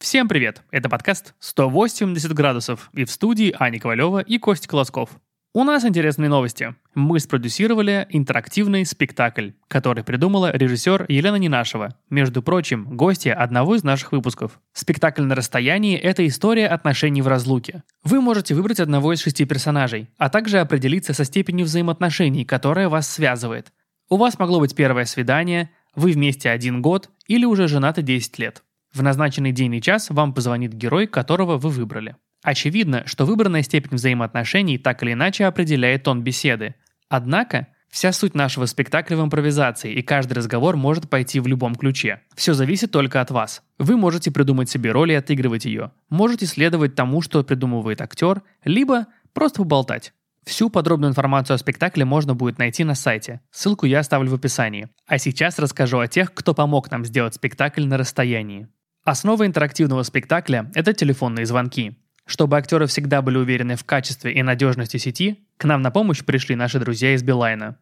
Всем 0.00 0.28
привет! 0.28 0.62
Это 0.70 0.88
подкаст 0.88 1.34
«180 1.42 2.32
градусов» 2.32 2.88
и 2.94 3.04
в 3.04 3.10
студии 3.10 3.52
Аня 3.58 3.80
Ковалева 3.80 4.20
и 4.20 4.38
Костя 4.38 4.68
Колосков. 4.68 5.10
У 5.52 5.64
нас 5.64 5.84
интересные 5.84 6.28
новости. 6.28 6.76
Мы 6.94 7.18
спродюсировали 7.18 8.06
интерактивный 8.10 8.86
спектакль, 8.86 9.50
который 9.66 10.04
придумала 10.04 10.56
режиссер 10.56 11.06
Елена 11.08 11.34
Нинашева, 11.34 11.96
между 12.10 12.44
прочим, 12.44 12.84
гостья 12.96 13.34
одного 13.34 13.74
из 13.74 13.82
наших 13.82 14.12
выпусков. 14.12 14.60
Спектакль 14.72 15.22
на 15.22 15.34
расстоянии– 15.34 15.98
это 15.98 16.24
история 16.28 16.68
отношений 16.68 17.20
в 17.20 17.26
разлуке. 17.26 17.82
Вы 18.04 18.20
можете 18.20 18.54
выбрать 18.54 18.78
одного 18.78 19.12
из 19.12 19.20
шести 19.20 19.46
персонажей, 19.46 20.10
а 20.16 20.30
также 20.30 20.60
определиться 20.60 21.12
со 21.12 21.24
степенью 21.24 21.66
взаимоотношений, 21.66 22.44
которая 22.44 22.88
вас 22.88 23.10
связывает. 23.10 23.72
У 24.08 24.16
вас 24.16 24.38
могло 24.38 24.60
быть 24.60 24.76
первое 24.76 25.06
свидание, 25.06 25.70
вы 25.96 26.12
вместе 26.12 26.50
один 26.50 26.82
год 26.82 27.10
или 27.26 27.44
уже 27.44 27.66
женаты 27.66 28.02
10 28.02 28.38
лет. 28.38 28.62
В 28.94 29.02
назначенный 29.02 29.52
день 29.52 29.74
и 29.74 29.82
час 29.82 30.10
вам 30.10 30.32
позвонит 30.32 30.72
герой, 30.72 31.06
которого 31.06 31.58
вы 31.58 31.70
выбрали. 31.70 32.16
Очевидно, 32.42 33.02
что 33.06 33.24
выбранная 33.26 33.62
степень 33.62 33.96
взаимоотношений 33.96 34.78
так 34.78 35.02
или 35.02 35.12
иначе 35.12 35.44
определяет 35.44 36.04
тон 36.04 36.22
беседы. 36.22 36.74
Однако, 37.08 37.68
вся 37.90 38.12
суть 38.12 38.34
нашего 38.34 38.66
спектакля 38.66 39.16
в 39.16 39.24
импровизации, 39.24 39.92
и 39.92 40.02
каждый 40.02 40.34
разговор 40.34 40.76
может 40.76 41.10
пойти 41.10 41.40
в 41.40 41.46
любом 41.46 41.74
ключе. 41.74 42.22
Все 42.34 42.54
зависит 42.54 42.90
только 42.92 43.20
от 43.20 43.30
вас. 43.30 43.62
Вы 43.78 43.96
можете 43.96 44.30
придумать 44.30 44.70
себе 44.70 44.92
роль 44.92 45.12
и 45.12 45.16
отыгрывать 45.16 45.64
ее. 45.64 45.92
Можете 46.08 46.46
следовать 46.46 46.94
тому, 46.94 47.22
что 47.22 47.42
придумывает 47.42 48.00
актер, 48.00 48.42
либо 48.64 49.06
просто 49.32 49.62
поболтать. 49.62 50.12
Всю 50.44 50.70
подробную 50.70 51.10
информацию 51.10 51.56
о 51.56 51.58
спектакле 51.58 52.06
можно 52.06 52.34
будет 52.34 52.58
найти 52.58 52.82
на 52.82 52.94
сайте. 52.94 53.42
Ссылку 53.50 53.84
я 53.84 53.98
оставлю 53.98 54.30
в 54.30 54.34
описании. 54.34 54.88
А 55.06 55.18
сейчас 55.18 55.58
расскажу 55.58 55.98
о 55.98 56.08
тех, 56.08 56.32
кто 56.32 56.54
помог 56.54 56.90
нам 56.90 57.04
сделать 57.04 57.34
спектакль 57.34 57.84
на 57.84 57.98
расстоянии. 57.98 58.68
Основа 59.04 59.46
интерактивного 59.46 60.02
спектакля– 60.02 60.70
это 60.74 60.92
телефонные 60.92 61.46
звонки. 61.46 61.98
Чтобы 62.26 62.58
актеры 62.58 62.86
всегда 62.86 63.22
были 63.22 63.38
уверены 63.38 63.76
в 63.76 63.84
качестве 63.84 64.34
и 64.34 64.42
надежности 64.42 64.98
сети, 64.98 65.46
к 65.56 65.64
нам 65.64 65.80
на 65.80 65.90
помощь 65.90 66.22
пришли 66.22 66.54
наши 66.54 66.78
друзья 66.78 67.14
из 67.14 67.22
Билайна. 67.22 67.78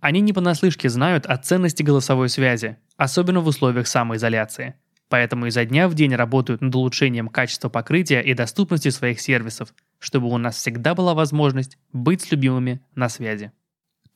Они 0.00 0.20
не 0.20 0.34
понаслышке 0.34 0.90
знают 0.90 1.24
о 1.24 1.36
ценности 1.38 1.82
голосовой 1.82 2.28
связи, 2.28 2.76
особенно 2.98 3.40
в 3.40 3.46
условиях 3.46 3.86
самоизоляции. 3.86 4.74
Поэтому 5.08 5.46
изо 5.46 5.64
дня 5.64 5.88
в 5.88 5.94
день 5.94 6.14
работают 6.14 6.60
над 6.60 6.74
улучшением 6.74 7.28
качества 7.28 7.68
покрытия 7.68 8.20
и 8.20 8.34
доступности 8.34 8.90
своих 8.90 9.20
сервисов, 9.20 9.72
чтобы 9.98 10.28
у 10.28 10.36
нас 10.36 10.56
всегда 10.56 10.94
была 10.94 11.14
возможность 11.14 11.78
быть 11.92 12.22
с 12.22 12.30
любимыми 12.30 12.80
на 12.94 13.08
связи. 13.08 13.52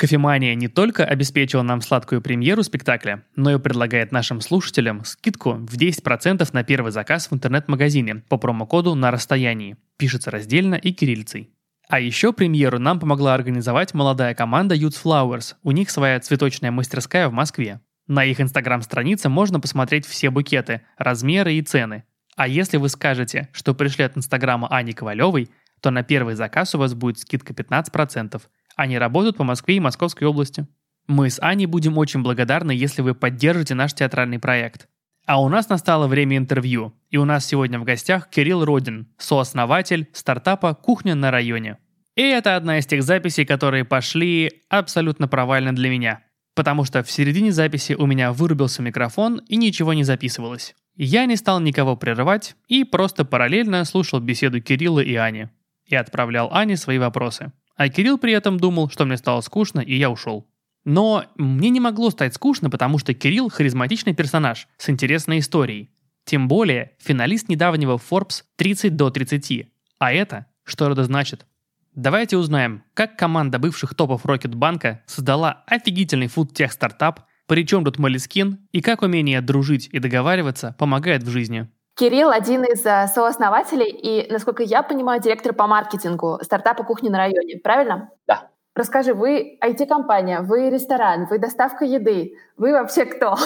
Кофемания 0.01 0.55
не 0.55 0.69
только 0.69 1.05
обеспечила 1.05 1.61
нам 1.61 1.83
сладкую 1.83 2.23
премьеру 2.23 2.63
спектакля, 2.63 3.23
но 3.37 3.53
и 3.53 3.59
предлагает 3.59 4.13
нашим 4.13 4.41
слушателям 4.41 5.05
скидку 5.05 5.53
в 5.53 5.77
10% 5.77 6.49
на 6.55 6.65
первый 6.65 6.91
заказ 6.91 7.31
в 7.31 7.35
интернет-магазине 7.35 8.23
по 8.31 8.39
промокоду 8.39 8.95
«На 8.95 9.11
расстоянии». 9.11 9.77
Пишется 9.99 10.31
раздельно 10.31 10.77
и 10.77 10.93
кириллицей. 10.93 11.51
А 11.87 12.01
еще 12.01 12.33
премьеру 12.33 12.79
нам 12.79 12.99
помогла 12.99 13.35
организовать 13.35 13.93
молодая 13.93 14.35
команда 14.35 14.75
Youth 14.75 14.97
Flowers. 15.05 15.57
У 15.63 15.71
них 15.71 15.91
своя 15.91 16.19
цветочная 16.19 16.71
мастерская 16.71 17.29
в 17.29 17.35
Москве. 17.35 17.83
На 18.07 18.25
их 18.25 18.41
инстаграм-странице 18.41 19.29
можно 19.29 19.61
посмотреть 19.61 20.07
все 20.07 20.31
букеты, 20.31 20.81
размеры 20.97 21.53
и 21.57 21.61
цены. 21.61 22.05
А 22.37 22.49
если 22.49 22.79
вы 22.79 22.89
скажете, 22.89 23.51
что 23.53 23.75
пришли 23.75 24.05
от 24.05 24.17
инстаграма 24.17 24.67
Ани 24.69 24.95
Ковалевой, 24.95 25.51
то 25.83 25.91
на 25.91 26.03
первый 26.03 26.37
заказ 26.37 26.75
у 26.75 26.79
вас 26.79 26.95
будет 26.95 27.19
скидка 27.19 27.53
15%. 27.53 28.41
Они 28.77 28.99
работают 28.99 29.37
по 29.37 29.45
Москве 29.45 29.77
и 29.77 29.81
Московской 29.81 30.27
области. 30.27 30.67
Мы 31.07 31.31
с 31.31 31.41
Аней 31.43 31.67
будем 31.67 31.99
очень 31.99 32.23
благодарны, 32.23 32.71
если 32.73 33.03
вы 33.03 33.15
поддержите 33.15 33.75
наш 33.75 33.95
театральный 33.95 34.39
проект. 34.39 34.89
А 35.27 35.41
у 35.41 35.49
нас 35.49 35.69
настало 35.69 36.07
время 36.09 36.37
интервью, 36.37 36.95
и 37.11 37.17
у 37.17 37.25
нас 37.25 37.47
сегодня 37.47 37.79
в 37.79 37.85
гостях 37.85 38.29
Кирилл 38.31 38.65
Родин, 38.65 39.09
сооснователь 39.19 40.09
стартапа 40.13 40.75
«Кухня 40.75 41.15
на 41.15 41.31
районе». 41.31 41.79
И 42.17 42.23
это 42.23 42.57
одна 42.57 42.79
из 42.79 42.87
тех 42.87 43.03
записей, 43.03 43.45
которые 43.45 43.85
пошли 43.85 44.63
абсолютно 44.69 45.29
провально 45.29 45.75
для 45.75 45.89
меня. 45.89 46.25
Потому 46.55 46.85
что 46.85 47.03
в 47.03 47.11
середине 47.11 47.53
записи 47.53 47.93
у 47.93 48.07
меня 48.07 48.33
вырубился 48.33 48.83
микрофон 48.83 49.41
и 49.49 49.57
ничего 49.57 49.95
не 49.95 50.05
записывалось. 50.05 50.75
Я 50.97 51.25
не 51.27 51.37
стал 51.37 51.61
никого 51.61 51.97
прерывать 51.97 52.57
и 52.69 52.85
просто 52.85 53.25
параллельно 53.25 53.85
слушал 53.85 54.21
беседу 54.21 54.61
Кирилла 54.61 55.01
и 55.01 55.15
Ани. 55.15 55.49
И 55.87 55.95
отправлял 55.95 56.53
Ане 56.53 56.77
свои 56.77 56.99
вопросы. 56.99 57.53
А 57.81 57.89
Кирилл 57.89 58.19
при 58.19 58.35
этом 58.35 58.61
думал, 58.61 58.91
что 58.91 59.07
мне 59.07 59.17
стало 59.17 59.41
скучно, 59.41 59.81
и 59.81 59.97
я 59.97 60.11
ушел. 60.11 60.47
Но 60.85 61.25
мне 61.37 61.71
не 61.71 61.81
могло 61.81 62.11
стать 62.11 62.35
скучно, 62.35 62.69
потому 62.69 62.99
что 62.99 63.15
Кирилл 63.15 63.49
харизматичный 63.49 64.13
персонаж 64.13 64.69
с 64.77 64.91
интересной 64.91 65.39
историей. 65.39 65.89
Тем 66.27 66.47
более, 66.47 66.93
финалист 66.99 67.49
недавнего 67.49 67.97
Forbes 67.97 68.43
30 68.57 68.97
до 68.97 69.09
30. 69.09 69.73
А 69.99 70.13
это 70.13 70.45
что 70.63 70.93
это 70.93 71.05
значит? 71.05 71.47
Давайте 71.95 72.37
узнаем, 72.37 72.83
как 72.93 73.17
команда 73.17 73.59
бывших 73.59 73.95
топов 73.95 74.27
Рокетбанка 74.27 75.03
создала 75.07 75.65
офигительный 75.67 76.27
фудтех 76.27 76.73
стартап, 76.73 77.23
причем 77.47 77.83
тут 77.87 77.99
Малискин, 77.99 78.59
и 78.73 78.83
как 78.83 79.01
умение 79.01 79.41
дружить 79.41 79.89
и 79.91 80.01
договариваться 80.01 80.77
помогает 80.79 81.23
в 81.23 81.31
жизни. 81.31 81.67
Кирилл 82.01 82.31
один 82.31 82.65
из 82.65 82.87
э, 82.87 83.09
сооснователей 83.09 83.91
и, 83.91 84.33
насколько 84.33 84.63
я 84.63 84.83
понимаю, 84.83 85.21
директор 85.21 85.53
по 85.53 85.67
маркетингу 85.67 86.39
стартапа 86.41 86.83
«Кухни 86.83 87.11
на 87.11 87.19
районе», 87.19 87.59
правильно? 87.59 88.09
Да. 88.27 88.49
Расскажи, 88.75 89.13
вы 89.13 89.59
IT-компания, 89.63 90.41
вы 90.41 90.71
ресторан, 90.71 91.27
вы 91.27 91.39
доставка 91.39 91.85
еды, 91.85 92.39
вы 92.57 92.73
вообще 92.73 93.05
кто? 93.05 93.37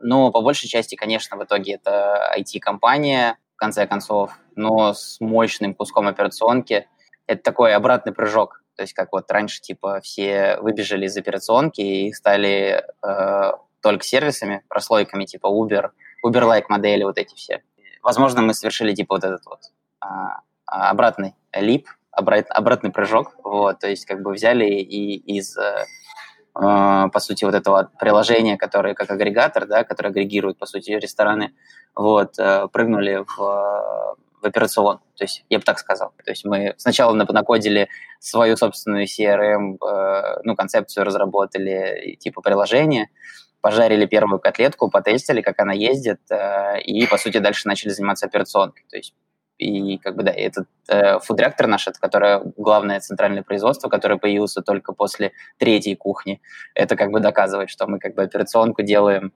Ну, 0.00 0.32
по 0.32 0.40
большей 0.40 0.68
части, 0.68 0.96
конечно, 0.96 1.36
в 1.36 1.44
итоге 1.44 1.74
это 1.74 2.34
IT-компания, 2.36 3.38
в 3.54 3.56
конце 3.56 3.86
концов, 3.86 4.32
но 4.56 4.94
с 4.94 5.20
мощным 5.20 5.72
куском 5.72 6.08
операционки. 6.08 6.88
Это 7.28 7.40
такой 7.40 7.72
обратный 7.72 8.12
прыжок. 8.12 8.64
То 8.74 8.82
есть 8.82 8.94
как 8.94 9.12
вот 9.12 9.30
раньше, 9.30 9.60
типа, 9.60 10.00
все 10.00 10.58
выбежали 10.60 11.06
из 11.06 11.16
операционки 11.16 11.80
и 11.80 12.12
стали 12.12 12.82
э, 13.06 13.52
только 13.80 14.04
сервисами, 14.04 14.64
прослойками, 14.66 15.24
типа 15.24 15.46
Uber, 15.46 15.90
Uber-like 16.26 16.64
модели, 16.68 17.04
вот 17.04 17.16
эти 17.16 17.36
все 17.36 17.62
возможно, 18.02 18.42
мы 18.42 18.54
совершили 18.54 18.94
типа 18.94 19.16
вот 19.16 19.24
этот 19.24 19.46
вот 19.46 19.60
а, 20.00 20.40
а 20.66 20.90
обратный 20.90 21.34
лип, 21.54 21.88
обрат, 22.10 22.46
обратный 22.50 22.90
прыжок, 22.90 23.34
вот, 23.42 23.80
то 23.80 23.88
есть 23.88 24.06
как 24.06 24.22
бы 24.22 24.32
взяли 24.32 24.66
и 24.66 25.16
из, 25.16 25.56
э, 25.56 25.84
э, 26.54 27.08
по 27.12 27.20
сути, 27.20 27.44
вот 27.44 27.54
этого 27.54 27.90
приложения, 27.98 28.56
которое 28.56 28.94
как 28.94 29.10
агрегатор, 29.10 29.66
да, 29.66 29.84
который 29.84 30.08
агрегирует, 30.08 30.58
по 30.58 30.66
сути, 30.66 30.90
рестораны, 30.92 31.54
вот, 31.94 32.38
э, 32.38 32.68
прыгнули 32.72 33.24
в, 33.26 33.36
в 33.36 34.46
операцион, 34.46 34.98
то 35.16 35.24
есть 35.24 35.44
я 35.48 35.58
бы 35.58 35.64
так 35.64 35.78
сказал. 35.78 36.12
То 36.24 36.30
есть 36.30 36.44
мы 36.44 36.74
сначала 36.76 37.14
накодили 37.14 37.88
свою 38.18 38.56
собственную 38.56 39.06
CRM, 39.06 39.76
э, 39.76 40.40
ну, 40.44 40.56
концепцию 40.56 41.04
разработали, 41.04 42.16
типа 42.18 42.40
приложения, 42.42 43.08
пожарили 43.62 44.06
первую 44.06 44.40
котлетку, 44.40 44.90
потестили, 44.90 45.40
как 45.40 45.58
она 45.60 45.72
ездит, 45.72 46.20
э, 46.30 46.80
и, 46.82 47.06
по 47.06 47.16
сути, 47.16 47.38
дальше 47.38 47.68
начали 47.68 47.90
заниматься 47.90 48.26
операционкой. 48.26 48.84
То 48.90 48.96
есть 48.96 49.14
и 49.58 49.98
как 49.98 50.16
бы 50.16 50.24
да, 50.24 50.32
этот 50.32 50.66
э, 50.88 51.20
фуд-реактор 51.20 51.68
наш, 51.68 51.86
это 51.86 51.98
которое 52.00 52.42
главное 52.56 53.00
центральное 53.00 53.42
производство, 53.42 53.88
которое 53.88 54.18
появился 54.18 54.60
только 54.60 54.92
после 54.92 55.32
третьей 55.58 55.94
кухни, 55.94 56.42
это 56.74 56.96
как 56.96 57.10
бы 57.10 57.20
доказывает, 57.20 57.70
что 57.70 57.86
мы 57.86 57.98
как 57.98 58.14
бы 58.14 58.22
операционку 58.22 58.82
делаем 58.82 59.32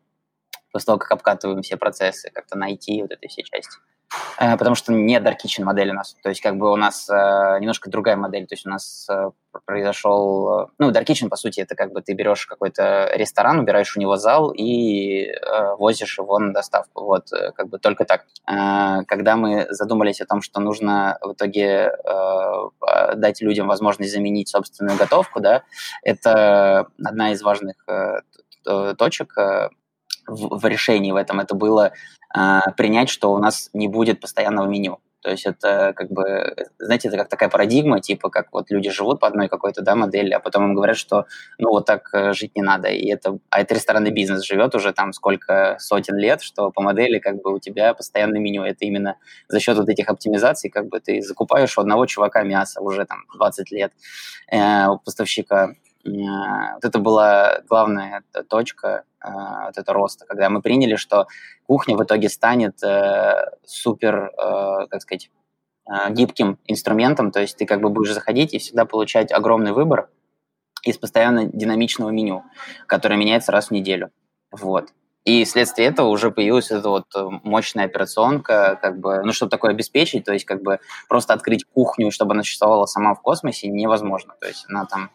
после 0.72 0.87
того, 0.87 0.98
как 0.98 1.12
обкатываем 1.12 1.62
все 1.62 1.76
процессы, 1.76 2.31
как-то 2.34 2.58
найти 2.58 3.00
вот 3.03 3.12
этой 3.12 3.28
все 3.28 3.43
части. 3.43 3.78
Э, 4.39 4.56
потому 4.56 4.77
что 4.77 4.93
не 4.93 5.19
Dark 5.19 5.37
Kitchen 5.44 5.65
модель 5.65 5.91
у 5.91 5.94
нас. 5.94 6.17
То 6.22 6.28
есть 6.28 6.41
как 6.41 6.56
бы 6.56 6.71
у 6.71 6.77
нас 6.77 7.09
э, 7.09 7.12
немножко 7.61 7.91
другая 7.91 8.17
модель. 8.17 8.47
То 8.47 8.55
есть 8.55 8.67
у 8.67 8.71
нас 8.71 9.06
э, 9.11 9.31
произошел... 9.65 10.61
Э, 10.61 10.67
ну, 10.78 10.91
Dark 10.91 11.06
Kitchen, 11.06 11.28
по 11.28 11.37
сути, 11.37 11.61
это 11.61 11.75
как 11.75 11.93
бы 11.93 12.03
ты 12.03 12.12
берешь 12.15 12.47
какой-то 12.47 13.11
ресторан, 13.15 13.59
убираешь 13.59 13.97
у 13.97 14.00
него 14.00 14.17
зал 14.17 14.50
и 14.50 15.25
э, 15.25 15.75
возишь 15.78 16.19
его 16.19 16.39
на 16.39 16.53
доставку. 16.53 17.05
Вот, 17.05 17.33
э, 17.33 17.53
как 17.53 17.69
бы 17.69 17.78
только 17.78 18.05
так. 18.05 18.27
Э, 18.49 19.05
когда 19.06 19.37
мы 19.37 19.67
задумались 19.70 20.20
о 20.20 20.26
том, 20.26 20.43
что 20.43 20.61
нужно 20.61 21.19
в 21.23 21.32
итоге 21.32 21.93
э, 22.05 23.14
дать 23.17 23.41
людям 23.41 23.69
возможность 23.69 24.12
заменить 24.12 24.49
собственную 24.49 24.99
готовку, 24.99 25.41
да, 25.41 25.62
это 26.03 26.87
одна 27.05 27.32
из 27.32 27.43
важных 27.43 27.76
э, 27.88 28.20
точек 28.97 29.37
э, 29.38 29.70
в, 30.26 30.58
в 30.58 30.67
решении 30.67 31.12
в 31.12 31.17
этом. 31.17 31.40
Это 31.40 31.55
было 31.55 31.93
э, 32.37 32.61
принять, 32.76 33.08
что 33.08 33.32
у 33.32 33.38
нас 33.38 33.70
не 33.73 33.88
будет 33.88 34.20
постоянного 34.20 34.67
меню. 34.67 35.00
То 35.26 35.32
есть 35.32 35.44
это 35.44 35.93
как 35.96 36.08
бы, 36.12 36.55
знаете, 36.78 37.08
это 37.08 37.17
как 37.17 37.28
такая 37.28 37.49
парадигма, 37.49 38.00
типа 38.00 38.31
как 38.31 38.46
вот 38.52 38.70
люди 38.70 38.90
живут 38.90 39.19
по 39.19 39.26
одной 39.26 39.49
какой-то 39.49 39.82
да, 39.82 39.96
модели, 39.96 40.31
а 40.31 40.38
потом 40.38 40.67
им 40.67 40.75
говорят, 40.76 40.96
что 40.96 41.26
ну 41.58 41.70
вот 41.70 41.84
так 41.84 42.11
э, 42.12 42.32
жить 42.32 42.55
не 42.55 42.62
надо. 42.62 42.87
И 42.90 43.08
это, 43.08 43.40
а 43.50 43.61
это 43.61 43.75
ресторанный 43.75 44.12
бизнес 44.12 44.44
живет 44.44 44.76
уже 44.76 44.93
там 44.93 45.12
сколько 45.12 45.78
сотен 45.81 46.17
лет, 46.17 46.43
что 46.43 46.70
по 46.70 46.81
модели 46.81 47.19
как 47.19 47.43
бы 47.43 47.52
у 47.52 47.58
тебя 47.58 47.93
постоянное 47.93 48.38
меню. 48.38 48.62
Это 48.62 48.84
именно 48.84 49.17
за 49.49 49.58
счет 49.58 49.76
вот 49.76 49.88
этих 49.88 50.08
оптимизаций 50.08 50.70
как 50.70 50.87
бы 50.87 51.00
ты 51.00 51.20
закупаешь 51.22 51.76
у 51.76 51.81
одного 51.81 52.06
чувака 52.06 52.44
мясо 52.44 52.81
уже 52.81 53.05
там 53.05 53.25
20 53.34 53.72
лет, 53.72 53.93
э, 54.52 54.87
у 54.87 54.99
поставщика 54.99 55.75
вот 56.06 56.85
это 56.85 56.99
была 56.99 57.61
главная 57.69 58.23
точка 58.49 59.05
вот 59.23 59.76
это 59.76 59.93
роста, 59.93 60.25
когда 60.26 60.49
мы 60.49 60.62
приняли, 60.62 60.97
что 60.97 61.26
кухня 61.67 61.97
в 61.97 62.05
итоге 62.05 62.29
станет 62.29 62.79
супер, 63.64 64.32
как 64.91 65.03
сказать, 65.03 65.31
гибким 66.11 66.58
инструментом, 66.67 67.31
то 67.31 67.41
есть 67.41 67.56
ты 67.56 67.67
как 67.67 67.81
бы 67.81 67.91
будешь 67.91 68.12
заходить 68.12 68.55
и 68.55 68.58
всегда 68.58 68.85
получать 68.85 69.32
огромный 69.32 69.73
выбор 69.73 70.08
из 70.82 70.99
постоянно 70.99 71.47
динамичного 71.47 72.11
меню, 72.11 72.44
которое 72.87 73.17
меняется 73.17 73.53
раз 73.53 73.69
в 73.69 73.70
неделю. 73.73 74.11
Вот. 74.53 74.91
И 75.25 75.44
вследствие 75.44 75.88
этого 75.88 76.06
уже 76.06 76.31
появилась 76.31 76.70
эта 76.70 76.88
вот 76.88 77.06
э, 77.17 77.29
мощная 77.43 77.87
операционка, 77.87 78.79
как 78.81 79.00
бы, 79.00 79.23
ну, 79.25 79.32
чтобы 79.32 79.50
такое 79.50 79.73
обеспечить, 79.73 80.25
то 80.25 80.32
есть 80.32 80.44
как 80.44 80.62
бы 80.62 80.79
просто 81.08 81.35
открыть 81.35 81.64
кухню, 81.64 82.12
чтобы 82.12 82.35
она 82.35 82.44
существовала 82.44 82.87
сама 82.87 83.12
в 83.12 83.20
космосе, 83.23 83.67
невозможно. 83.67 84.35
То 84.41 84.47
есть 84.47 84.67
она 84.69 84.85
там 84.85 85.11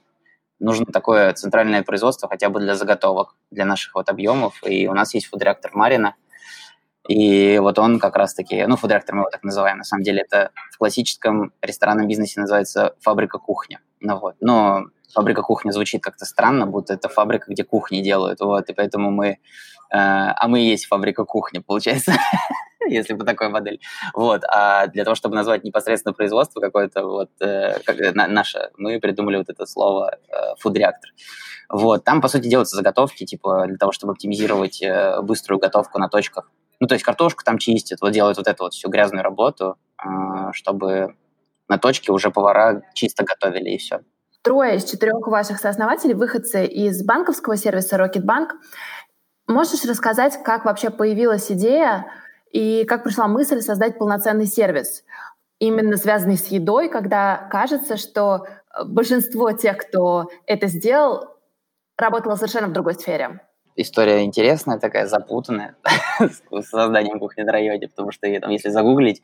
нужно 0.62 0.86
такое 0.86 1.34
центральное 1.34 1.84
производство 1.84 2.30
хотя 2.30 2.50
бы 2.50 2.60
для 2.60 2.76
заготовок, 2.76 3.36
для 3.50 3.66
наших 3.66 3.96
вот 3.96 4.10
объемов. 4.10 4.62
И 4.66 4.88
у 4.88 4.94
нас 4.94 5.14
есть 5.14 5.28
фудреактор 5.28 5.72
Марина, 5.74 6.16
и 7.08 7.58
вот 7.60 7.80
он 7.80 8.00
как 8.00 8.16
раз-таки, 8.16 8.66
ну, 8.68 8.78
фудреактор 8.78 9.16
мы 9.16 9.22
его 9.22 9.30
так 9.30 9.44
называем, 9.44 9.80
на 9.80 9.84
самом 9.84 10.04
деле 10.04 10.22
это 10.22 10.52
в 10.72 10.78
классическом 10.78 11.52
ресторанном 11.62 12.08
бизнесе 12.08 12.40
называется 12.40 12.96
фабрика 13.00 13.40
кухни. 13.40 13.80
Ну 14.00 14.20
вот, 14.20 14.36
но 14.40 14.86
фабрика 15.14 15.42
кухни 15.42 15.72
звучит 15.72 16.04
как-то 16.04 16.26
странно, 16.26 16.66
будто 16.66 16.94
это 16.94 17.10
фабрика, 17.10 17.52
где 17.52 17.64
кухни 17.64 18.02
делают, 18.02 18.40
вот, 18.40 18.70
и 18.70 18.74
поэтому 18.74 19.12
мы, 19.12 19.28
э, 19.28 19.38
а 19.92 20.48
мы 20.48 20.62
и 20.62 20.70
есть 20.70 20.86
фабрика 20.86 21.26
кухни, 21.26 21.60
получается, 21.60 22.14
если 22.88 23.14
бы 23.14 23.26
такая 23.26 23.50
модель, 23.50 23.80
вот, 24.14 24.44
а 24.48 24.88
для 24.88 25.04
того, 25.04 25.16
чтобы 25.16 25.36
назвать 25.36 25.64
непосредственно 25.64 26.14
производство 26.14 26.60
какое-то, 26.60 27.06
вот, 27.06 27.30
э, 27.42 27.78
на, 28.14 28.28
наше, 28.28 28.72
мы 28.78 29.00
придумали 29.00 29.38
вот 29.38 29.50
это 29.50 29.66
слово 29.66 30.18
э, 30.30 30.56
фуд-реактор, 30.60 31.12
вот, 31.70 32.04
там, 32.04 32.22
по 32.22 32.28
сути, 32.28 32.48
делаются 32.48 32.76
заготовки, 32.76 33.26
типа, 33.26 33.66
для 33.68 33.78
того, 33.78 33.92
чтобы 33.92 34.14
оптимизировать 34.14 34.82
э, 34.82 35.22
быструю 35.22 35.60
готовку 35.60 36.00
на 36.00 36.10
точках, 36.10 36.50
ну, 36.82 36.88
то 36.88 36.96
есть 36.96 37.06
картошку 37.06 37.44
там 37.44 37.60
чистят, 37.60 38.02
вот 38.02 38.12
делают 38.12 38.38
вот 38.38 38.48
эту 38.48 38.64
вот 38.64 38.74
всю 38.74 38.90
грязную 38.90 39.24
работу, 39.24 39.78
э, 40.04 40.52
чтобы 40.54 41.16
на 41.72 41.78
точке 41.78 42.12
уже 42.12 42.32
повара 42.32 42.82
чисто 42.94 43.24
готовили, 43.24 43.70
и 43.70 43.78
все. 43.78 44.02
Трое 44.44 44.78
из 44.78 44.86
четырех 44.86 45.28
ваших 45.28 45.60
сооснователей 45.60 46.16
выходцы 46.16 46.66
из 46.66 47.04
банковского 47.04 47.58
сервиса 47.58 47.98
Rocketbank. 47.98 48.50
Можешь 49.48 49.86
рассказать, 49.86 50.42
как 50.44 50.66
вообще 50.66 50.90
появилась 50.90 51.52
идея 51.52 52.08
и 52.52 52.84
как 52.86 53.04
пришла 53.04 53.28
мысль 53.28 53.62
создать 53.62 54.00
полноценный 54.00 54.48
сервис, 54.48 55.04
именно 55.60 55.96
связанный 55.96 56.38
с 56.38 56.48
едой, 56.48 56.90
когда 56.90 57.48
кажется, 57.52 57.98
что 57.98 58.48
большинство 58.84 59.52
тех, 59.52 59.78
кто 59.78 60.32
это 60.48 60.66
сделал, 60.68 61.38
работало 61.96 62.36
совершенно 62.36 62.68
в 62.68 62.74
другой 62.74 62.96
сфере? 62.96 63.42
История 63.76 64.24
интересная 64.24 64.80
такая, 64.80 65.08
запутанная 65.08 65.76
с 66.20 66.70
созданием 66.70 67.20
кухни 67.20 67.42
на 67.42 67.52
районе, 67.52 67.88
потому 67.88 68.12
что 68.12 68.28
там, 68.40 68.50
если 68.52 68.70
загуглить, 68.70 69.22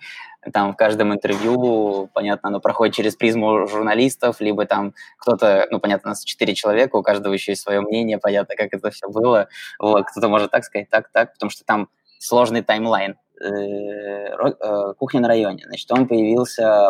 там 0.51 0.73
в 0.73 0.75
каждом 0.75 1.13
интервью, 1.13 2.09
понятно, 2.13 2.49
оно 2.49 2.59
проходит 2.59 2.95
через 2.95 3.15
призму 3.15 3.67
журналистов, 3.67 4.39
либо 4.39 4.65
там 4.65 4.93
кто-то, 5.17 5.67
ну, 5.71 5.79
понятно, 5.79 6.09
у 6.09 6.11
нас 6.11 6.23
четыре 6.23 6.55
человека, 6.55 6.95
у 6.95 7.03
каждого 7.03 7.33
еще 7.33 7.51
есть 7.53 7.61
свое 7.61 7.81
мнение, 7.81 8.17
понятно, 8.17 8.55
как 8.55 8.73
это 8.73 8.89
все 8.91 9.09
было. 9.09 9.47
Вот, 9.79 10.05
кто-то 10.07 10.29
может 10.29 10.51
так 10.51 10.63
сказать, 10.63 10.89
так, 10.89 11.09
так, 11.11 11.33
потому 11.33 11.49
что 11.49 11.63
там 11.65 11.89
сложный 12.19 12.61
таймлайн. 12.61 13.15
Э, 13.39 13.47
э, 13.49 14.93
кухня 14.97 15.21
на 15.21 15.27
районе. 15.27 15.63
Значит, 15.67 15.91
он 15.91 16.07
появился 16.07 16.89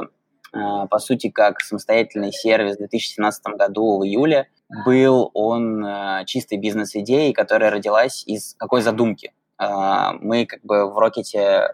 Э, 0.53 0.88
по 0.89 1.00
сути, 1.00 1.30
как 1.30 1.62
самостоятельный 1.62 2.31
сервис 2.31 2.75
в 2.75 2.80
2017 2.80 3.44
году 3.57 4.00
в 4.00 4.03
июле. 4.03 4.50
Был 4.69 5.31
он 5.33 5.85
э, 5.85 6.25
чистой 6.25 6.57
бизнес-идеей, 6.57 7.31
которая 7.31 7.71
родилась 7.71 8.23
из 8.27 8.53
какой 8.57 8.81
задумки? 8.81 9.31
Э, 9.59 10.11
мы 10.19 10.45
как 10.45 10.61
бы 10.63 10.91
в 10.91 10.97
Рокете, 10.97 11.69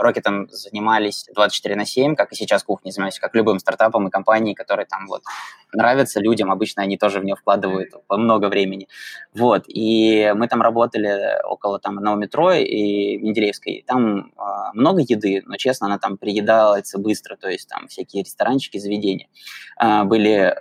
Рокетом 0.00 0.48
занимались 0.50 1.26
24 1.34 1.74
на 1.74 1.84
7, 1.84 2.14
как 2.14 2.30
и 2.32 2.36
сейчас 2.36 2.62
кухней 2.62 2.92
занимаемся, 2.92 3.20
как 3.20 3.34
любым 3.34 3.58
стартапом 3.58 4.06
и 4.06 4.10
компанией, 4.10 4.54
которые 4.54 4.86
там 4.86 5.08
вот 5.08 5.22
нравятся 5.72 6.20
людям, 6.20 6.52
обычно 6.52 6.84
они 6.84 6.96
тоже 6.96 7.18
в 7.18 7.24
нее 7.24 7.34
вкладывают 7.34 7.90
много 8.08 8.46
времени. 8.46 8.86
Вот, 9.34 9.64
и 9.66 10.32
мы 10.36 10.46
там 10.46 10.62
работали 10.62 11.42
около 11.44 11.80
там 11.80 11.98
одного 11.98 12.16
метро 12.16 12.52
и 12.52 13.16
Менделеевской, 13.18 13.84
там 13.86 14.32
много 14.74 15.00
еды, 15.00 15.42
но, 15.46 15.56
честно, 15.56 15.88
она 15.88 15.98
там 15.98 16.18
приедается 16.18 16.98
быстро, 16.98 17.36
то 17.36 17.48
есть 17.48 17.68
там 17.68 17.88
всякие 17.88 18.22
ресторанчики, 18.22 18.78
заведения. 18.78 19.28
Были 20.04 20.54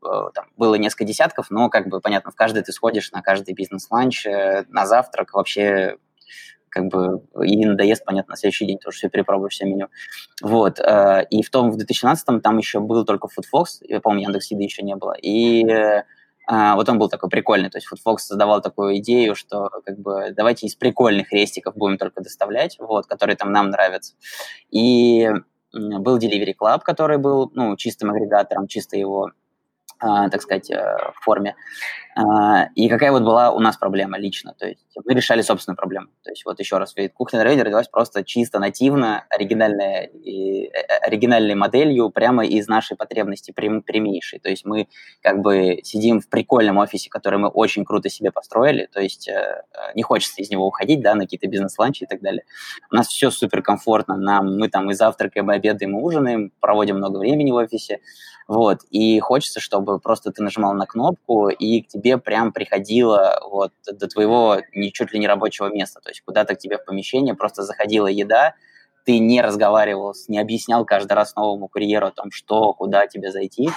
там 0.00 0.46
было 0.56 0.74
несколько 0.74 1.04
десятков, 1.04 1.50
но, 1.50 1.68
как 1.68 1.88
бы, 1.88 2.00
понятно, 2.00 2.30
в 2.30 2.34
каждый 2.34 2.62
ты 2.62 2.72
сходишь 2.72 3.12
на 3.12 3.22
каждый 3.22 3.54
бизнес-ланч, 3.54 4.26
э, 4.26 4.64
на 4.68 4.86
завтрак, 4.86 5.34
вообще 5.34 5.96
как 6.70 6.86
бы 6.86 7.22
и 7.44 7.66
надоест, 7.66 8.04
понятно, 8.04 8.32
на 8.32 8.36
следующий 8.36 8.64
день 8.64 8.78
тоже 8.78 8.96
все 8.96 9.08
перепробуешь, 9.08 9.54
все 9.54 9.66
меню. 9.66 9.88
Вот. 10.40 10.78
Э, 10.78 11.26
и 11.28 11.42
в 11.42 11.50
том, 11.50 11.70
в 11.70 11.76
2017-м 11.76 12.40
там 12.40 12.58
еще 12.58 12.80
был 12.80 13.04
только 13.04 13.26
FoodFox, 13.26 13.64
я 13.82 14.00
помню, 14.00 14.22
Яндекс 14.22 14.50
Еды 14.52 14.62
еще 14.62 14.82
не 14.82 14.94
было. 14.94 15.14
И 15.20 15.64
э, 15.66 16.04
вот 16.48 16.88
он 16.88 16.98
был 16.98 17.08
такой 17.08 17.28
прикольный, 17.28 17.70
то 17.70 17.78
есть 17.78 17.88
FoodFox 17.92 18.18
создавал 18.18 18.62
такую 18.62 18.98
идею, 18.98 19.34
что 19.34 19.68
как 19.84 19.98
бы 19.98 20.32
давайте 20.34 20.66
из 20.66 20.76
прикольных 20.76 21.32
рестиков 21.32 21.76
будем 21.76 21.98
только 21.98 22.22
доставлять, 22.22 22.76
вот, 22.78 23.06
которые 23.06 23.36
там 23.36 23.52
нам 23.52 23.70
нравятся. 23.70 24.14
И 24.70 25.28
был 25.72 26.18
Delivery 26.18 26.54
Club, 26.60 26.80
который 26.82 27.18
был, 27.18 27.50
ну, 27.54 27.76
чистым 27.76 28.10
агрегатором, 28.10 28.66
чисто 28.66 28.96
его 28.96 29.30
так 30.00 30.42
сказать, 30.42 30.70
э, 30.70 31.12
форме. 31.20 31.54
А, 32.16 32.68
и 32.74 32.88
какая 32.88 33.12
вот 33.12 33.22
была 33.22 33.52
у 33.52 33.60
нас 33.60 33.76
проблема 33.76 34.18
лично? 34.18 34.54
То 34.58 34.66
есть 34.66 34.80
мы 35.04 35.14
решали 35.14 35.42
собственную 35.42 35.76
проблему. 35.76 36.08
То 36.24 36.30
есть 36.30 36.44
вот 36.44 36.58
еще 36.58 36.78
раз, 36.78 36.94
кухня 37.14 37.38
на 37.38 37.44
районе 37.44 37.62
родилась 37.62 37.88
просто 37.88 38.24
чисто 38.24 38.58
нативно, 38.58 39.24
оригинальная, 39.30 40.06
э, 40.06 40.64
э, 40.64 40.96
оригинальной 41.02 41.54
моделью 41.54 42.10
прямо 42.10 42.44
из 42.44 42.66
нашей 42.68 42.96
потребности 42.96 43.52
прям, 43.52 43.82
прямейшей. 43.82 44.40
То 44.40 44.50
есть 44.50 44.64
мы 44.64 44.88
как 45.22 45.40
бы 45.40 45.80
сидим 45.84 46.20
в 46.20 46.28
прикольном 46.28 46.78
офисе, 46.78 47.10
который 47.10 47.38
мы 47.38 47.48
очень 47.48 47.84
круто 47.84 48.08
себе 48.08 48.32
построили, 48.32 48.88
то 48.92 49.00
есть 49.00 49.30
не 49.94 50.02
хочется 50.02 50.42
из 50.42 50.50
него 50.50 50.66
уходить, 50.66 51.00
да, 51.00 51.14
на 51.14 51.24
какие-то 51.24 51.46
бизнес-ланчи 51.46 52.04
и 52.04 52.06
так 52.06 52.20
далее. 52.20 52.44
У 52.90 52.96
нас 52.96 53.08
все 53.08 53.30
супер 53.30 53.62
комфортно, 53.62 54.16
нам, 54.16 54.58
мы 54.58 54.68
там 54.68 54.90
и 54.90 54.94
завтракаем, 54.94 55.50
и 55.50 55.54
обедаем, 55.54 55.98
и 55.98 56.02
ужинаем, 56.02 56.52
проводим 56.60 56.96
много 56.96 57.18
времени 57.18 57.50
в 57.50 57.54
офисе, 57.54 58.00
вот, 58.48 58.80
и 58.90 59.20
хочется, 59.20 59.60
чтобы 59.60 60.00
просто 60.00 60.32
ты 60.32 60.42
нажимал 60.42 60.74
на 60.74 60.84
кнопку, 60.84 61.50
и 61.50 61.82
к 61.82 61.86
тебе 61.86 61.99
прям 62.00 62.52
приходило 62.52 63.40
вот 63.50 63.72
до 63.86 64.08
твоего 64.08 64.58
не, 64.74 64.92
чуть 64.92 65.12
ли 65.12 65.18
не 65.18 65.26
рабочего 65.26 65.68
места, 65.72 66.00
то 66.00 66.10
есть 66.10 66.22
куда-то 66.22 66.54
к 66.54 66.58
тебе 66.58 66.78
в 66.78 66.84
помещение 66.84 67.34
просто 67.34 67.62
заходила 67.62 68.06
еда, 68.06 68.54
ты 69.04 69.18
не 69.18 69.40
разговаривал, 69.40 70.14
не 70.28 70.38
объяснял 70.38 70.84
каждый 70.84 71.12
раз 71.14 71.34
новому 71.34 71.68
курьеру 71.68 72.08
о 72.08 72.10
том, 72.10 72.30
что, 72.30 72.74
куда 72.74 73.06
тебе 73.06 73.30
зайти, 73.30 73.70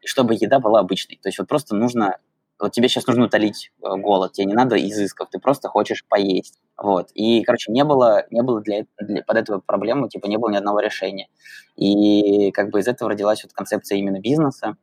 и 0.00 0.06
чтобы 0.06 0.34
еда 0.34 0.60
была 0.60 0.80
обычной. 0.80 1.18
То 1.20 1.28
есть 1.28 1.38
вот 1.38 1.48
просто 1.48 1.74
нужно 1.74 2.18
вот 2.60 2.72
тебе 2.72 2.88
сейчас 2.88 3.06
нужно 3.06 3.26
утолить 3.26 3.70
э, 3.82 3.96
голод, 3.96 4.32
тебе 4.32 4.46
не 4.46 4.54
надо 4.54 4.76
изысков, 4.76 5.28
ты 5.30 5.38
просто 5.38 5.68
хочешь 5.68 6.04
поесть. 6.08 6.58
Вот. 6.76 7.10
И, 7.14 7.42
короче, 7.44 7.70
не 7.70 7.84
было, 7.84 8.26
не 8.30 8.42
было 8.42 8.60
для, 8.60 8.84
для, 9.00 9.22
под 9.22 9.36
эту 9.36 9.62
проблему, 9.64 10.08
типа, 10.08 10.26
не 10.26 10.38
было 10.38 10.50
ни 10.50 10.56
одного 10.56 10.80
решения. 10.80 11.28
И 11.76 12.50
как 12.52 12.70
бы 12.70 12.80
из 12.80 12.88
этого 12.88 13.10
родилась 13.10 13.44
вот 13.44 13.52
концепция 13.52 13.98
именно 13.98 14.20
бизнеса, 14.20 14.76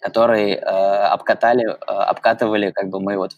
который 0.00 0.52
э, 0.52 0.58
обкатали, 0.58 1.64
э, 1.66 1.74
обкатывали 1.84 2.70
как 2.72 2.88
бы 2.88 3.00
мы 3.00 3.16
вот 3.16 3.32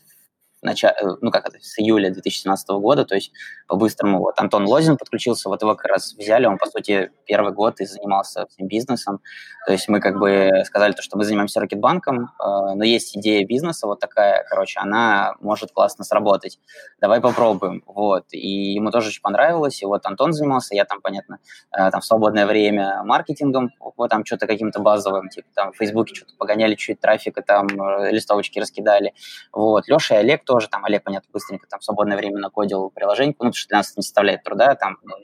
начале, 0.62 0.94
э, 1.00 1.16
ну 1.20 1.30
как 1.30 1.48
это, 1.48 1.58
с 1.60 1.78
июля 1.78 2.10
2017 2.10 2.68
года, 2.70 3.04
то 3.04 3.14
есть 3.14 3.32
по-быстрому 3.66 4.20
вот 4.20 4.38
Антон 4.38 4.66
Лозин 4.66 4.96
подключился, 4.96 5.48
вот 5.48 5.62
его 5.62 5.74
как 5.74 5.86
раз 5.86 6.14
взяли, 6.14 6.46
он, 6.46 6.58
по 6.58 6.66
сути, 6.66 7.10
первый 7.26 7.52
год 7.52 7.80
и 7.80 7.84
занимался 7.84 8.46
всем 8.46 8.68
бизнесом, 8.68 9.20
то 9.66 9.72
есть 9.72 9.88
мы 9.88 10.00
как 10.00 10.18
бы 10.18 10.50
сказали, 10.64 10.92
то, 10.92 11.02
что 11.02 11.18
мы 11.18 11.24
занимаемся 11.24 11.60
Рокетбанком, 11.60 12.24
э, 12.24 12.28
но 12.74 12.84
есть 12.84 13.16
идея 13.16 13.44
бизнеса 13.46 13.86
вот 13.86 14.00
такая, 14.00 14.44
короче, 14.48 14.80
она 14.80 15.34
может 15.40 15.72
классно 15.72 16.04
сработать, 16.04 16.58
давай 17.00 17.20
попробуем, 17.20 17.82
вот, 17.86 18.26
и 18.30 18.72
ему 18.74 18.90
тоже 18.90 19.08
очень 19.08 19.22
понравилось, 19.22 19.82
и 19.82 19.86
вот 19.86 20.06
Антон 20.06 20.32
занимался, 20.32 20.74
я 20.74 20.84
там, 20.84 21.00
понятно, 21.00 21.38
э, 21.76 21.90
там 21.90 22.00
в 22.00 22.04
свободное 22.04 22.46
время 22.46 23.02
маркетингом, 23.04 23.70
вот 23.96 24.10
там 24.10 24.24
что-то 24.24 24.46
каким-то 24.46 24.80
базовым, 24.80 25.28
типа 25.28 25.48
там 25.54 25.72
в 25.72 25.76
Фейсбуке 25.76 26.14
что-то 26.14 26.34
погоняли 26.38 26.74
чуть 26.74 27.00
трафика, 27.00 27.42
там 27.42 27.66
листовочки 28.10 28.58
раскидали, 28.58 29.12
вот, 29.52 29.88
Леша 29.88 30.16
и 30.16 30.18
Олег 30.18 30.44
тоже 30.52 30.68
там 30.68 30.84
Олег, 30.84 31.02
понятно, 31.02 31.30
быстренько 31.32 31.66
там 31.66 31.80
в 31.80 31.84
свободное 31.84 32.18
время 32.18 32.38
накодил 32.38 32.90
приложение, 32.90 33.30
ну, 33.30 33.38
потому 33.38 33.54
что 33.54 33.68
для 33.68 33.78
нас 33.78 33.96
не 33.96 34.02
составляет 34.02 34.42
труда, 34.42 34.74
там 34.74 34.98
ну, 35.02 35.14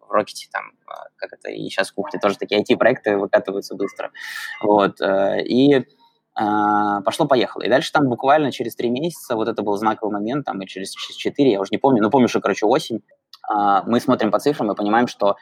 в 0.00 0.10
Рокете, 0.10 0.48
там, 0.50 0.72
а, 0.88 1.04
как 1.14 1.32
это, 1.32 1.50
и 1.50 1.68
сейчас 1.68 1.90
в 1.90 1.94
кухне 1.94 2.18
тоже 2.18 2.36
такие 2.36 2.60
IT-проекты 2.60 3.16
выкатываются 3.16 3.76
быстро, 3.76 4.10
вот, 4.60 5.00
э, 5.00 5.44
и 5.44 5.86
а, 6.34 7.00
пошло-поехало. 7.02 7.62
И 7.62 7.68
дальше 7.68 7.92
там 7.92 8.08
буквально 8.08 8.50
через 8.50 8.74
три 8.74 8.90
месяца, 8.90 9.36
вот 9.36 9.46
это 9.46 9.62
был 9.62 9.76
знаковый 9.76 10.12
момент, 10.12 10.46
там, 10.46 10.60
и 10.60 10.66
через 10.66 10.90
четыре, 10.90 11.52
я 11.52 11.60
уже 11.60 11.68
не 11.70 11.78
помню, 11.78 12.02
но 12.02 12.10
помню, 12.10 12.26
что, 12.26 12.40
короче, 12.40 12.66
осень, 12.66 13.04
а, 13.48 13.84
мы 13.84 14.00
смотрим 14.00 14.32
по 14.32 14.40
цифрам 14.40 14.72
и 14.72 14.74
понимаем, 14.74 15.06
что 15.06 15.36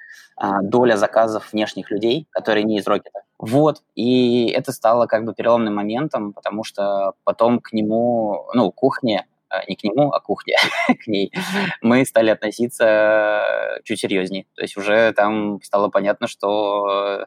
доля 0.62 0.96
заказов 0.96 1.52
внешних 1.52 1.90
людей, 1.90 2.26
которые 2.30 2.64
не 2.64 2.78
из 2.78 2.86
Рокета, 2.86 3.20
Вот, 3.40 3.78
и 3.94 4.48
это 4.48 4.70
стало 4.70 5.06
как 5.06 5.24
бы 5.24 5.34
переломным 5.34 5.74
моментом, 5.74 6.34
потому 6.34 6.62
что 6.62 7.14
потом 7.24 7.58
к 7.58 7.72
нему, 7.72 8.46
ну, 8.52 8.70
кухне, 8.70 9.26
а, 9.48 9.64
не 9.66 9.76
к 9.76 9.82
нему, 9.82 10.12
а 10.12 10.20
кухне, 10.20 10.56
к 11.04 11.06
ней, 11.06 11.32
мы 11.80 12.04
стали 12.04 12.28
относиться 12.28 13.42
чуть 13.84 13.98
серьезнее. 13.98 14.44
То 14.54 14.62
есть 14.62 14.76
уже 14.76 15.12
там 15.14 15.58
стало 15.62 15.88
понятно, 15.88 16.26
что 16.26 17.24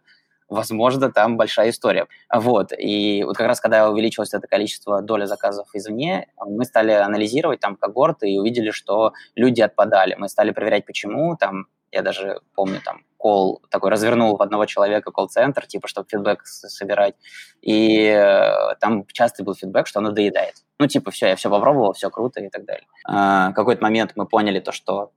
возможно, 0.49 1.11
там 1.11 1.35
большая 1.35 1.71
история. 1.71 2.05
Вот, 2.31 2.73
и 2.77 3.23
вот 3.23 3.35
как 3.35 3.47
раз 3.47 3.59
когда 3.59 3.89
увеличилось 3.89 4.35
это 4.35 4.47
количество 4.47 5.01
доля 5.01 5.25
заказов 5.25 5.67
извне, 5.73 6.27
мы 6.45 6.63
стали 6.65 6.91
анализировать 6.91 7.59
там 7.59 7.75
когорты 7.75 8.29
и 8.29 8.37
увидели, 8.37 8.69
что 8.69 9.13
люди 9.35 9.61
отпадали. 9.61 10.13
Мы 10.15 10.29
стали 10.29 10.51
проверять, 10.51 10.85
почему, 10.85 11.35
там, 11.37 11.65
я 11.91 12.03
даже 12.03 12.39
помню, 12.53 12.81
там, 12.85 13.01
кол 13.23 13.61
такой 13.69 13.89
развернул 13.89 14.35
в 14.35 14.41
одного 14.41 14.65
человека 14.65 15.11
колл-центр, 15.11 15.65
типа, 15.65 15.87
чтобы 15.87 16.07
фидбэк 16.11 16.45
собирать. 16.45 17.15
И 17.61 18.07
э, 18.07 18.75
там 18.81 19.05
часто 19.07 19.45
был 19.45 19.55
фидбэк, 19.55 19.87
что 19.87 19.99
оно 19.99 20.11
доедает. 20.11 20.55
Ну, 20.77 20.87
типа, 20.87 21.09
все, 21.11 21.27
я 21.27 21.35
все 21.37 21.49
попробовал, 21.49 21.93
все 21.93 22.09
круто 22.09 22.41
и 22.41 22.49
так 22.49 22.65
далее. 22.65 22.85
А, 23.07 23.53
какой-то 23.53 23.81
момент 23.81 24.11
мы 24.15 24.25
поняли 24.25 24.59
то, 24.59 24.73
что 24.73 25.11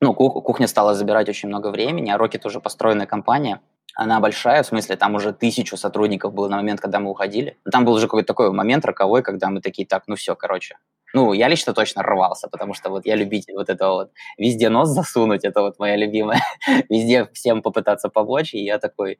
ну, 0.00 0.14
кухня 0.14 0.66
стала 0.66 0.94
забирать 0.94 1.28
очень 1.28 1.50
много 1.50 1.68
времени, 1.68 2.10
а 2.10 2.16
Rocket 2.16 2.46
уже 2.46 2.60
построенная 2.60 3.06
компания, 3.06 3.60
она 3.94 4.20
большая, 4.20 4.62
в 4.62 4.66
смысле, 4.66 4.96
там 4.96 5.14
уже 5.14 5.34
тысячу 5.34 5.76
сотрудников 5.76 6.32
было 6.32 6.48
на 6.48 6.56
момент, 6.56 6.80
когда 6.80 7.00
мы 7.00 7.10
уходили. 7.10 7.58
Там 7.70 7.84
был 7.84 7.92
уже 7.92 8.06
какой-то 8.06 8.28
такой 8.28 8.50
момент 8.50 8.86
роковой, 8.86 9.22
когда 9.22 9.50
мы 9.50 9.60
такие, 9.60 9.86
так, 9.86 10.04
ну 10.06 10.14
все, 10.14 10.34
короче, 10.34 10.78
ну, 11.14 11.32
я 11.32 11.48
лично 11.48 11.72
точно 11.72 12.02
рвался, 12.02 12.48
потому 12.48 12.74
что 12.74 12.90
вот 12.90 13.06
я 13.06 13.16
любитель 13.16 13.54
вот 13.54 13.68
этого 13.68 13.92
вот 13.94 14.10
везде 14.38 14.68
нос 14.68 14.88
засунуть, 14.88 15.44
это 15.44 15.62
вот 15.62 15.78
моя 15.78 15.96
любимая, 15.96 16.42
везде 16.88 17.28
всем 17.32 17.62
попытаться 17.62 18.08
помочь, 18.08 18.54
и 18.54 18.64
я 18.64 18.78
такой, 18.78 19.18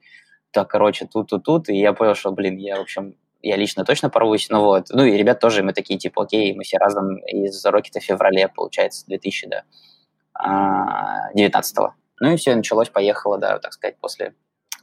так, 0.51 0.69
короче, 0.69 1.07
тут, 1.07 1.29
тут, 1.29 1.45
тут, 1.45 1.69
и 1.69 1.77
я 1.77 1.93
понял, 1.93 2.15
что, 2.15 2.33
блин, 2.33 2.57
я, 2.57 2.77
в 2.77 2.81
общем, 2.81 3.15
я 3.43 3.57
лично 3.57 3.85
точно 3.85 4.11
порвусь, 4.11 4.49
ну 4.51 4.61
вот, 4.61 4.87
ну 4.91 5.05
и 5.05 5.17
ребят 5.17 5.41
тоже, 5.41 5.63
мы 5.63 5.73
такие, 5.73 5.99
типа, 5.99 6.23
окей, 6.23 6.55
мы 6.55 6.63
все 6.63 6.79
разом 6.79 7.17
из 7.19 7.65
Рокета 7.65 8.01
в 8.01 8.05
феврале, 8.05 8.49
получается, 8.49 9.07
2000, 9.07 9.49
да, 9.49 11.31
19 11.35 11.79
-го. 11.79 11.91
Ну 12.21 12.33
и 12.33 12.37
все, 12.37 12.55
началось, 12.55 12.91
поехало, 12.91 13.39
да, 13.39 13.59
так 13.59 13.73
сказать, 13.73 13.97
после 13.99 14.35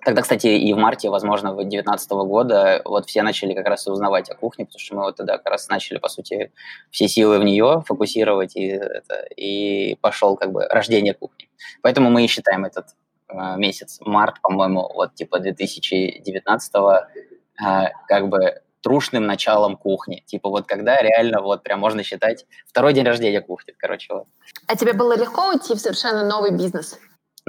Тогда, 0.04 0.22
кстати, 0.22 0.48
и 0.48 0.74
в 0.74 0.78
марте, 0.78 1.10
возможно, 1.10 1.54
2019 1.54 2.12
года 2.12 2.82
вот 2.86 3.08
все 3.08 3.24
начали 3.24 3.54
как 3.54 3.68
раз 3.68 3.88
узнавать 3.88 4.30
о 4.30 4.36
кухне, 4.36 4.66
потому 4.66 4.80
что 4.80 4.96
мы 4.96 5.02
вот 5.04 5.16
тогда 5.16 5.38
как 5.38 5.52
раз 5.52 5.68
начали, 5.68 5.98
по 5.98 6.08
сути, 6.08 6.52
все 6.92 7.08
силы 7.08 7.40
в 7.40 7.44
нее 7.44 7.84
фокусировать, 7.86 8.56
и, 8.56 8.68
это, 8.68 9.26
и 9.36 9.96
пошел 10.02 10.36
как 10.38 10.52
бы 10.52 10.66
рождение 10.68 11.14
кухни. 11.14 11.50
Поэтому 11.82 12.10
мы 12.10 12.26
и 12.26 12.28
считаем 12.28 12.66
этот 12.66 12.88
э, 13.30 13.58
месяц, 13.58 14.00
март, 14.02 14.42
по-моему, 14.42 14.90
вот 14.94 15.16
типа 15.16 15.40
2019 15.40 16.74
э, 16.76 17.90
как 18.08 18.30
бы 18.30 18.62
трушным 18.82 19.26
началом 19.26 19.76
кухни. 19.76 20.24
Типа 20.26 20.50
вот 20.50 20.68
когда 20.68 20.98
реально 21.02 21.42
вот 21.42 21.64
прям 21.64 21.80
можно 21.80 22.04
считать 22.04 22.46
второй 22.66 22.94
день 22.94 23.06
рождения 23.06 23.42
кухни, 23.42 23.74
короче. 23.78 24.14
Вот. 24.14 24.28
А 24.68 24.76
тебе 24.76 24.94
было 24.94 25.18
легко 25.18 25.50
уйти 25.50 25.74
в 25.74 25.80
совершенно 25.80 26.24
новый 26.26 26.52
бизнес? 26.52 26.98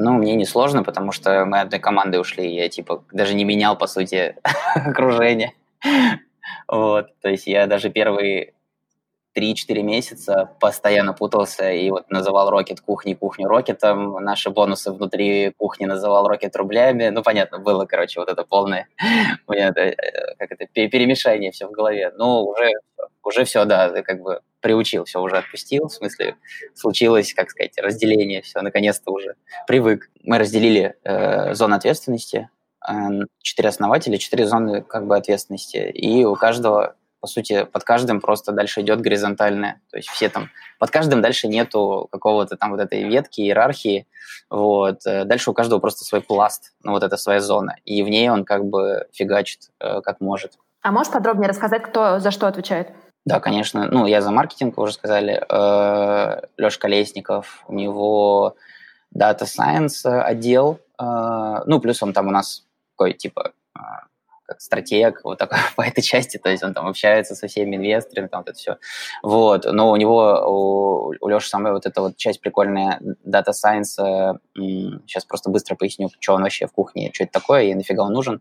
Ну, 0.00 0.12
мне 0.12 0.36
не 0.36 0.44
сложно, 0.44 0.84
потому 0.84 1.10
что 1.10 1.44
мы 1.44 1.60
одной 1.60 1.80
командой 1.80 2.20
ушли, 2.20 2.54
я, 2.54 2.68
типа, 2.68 3.04
даже 3.12 3.34
не 3.34 3.44
менял, 3.44 3.76
по 3.76 3.88
сути, 3.88 4.36
окружение. 4.74 5.54
Вот, 6.68 7.08
то 7.20 7.28
есть 7.28 7.48
я 7.48 7.66
даже 7.66 7.90
первые 7.90 8.54
3-4 9.36 9.82
месяца 9.82 10.50
постоянно 10.60 11.14
путался 11.14 11.72
и 11.72 11.90
вот 11.90 12.10
называл 12.10 12.48
Рокет 12.50 12.80
кухней 12.80 13.16
кухню 13.16 13.48
Рокетом, 13.48 14.12
наши 14.22 14.50
бонусы 14.50 14.92
внутри 14.92 15.52
кухни 15.56 15.86
называл 15.86 16.28
Рокет 16.28 16.54
рублями. 16.54 17.08
Ну, 17.08 17.22
понятно, 17.24 17.58
было, 17.58 17.84
короче, 17.84 18.20
вот 18.20 18.28
это 18.28 18.44
полное 18.44 18.86
понятно, 19.46 19.92
как 20.38 20.52
это, 20.52 20.66
перемешание 20.66 21.50
все 21.50 21.66
в 21.66 21.72
голове. 21.72 22.12
Ну, 22.16 22.44
уже, 22.44 22.70
уже 23.24 23.44
все, 23.44 23.64
да, 23.64 23.90
как 24.02 24.20
бы 24.22 24.40
приучил, 24.60 25.04
все 25.04 25.20
уже 25.20 25.36
отпустил, 25.36 25.88
в 25.88 25.92
смысле 25.92 26.36
случилось, 26.74 27.34
как 27.34 27.50
сказать, 27.50 27.78
разделение, 27.78 28.42
все, 28.42 28.60
наконец-то 28.60 29.12
уже 29.12 29.34
привык. 29.66 30.10
Мы 30.22 30.38
разделили 30.38 30.96
э, 31.04 31.54
зоны 31.54 31.74
ответственности, 31.74 32.50
э, 32.88 32.92
четыре 33.42 33.68
основателя, 33.68 34.18
четыре 34.18 34.46
зоны 34.46 34.82
как 34.82 35.06
бы 35.06 35.16
ответственности, 35.16 35.76
и 35.76 36.24
у 36.24 36.34
каждого 36.34 36.96
по 37.20 37.26
сути, 37.26 37.64
под 37.64 37.84
каждым 37.84 38.20
просто 38.20 38.52
дальше 38.52 38.80
идет 38.80 39.00
горизонтальное. 39.00 39.80
То 39.90 39.96
есть 39.96 40.08
все 40.08 40.28
там, 40.28 40.50
под 40.78 40.90
каждым 40.90 41.20
дальше 41.20 41.48
нету 41.48 42.08
какого-то 42.12 42.56
там 42.56 42.70
вот 42.70 42.80
этой 42.80 43.02
ветки, 43.02 43.40
иерархии. 43.40 44.06
Вот. 44.50 45.04
Э, 45.06 45.24
дальше 45.24 45.50
у 45.50 45.54
каждого 45.54 45.80
просто 45.80 46.04
свой 46.04 46.20
пласт, 46.20 46.74
ну 46.82 46.92
вот 46.92 47.02
это 47.02 47.16
своя 47.16 47.40
зона. 47.40 47.76
И 47.84 48.02
в 48.02 48.08
ней 48.08 48.30
он 48.30 48.44
как 48.44 48.64
бы 48.64 49.08
фигачит, 49.12 49.70
э, 49.80 50.00
как 50.00 50.20
может. 50.20 50.52
А 50.82 50.92
можешь 50.92 51.12
подробнее 51.12 51.48
рассказать, 51.48 51.82
кто 51.82 52.20
за 52.20 52.30
что 52.30 52.46
отвечает? 52.46 52.88
Да, 53.24 53.40
конечно. 53.40 53.88
Ну, 53.90 54.06
я 54.06 54.22
за 54.22 54.30
маркетинг, 54.30 54.76
вы 54.76 54.84
уже 54.84 54.94
сказали. 54.94 55.44
Э, 55.48 56.40
Леша 56.56 56.80
Колесников, 56.80 57.64
у 57.68 57.74
него 57.74 58.56
Data 59.14 59.42
Science 59.42 60.06
отдел. 60.06 60.80
Э, 60.98 61.62
ну, 61.66 61.80
плюс 61.80 62.02
он 62.02 62.12
там 62.12 62.28
у 62.28 62.30
нас 62.30 62.64
такой, 62.92 63.12
типа, 63.12 63.52
э, 63.76 63.80
как 64.46 64.62
стратег, 64.62 65.20
вот 65.24 65.38
такой 65.38 65.58
по 65.76 65.82
этой 65.82 66.00
части, 66.00 66.38
то 66.38 66.48
есть 66.48 66.62
он 66.62 66.72
там 66.72 66.86
общается 66.86 67.34
со 67.34 67.48
всеми 67.48 67.76
инвесторами, 67.76 68.28
там 68.28 68.40
вот 68.40 68.48
это 68.48 68.58
все. 68.58 68.76
Вот, 69.22 69.66
но 69.70 69.90
у 69.90 69.96
него, 69.96 71.10
у, 71.10 71.14
у 71.20 71.28
Леши 71.28 71.50
самая 71.50 71.74
вот 71.74 71.84
эта 71.84 72.00
вот 72.00 72.16
часть 72.16 72.40
прикольная 72.40 72.98
Data 73.26 73.52
Science, 73.52 74.38
сейчас 74.54 75.26
просто 75.26 75.50
быстро 75.50 75.74
поясню, 75.74 76.08
что 76.18 76.34
он 76.34 76.42
вообще 76.42 76.66
в 76.66 76.72
кухне, 76.72 77.10
что 77.12 77.24
это 77.24 77.32
такое 77.32 77.64
и 77.64 77.74
нафига 77.74 78.04
он 78.04 78.14
нужен. 78.14 78.40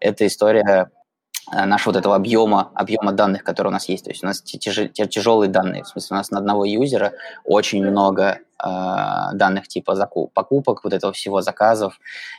Это 0.00 0.26
история 0.26 0.64
Э, 0.74 1.03
нашего 1.52 1.92
вот 1.92 1.98
этого 1.98 2.16
объема, 2.16 2.70
объема 2.74 3.12
данных, 3.12 3.44
которые 3.44 3.70
у 3.70 3.72
нас 3.72 3.88
есть. 3.88 4.04
То 4.04 4.10
есть 4.10 4.22
у 4.22 4.26
нас 4.26 4.40
тяж, 4.42 4.90
тяжелые 4.92 5.50
данные, 5.50 5.84
в 5.84 5.88
смысле 5.88 6.14
у 6.14 6.18
нас 6.18 6.30
на 6.30 6.38
одного 6.38 6.64
юзера 6.64 7.12
очень 7.44 7.84
много 7.84 8.40
э, 8.62 8.66
данных 9.34 9.68
типа 9.68 9.94
закуп, 9.94 10.32
покупок, 10.32 10.84
вот 10.84 10.92
этого 10.92 11.12
всего, 11.12 11.42
заказов. 11.42 11.98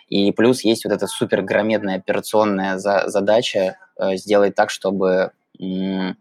И 0.09 0.31
плюс 0.31 0.63
есть 0.63 0.85
вот 0.85 0.93
эта 0.93 1.07
супер 1.07 1.41
громадная 1.41 1.97
операционная 1.97 2.77
за, 2.77 3.07
задача 3.07 3.77
э, 3.97 4.15
сделать 4.15 4.55
так, 4.55 4.69
чтобы 4.69 5.31
м- 5.59 6.17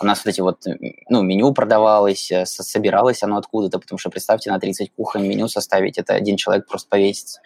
у 0.00 0.06
нас 0.06 0.24
вот 0.24 0.32
эти 0.32 0.40
вот, 0.40 0.64
ну, 1.08 1.22
меню 1.22 1.52
продавалось, 1.52 2.30
э, 2.32 2.46
собиралось 2.46 3.22
оно 3.22 3.36
откуда-то, 3.36 3.78
потому 3.78 3.98
что 3.98 4.10
представьте, 4.10 4.50
на 4.50 4.58
30 4.58 4.92
кухонь 4.96 5.26
меню 5.26 5.48
составить, 5.48 5.98
это 5.98 6.14
один 6.14 6.36
человек 6.36 6.66
просто 6.66 6.88
повесится. 6.88 7.40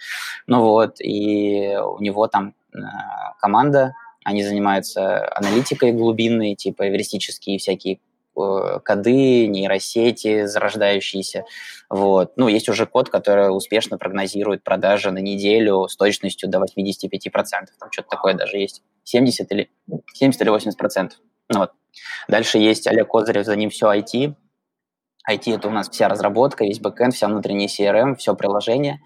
Ну 0.46 0.62
вот, 0.62 1.00
и 1.00 1.76
у 1.76 2.00
него 2.00 2.26
там 2.26 2.54
э, 2.74 2.78
команда 3.40 3.94
они 4.28 4.42
занимаются 4.44 5.26
аналитикой 5.34 5.92
глубинной, 5.92 6.54
типа 6.54 6.86
эвристические 6.86 7.58
всякие 7.58 7.98
э, 8.38 8.80
коды, 8.84 9.46
нейросети 9.46 10.44
зарождающиеся. 10.44 11.44
Вот. 11.88 12.32
Ну, 12.36 12.48
есть 12.48 12.68
уже 12.68 12.84
код, 12.84 13.08
который 13.08 13.48
успешно 13.48 13.96
прогнозирует 13.96 14.62
продажи 14.62 15.10
на 15.12 15.20
неделю 15.20 15.88
с 15.88 15.96
точностью 15.96 16.50
до 16.50 16.58
85%. 16.58 17.22
Там 17.80 17.90
что-то 17.90 18.10
такое 18.10 18.34
даже 18.34 18.58
есть. 18.58 18.82
70 19.04 19.50
или, 19.50 19.70
70 20.12 20.42
или 20.42 20.54
80%. 20.54 21.12
Ну, 21.48 21.60
вот. 21.60 21.72
Дальше 22.28 22.58
есть 22.58 22.86
Олег 22.86 23.08
Козырев, 23.08 23.46
за 23.46 23.56
ним 23.56 23.70
все 23.70 23.90
IT. 23.90 24.34
IT– 25.30 25.54
это 25.56 25.68
у 25.68 25.70
нас 25.70 25.88
вся 25.88 26.08
разработка, 26.08 26.64
весь 26.64 26.80
бэкэнд, 26.80 27.14
вся 27.14 27.28
внутренняя 27.28 27.68
CRM, 27.68 28.16
все 28.16 28.34
приложение. 28.34 29.00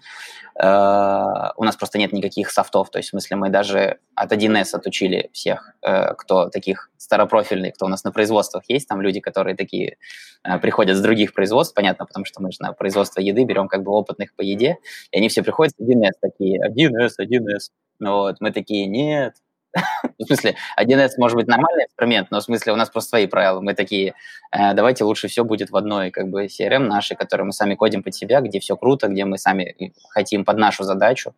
Э, 0.61 1.51
у 1.57 1.63
нас 1.63 1.75
просто 1.75 1.97
нет 1.97 2.13
никаких 2.13 2.51
софтов, 2.51 2.89
то 2.91 2.99
есть 2.99 3.09
в 3.09 3.11
смысле 3.11 3.37
мы 3.37 3.49
даже 3.49 3.99
от 4.15 4.31
1С 4.31 4.73
отучили 4.73 5.29
всех, 5.33 5.73
э, 5.81 6.13
кто 6.13 6.49
таких 6.49 6.91
старопрофильных, 6.97 7.73
кто 7.73 7.85
у 7.85 7.89
нас 7.89 8.03
на 8.03 8.11
производствах 8.11 8.63
есть, 8.67 8.87
там 8.87 9.01
люди, 9.01 9.19
которые 9.19 9.55
такие 9.55 9.97
э, 10.43 10.59
приходят 10.59 10.95
с 10.95 11.01
других 11.01 11.33
производств, 11.33 11.73
понятно, 11.73 12.05
потому 12.05 12.25
что 12.25 12.41
мы 12.41 12.51
же 12.51 12.57
на 12.59 12.73
производство 12.73 13.19
еды 13.19 13.43
берем 13.45 13.67
как 13.67 13.83
бы 13.83 13.91
опытных 13.91 14.35
по 14.35 14.41
еде, 14.41 14.77
и 15.11 15.17
они 15.17 15.29
все 15.29 15.41
приходят 15.43 15.73
с 15.75 15.81
1С 15.81 16.13
такие, 16.21 16.59
1С, 16.69 17.13
1С, 17.19 17.71
вот, 17.99 18.37
мы 18.39 18.51
такие, 18.51 18.85
нет, 18.85 19.35
в 20.19 20.25
смысле, 20.25 20.55
1С 20.79 21.11
может 21.17 21.35
быть 21.35 21.47
нормальный 21.47 21.85
инструмент, 21.85 22.29
но 22.31 22.39
в 22.39 22.43
смысле 22.43 22.73
у 22.73 22.75
нас 22.75 22.89
просто 22.89 23.09
свои 23.09 23.27
правила. 23.27 23.59
Мы 23.59 23.73
такие, 23.73 24.13
э, 24.51 24.73
давайте 24.73 25.03
лучше 25.03 25.27
все 25.27 25.43
будет 25.43 25.71
в 25.71 25.75
одной 25.75 26.11
как 26.11 26.29
бы 26.29 26.45
CRM 26.45 26.79
нашей, 26.79 27.15
которую 27.15 27.47
мы 27.47 27.53
сами 27.53 27.75
кодим 27.75 28.03
под 28.03 28.13
себя, 28.13 28.41
где 28.41 28.59
все 28.59 28.75
круто, 28.75 29.07
где 29.07 29.25
мы 29.25 29.37
сами 29.37 29.91
хотим 30.09 30.45
под 30.45 30.57
нашу 30.57 30.83
задачу. 30.83 31.33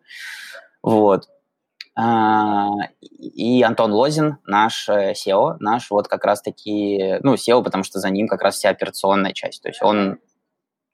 Вот. 0.84 1.28
А, 1.98 2.68
и 3.20 3.64
Антон 3.64 3.94
Лозин, 3.94 4.38
наш 4.46 4.90
э, 4.90 5.14
SEO, 5.14 5.56
наш 5.60 5.90
вот 5.90 6.10
как 6.10 6.26
раз-таки, 6.26 7.20
ну, 7.24 7.36
SEO, 7.36 7.64
потому 7.64 7.86
что 7.86 8.00
за 8.00 8.10
ним 8.10 8.28
как 8.28 8.42
раз 8.42 8.56
вся 8.56 8.70
операционная 8.70 9.32
часть. 9.32 9.64
То 9.64 9.70
есть 9.70 9.82
он, 9.82 10.20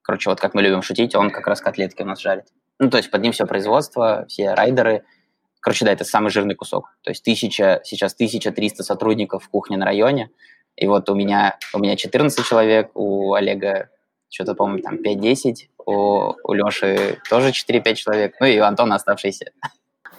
короче, 0.04 0.30
вот 0.30 0.40
как 0.40 0.54
мы 0.54 0.62
любим 0.62 0.84
шутить, 0.84 1.16
он 1.16 1.32
как 1.32 1.48
раз 1.48 1.60
котлетки 1.60 2.04
у 2.04 2.06
нас 2.06 2.22
жарит. 2.22 2.46
Ну, 2.78 2.90
то 2.92 2.98
есть 2.98 3.10
под 3.10 3.22
ним 3.22 3.32
все 3.32 3.48
производство, 3.48 4.26
все 4.28 4.54
райдеры– 4.54 5.04
Короче, 5.62 5.86
да, 5.86 5.92
это 5.94 6.04
самый 6.04 6.32
жирный 6.32 6.56
кусок. 6.56 6.90
То 7.04 7.12
есть 7.12 7.24
тысяча, 7.24 7.82
сейчас 7.84 8.14
1300 8.14 8.84
сотрудников 8.84 9.46
в 9.46 9.50
кухне 9.50 9.78
на 9.78 9.86
районе. 9.86 10.32
И 10.76 10.88
вот 10.88 11.10
у 11.10 11.16
меня, 11.16 11.58
у 11.74 11.80
меня 11.80 11.96
14 11.96 12.46
человек, 12.46 12.90
у 12.96 13.34
Олега 13.34 13.90
что-то, 14.30 14.56
по-моему, 14.56 14.82
там 14.82 14.96
5-10, 14.96 15.56
у, 15.86 16.34
у 16.44 16.54
Леши 16.54 17.20
тоже 17.30 17.50
4-5 17.50 17.96
человек, 17.96 18.36
ну 18.40 18.48
и 18.48 18.60
у 18.60 18.64
Антона 18.64 18.96
оставшиеся. 18.96 19.52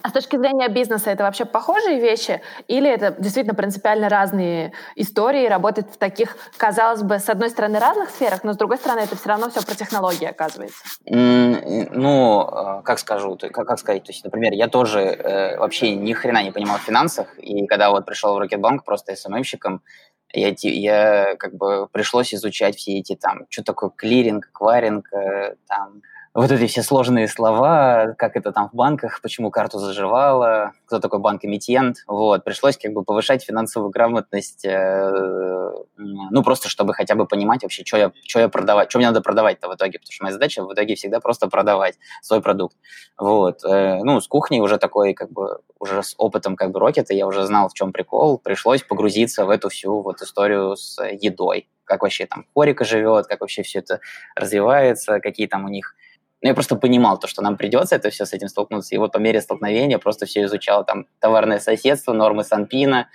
А 0.03 0.09
с 0.09 0.11
точки 0.11 0.35
зрения 0.35 0.67
бизнеса 0.67 1.11
это 1.11 1.23
вообще 1.23 1.45
похожие 1.45 1.97
вещи? 1.97 2.41
Или 2.67 2.89
это 2.89 3.15
действительно 3.17 3.55
принципиально 3.55 4.09
разные 4.09 4.73
истории, 4.97 5.47
работать 5.47 5.89
в 5.89 5.97
таких, 5.97 6.35
казалось 6.57 7.03
бы, 7.03 7.19
с 7.19 7.29
одной 7.29 7.49
стороны 7.49 7.79
разных 7.79 8.09
сферах, 8.09 8.43
но 8.43 8.51
с 8.51 8.57
другой 8.57 8.77
стороны 8.77 8.99
это 8.99 9.15
все 9.15 9.29
равно 9.29 9.49
все 9.49 9.61
про 9.61 9.75
технологии 9.75 10.25
оказывается? 10.25 10.83
Ну, 11.05 12.41
э, 12.41 12.81
как 12.83 12.99
скажу, 12.99 13.37
как, 13.37 13.65
как 13.65 13.79
сказать, 13.79 14.03
то 14.03 14.11
есть, 14.11 14.25
например, 14.25 14.51
я 14.51 14.67
тоже 14.67 14.99
э, 14.99 15.57
вообще 15.57 15.95
ни 15.95 16.11
хрена 16.11 16.43
не 16.43 16.51
понимал 16.51 16.79
в 16.79 16.81
финансах, 16.81 17.39
и 17.39 17.65
когда 17.65 17.89
вот 17.89 18.05
пришел 18.05 18.35
в 18.35 18.39
Рокетбанк 18.39 18.83
просто 18.83 19.15
СММщиком, 19.15 19.83
я, 20.33 20.53
я 20.63 21.35
как 21.37 21.53
бы 21.53 21.87
пришлось 21.89 22.33
изучать 22.33 22.75
все 22.75 22.99
эти 22.99 23.15
там, 23.15 23.45
что 23.49 23.63
такое 23.63 23.89
клиринг, 23.91 24.49
кваринг, 24.51 25.13
э, 25.13 25.55
там, 25.65 26.01
вот 26.33 26.51
эти 26.51 26.65
все 26.65 26.81
сложные 26.81 27.27
слова, 27.27 28.15
как 28.17 28.35
это 28.35 28.51
там 28.51 28.69
в 28.69 28.75
банках, 28.75 29.21
почему 29.21 29.51
карту 29.51 29.77
заживала, 29.77 30.71
кто 30.87 30.99
такой 30.99 31.19
банк-эмитент, 31.19 31.97
вот, 32.07 32.43
пришлось 32.43 32.75
как 32.77 32.91
бы 32.93 33.03
повышать 33.03 33.43
финансовую 33.43 33.91
грамотность, 33.91 34.65
э, 34.65 35.71
ну, 35.97 36.43
просто 36.43 36.69
чтобы 36.69 36.95
хотя 36.95 37.13
бы 37.13 37.27
понимать 37.27 37.61
вообще, 37.61 37.83
что 37.85 37.97
я, 37.97 38.11
что 38.27 38.39
я 38.39 38.49
продавать, 38.49 38.89
что 38.89 38.97
мне 38.97 39.07
надо 39.07 39.21
продавать-то 39.21 39.69
в 39.69 39.75
итоге, 39.75 39.99
потому 39.99 40.11
что 40.11 40.23
моя 40.23 40.33
задача 40.33 40.63
в 40.63 40.73
итоге 40.73 40.95
всегда 40.95 41.19
просто 41.19 41.47
продавать 41.47 41.99
свой 42.23 42.41
продукт, 42.41 42.75
вот, 43.17 43.63
э, 43.63 43.99
ну, 44.03 44.19
с 44.19 44.27
кухней 44.27 44.59
уже 44.59 44.79
такой, 44.79 45.13
как 45.13 45.31
бы, 45.31 45.59
уже 45.79 46.01
с 46.01 46.15
опытом 46.17 46.55
как 46.55 46.71
бы 46.71 46.79
рокета, 46.79 47.13
я 47.13 47.27
уже 47.27 47.45
знал, 47.45 47.69
в 47.69 47.73
чем 47.73 47.91
прикол, 47.93 48.39
пришлось 48.39 48.81
погрузиться 48.81 49.45
в 49.45 49.51
эту 49.51 49.69
всю 49.69 50.01
вот 50.01 50.21
историю 50.23 50.75
с 50.77 50.99
едой, 51.11 51.67
как 51.85 52.01
вообще 52.01 52.25
там 52.25 52.45
хорика 52.55 52.85
живет, 52.85 53.27
как 53.27 53.41
вообще 53.41 53.61
все 53.61 53.79
это 53.79 53.99
развивается, 54.35 55.19
какие 55.19 55.45
там 55.45 55.65
у 55.65 55.69
них 55.69 55.95
но 56.43 56.47
ну, 56.47 56.49
я 56.49 56.55
просто 56.55 56.75
понимал 56.75 57.17
то, 57.17 57.27
что 57.27 57.41
нам 57.41 57.55
придется 57.55 57.95
это 57.95 58.09
все 58.09 58.25
с 58.25 58.33
этим 58.33 58.49
столкнуться. 58.49 58.93
И 58.93 58.97
вот 58.97 59.13
по 59.13 59.17
мере 59.17 59.39
столкновения 59.39 59.97
просто 59.97 60.25
все 60.25 60.43
изучал. 60.43 60.83
Там 60.83 61.07
товарное 61.21 61.59
соседство, 61.59 62.11
нормы 62.11 62.43
Санпина, 62.43 63.07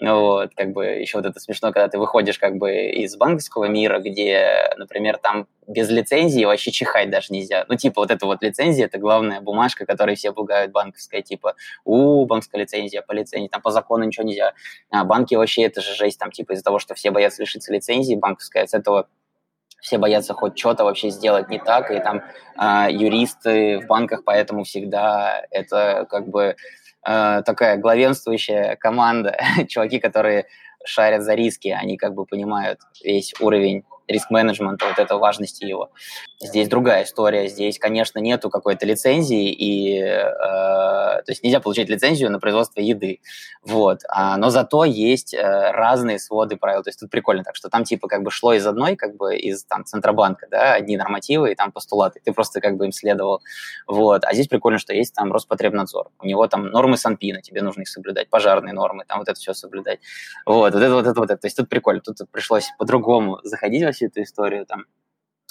вот, 0.00 0.52
как 0.56 0.72
бы 0.72 0.86
еще 0.86 1.18
вот 1.18 1.26
это 1.26 1.38
смешно, 1.40 1.72
когда 1.72 1.88
ты 1.88 1.98
выходишь 1.98 2.38
как 2.38 2.56
бы 2.56 2.86
из 2.86 3.18
банковского 3.18 3.66
мира, 3.66 3.98
где, 3.98 4.72
например, 4.78 5.18
там 5.18 5.46
без 5.68 5.90
лицензии 5.90 6.42
вообще 6.46 6.70
чихать 6.70 7.10
даже 7.10 7.34
нельзя. 7.34 7.66
Ну, 7.68 7.76
типа, 7.76 8.00
вот 8.00 8.10
эта 8.10 8.24
вот 8.24 8.42
лицензия, 8.42 8.86
это 8.86 8.96
главная 8.96 9.42
бумажка, 9.42 9.84
которой 9.84 10.16
все 10.16 10.32
пугают 10.32 10.72
банковская, 10.72 11.20
типа, 11.20 11.56
у, 11.84 12.24
банковская 12.24 12.62
лицензия, 12.62 13.02
по 13.02 13.12
лицензии, 13.12 13.48
там 13.48 13.60
по 13.60 13.70
закону 13.70 14.04
ничего 14.04 14.26
нельзя. 14.26 14.54
А 14.88 15.04
банки 15.04 15.34
вообще, 15.34 15.64
это 15.64 15.82
же 15.82 15.94
жесть, 15.94 16.18
там, 16.18 16.30
типа, 16.30 16.52
из-за 16.52 16.64
того, 16.64 16.78
что 16.78 16.94
все 16.94 17.10
боятся 17.10 17.42
лишиться 17.42 17.70
лицензии 17.70 18.14
банковской, 18.14 18.62
от 18.62 18.72
этого 18.72 19.06
все 19.80 19.98
боятся 19.98 20.34
хоть 20.34 20.58
что-то 20.58 20.84
вообще 20.84 21.10
сделать 21.10 21.48
не 21.48 21.58
так, 21.58 21.90
и 21.90 21.98
там 22.00 22.22
э, 22.58 22.92
юристы 22.92 23.80
в 23.80 23.86
банках, 23.86 24.22
поэтому 24.24 24.64
всегда 24.64 25.42
это 25.50 26.06
как 26.08 26.28
бы 26.28 26.56
э, 27.06 27.42
такая 27.44 27.76
главенствующая 27.76 28.76
команда, 28.76 29.36
чуваки, 29.68 29.98
которые 29.98 30.46
шарят 30.84 31.22
за 31.22 31.34
риски, 31.34 31.68
они 31.68 31.96
как 31.96 32.14
бы 32.14 32.24
понимают 32.24 32.80
весь 33.02 33.34
уровень 33.40 33.84
риск-менеджмента, 34.10 34.86
вот 34.86 34.98
это 34.98 35.16
важности 35.16 35.64
его. 35.64 35.90
Здесь 36.40 36.68
другая 36.68 37.04
история. 37.04 37.48
Здесь, 37.48 37.78
конечно, 37.78 38.18
нету 38.18 38.50
какой-то 38.50 38.86
лицензии, 38.86 39.52
и, 39.52 39.98
э, 40.00 40.22
то 40.30 41.24
есть 41.28 41.42
нельзя 41.42 41.60
получить 41.60 41.88
лицензию 41.88 42.30
на 42.30 42.40
производство 42.40 42.80
еды. 42.80 43.20
Вот. 43.62 44.00
А, 44.08 44.36
но 44.36 44.50
зато 44.50 44.84
есть 44.84 45.34
э, 45.34 45.70
разные 45.72 46.18
своды 46.18 46.56
правил. 46.56 46.82
То 46.82 46.88
есть 46.88 47.00
тут 47.00 47.10
прикольно 47.10 47.44
так, 47.44 47.56
что 47.56 47.68
там 47.68 47.84
типа 47.84 48.08
как 48.08 48.22
бы 48.22 48.30
шло 48.30 48.54
из 48.54 48.66
одной, 48.66 48.96
как 48.96 49.16
бы 49.16 49.36
из 49.36 49.64
там 49.64 49.84
Центробанка, 49.84 50.46
да, 50.50 50.74
одни 50.74 50.96
нормативы 50.96 51.52
и 51.52 51.54
там 51.54 51.72
постулаты. 51.72 52.20
Ты 52.24 52.32
просто 52.32 52.60
как 52.60 52.76
бы 52.76 52.86
им 52.86 52.92
следовал. 52.92 53.42
Вот. 53.86 54.24
А 54.24 54.32
здесь 54.32 54.48
прикольно, 54.48 54.78
что 54.78 54.94
есть 54.94 55.14
там 55.14 55.30
Роспотребнадзор. 55.30 56.08
У 56.20 56.26
него 56.26 56.46
там 56.46 56.70
нормы 56.70 56.96
Санпина, 56.96 57.42
тебе 57.42 57.62
нужно 57.62 57.82
их 57.82 57.88
соблюдать, 57.88 58.28
пожарные 58.30 58.72
нормы, 58.72 59.04
там 59.06 59.18
вот 59.18 59.28
это 59.28 59.38
все 59.38 59.52
соблюдать. 59.52 60.00
Вот. 60.46 60.70
Вот 60.74 60.82
это, 60.82 60.94
вот 60.94 61.06
это, 61.06 61.20
вот 61.20 61.30
это. 61.30 61.40
То 61.40 61.46
есть 61.46 61.56
тут 61.56 61.68
прикольно. 61.68 62.00
Тут 62.00 62.18
пришлось 62.30 62.70
по-другому 62.78 63.40
заходить 63.42 63.82
всю 64.00 64.06
эту 64.06 64.22
историю 64.22 64.66
там. 64.66 64.84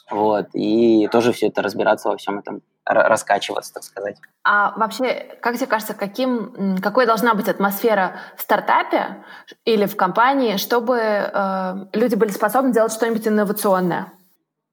Вот, 0.09 0.47
и 0.53 1.07
тоже 1.11 1.33
все 1.33 1.47
это 1.49 1.61
разбираться 1.61 2.09
во 2.09 2.17
всем 2.17 2.39
этом, 2.39 2.63
раскачиваться, 2.83 3.75
так 3.75 3.83
сказать. 3.83 4.17
А 4.43 4.73
вообще, 4.75 5.37
как 5.39 5.55
тебе 5.55 5.67
кажется, 5.67 5.93
каким, 5.93 6.79
какой 6.81 7.05
должна 7.05 7.35
быть 7.35 7.47
атмосфера 7.47 8.13
в 8.35 8.41
стартапе 8.41 9.23
или 9.65 9.85
в 9.85 9.95
компании, 9.95 10.57
чтобы 10.57 10.97
э, 10.97 11.73
люди 11.93 12.15
были 12.15 12.31
способны 12.31 12.73
делать 12.73 12.91
что-нибудь 12.91 13.27
инновационное? 13.27 14.11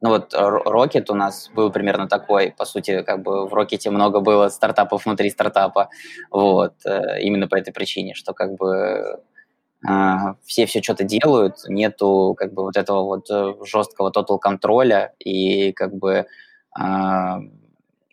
Ну 0.00 0.08
вот 0.10 0.32
Rocket 0.32 1.04
у 1.10 1.14
нас 1.14 1.50
был 1.54 1.70
примерно 1.70 2.08
такой, 2.08 2.54
по 2.56 2.64
сути, 2.64 3.02
как 3.02 3.22
бы 3.22 3.46
в 3.46 3.52
Rocket 3.52 3.90
много 3.90 4.20
было 4.20 4.48
стартапов 4.48 5.04
внутри 5.04 5.28
стартапа, 5.28 5.90
вот, 6.30 6.74
э, 6.86 7.20
именно 7.20 7.46
по 7.46 7.56
этой 7.56 7.74
причине, 7.74 8.14
что 8.14 8.32
как 8.32 8.54
бы 8.54 9.20
все 10.44 10.66
все 10.66 10.82
что-то 10.82 11.04
делают, 11.04 11.56
нету 11.68 12.34
как 12.38 12.52
бы 12.52 12.62
вот 12.62 12.76
этого 12.76 13.02
вот 13.02 13.30
э, 13.30 13.54
жесткого 13.64 14.10
total 14.10 14.38
контроля 14.38 15.14
и 15.18 15.72
как 15.72 15.94
бы 15.94 16.26
а, 16.72 17.40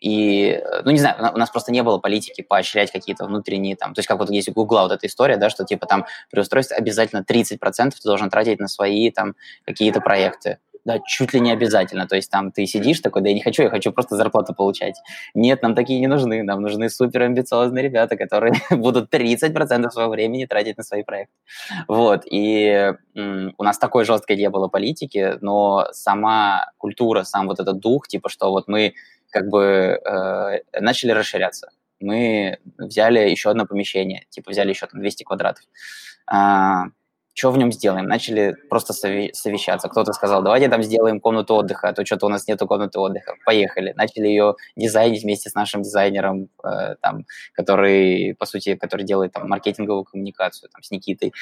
и, 0.00 0.62
ну, 0.84 0.90
не 0.90 0.98
знаю, 0.98 1.16
у 1.34 1.38
нас 1.38 1.50
просто 1.50 1.72
не 1.72 1.82
было 1.82 1.98
политики 1.98 2.42
поощрять 2.42 2.92
какие-то 2.92 3.24
внутренние 3.24 3.74
там, 3.74 3.94
то 3.94 4.00
есть 4.00 4.08
как 4.08 4.18
вот 4.18 4.28
есть 4.28 4.48
у 4.48 4.52
Гугла 4.52 4.82
вот 4.82 4.92
эта 4.92 5.06
история, 5.06 5.38
да, 5.38 5.48
что 5.48 5.64
типа 5.64 5.86
там 5.86 6.04
при 6.30 6.40
устройстве 6.40 6.76
обязательно 6.76 7.24
30% 7.26 7.58
ты 7.90 7.96
должен 8.04 8.28
тратить 8.28 8.60
на 8.60 8.68
свои 8.68 9.10
там 9.10 9.34
какие-то 9.64 10.00
проекты 10.02 10.58
да, 10.84 10.98
чуть 11.00 11.32
ли 11.32 11.40
не 11.40 11.50
обязательно. 11.52 12.06
То 12.06 12.16
есть 12.16 12.30
там 12.30 12.52
ты 12.52 12.66
сидишь 12.66 13.00
такой, 13.00 13.22
да 13.22 13.28
я 13.28 13.34
не 13.34 13.42
хочу, 13.42 13.62
я 13.62 13.70
хочу 13.70 13.92
просто 13.92 14.16
зарплату 14.16 14.54
получать. 14.54 14.96
Нет, 15.34 15.62
нам 15.62 15.74
такие 15.74 15.98
не 16.00 16.06
нужны. 16.06 16.42
Нам 16.42 16.60
нужны 16.60 16.90
супер 16.90 17.22
амбициозные 17.22 17.82
ребята, 17.82 18.16
которые 18.16 18.54
будут 18.70 19.12
30% 19.12 19.90
своего 19.90 20.10
времени 20.10 20.44
тратить 20.44 20.76
на 20.76 20.82
свои 20.82 21.02
проекты. 21.02 21.34
Вот. 21.88 22.22
И 22.30 22.92
у 23.14 23.64
нас 23.64 23.78
такой 23.78 24.04
жесткой 24.04 24.36
не 24.36 24.50
было 24.50 24.68
политики, 24.68 25.38
но 25.40 25.88
сама 25.92 26.70
культура, 26.78 27.24
сам 27.24 27.46
вот 27.46 27.60
этот 27.60 27.78
дух, 27.78 28.06
типа, 28.06 28.28
что 28.28 28.50
вот 28.50 28.68
мы 28.68 28.94
как 29.30 29.48
бы 29.48 30.00
э, 30.04 30.80
начали 30.80 31.12
расширяться. 31.12 31.70
Мы 32.00 32.58
взяли 32.76 33.30
еще 33.30 33.50
одно 33.50 33.66
помещение, 33.66 34.26
типа 34.28 34.50
взяли 34.50 34.70
еще 34.70 34.86
там 34.86 35.00
200 35.00 35.24
квадратов. 35.24 35.64
А, 36.26 36.84
что 37.34 37.50
в 37.50 37.58
нем 37.58 37.72
сделаем? 37.72 38.06
Начали 38.06 38.54
просто 38.70 38.92
совещаться. 38.92 39.88
Кто-то 39.88 40.12
сказал, 40.12 40.42
давайте 40.42 40.68
там 40.68 40.82
сделаем 40.84 41.20
комнату 41.20 41.56
отдыха, 41.56 41.88
а 41.88 41.92
то 41.92 42.06
что-то 42.06 42.26
у 42.26 42.28
нас 42.28 42.46
нету 42.46 42.66
комнаты 42.68 43.00
отдыха. 43.00 43.34
Поехали. 43.44 43.92
Начали 43.96 44.28
ее 44.28 44.54
дизайнить 44.76 45.24
вместе 45.24 45.50
с 45.50 45.54
нашим 45.54 45.82
дизайнером, 45.82 46.48
э, 46.64 46.94
там, 47.02 47.24
который, 47.52 48.36
по 48.38 48.46
сути, 48.46 48.76
который 48.76 49.04
делает 49.04 49.32
там 49.32 49.48
маркетинговую 49.48 50.04
коммуникацию, 50.04 50.70
там, 50.70 50.82
с 50.84 50.92
Никитой. 50.92 51.32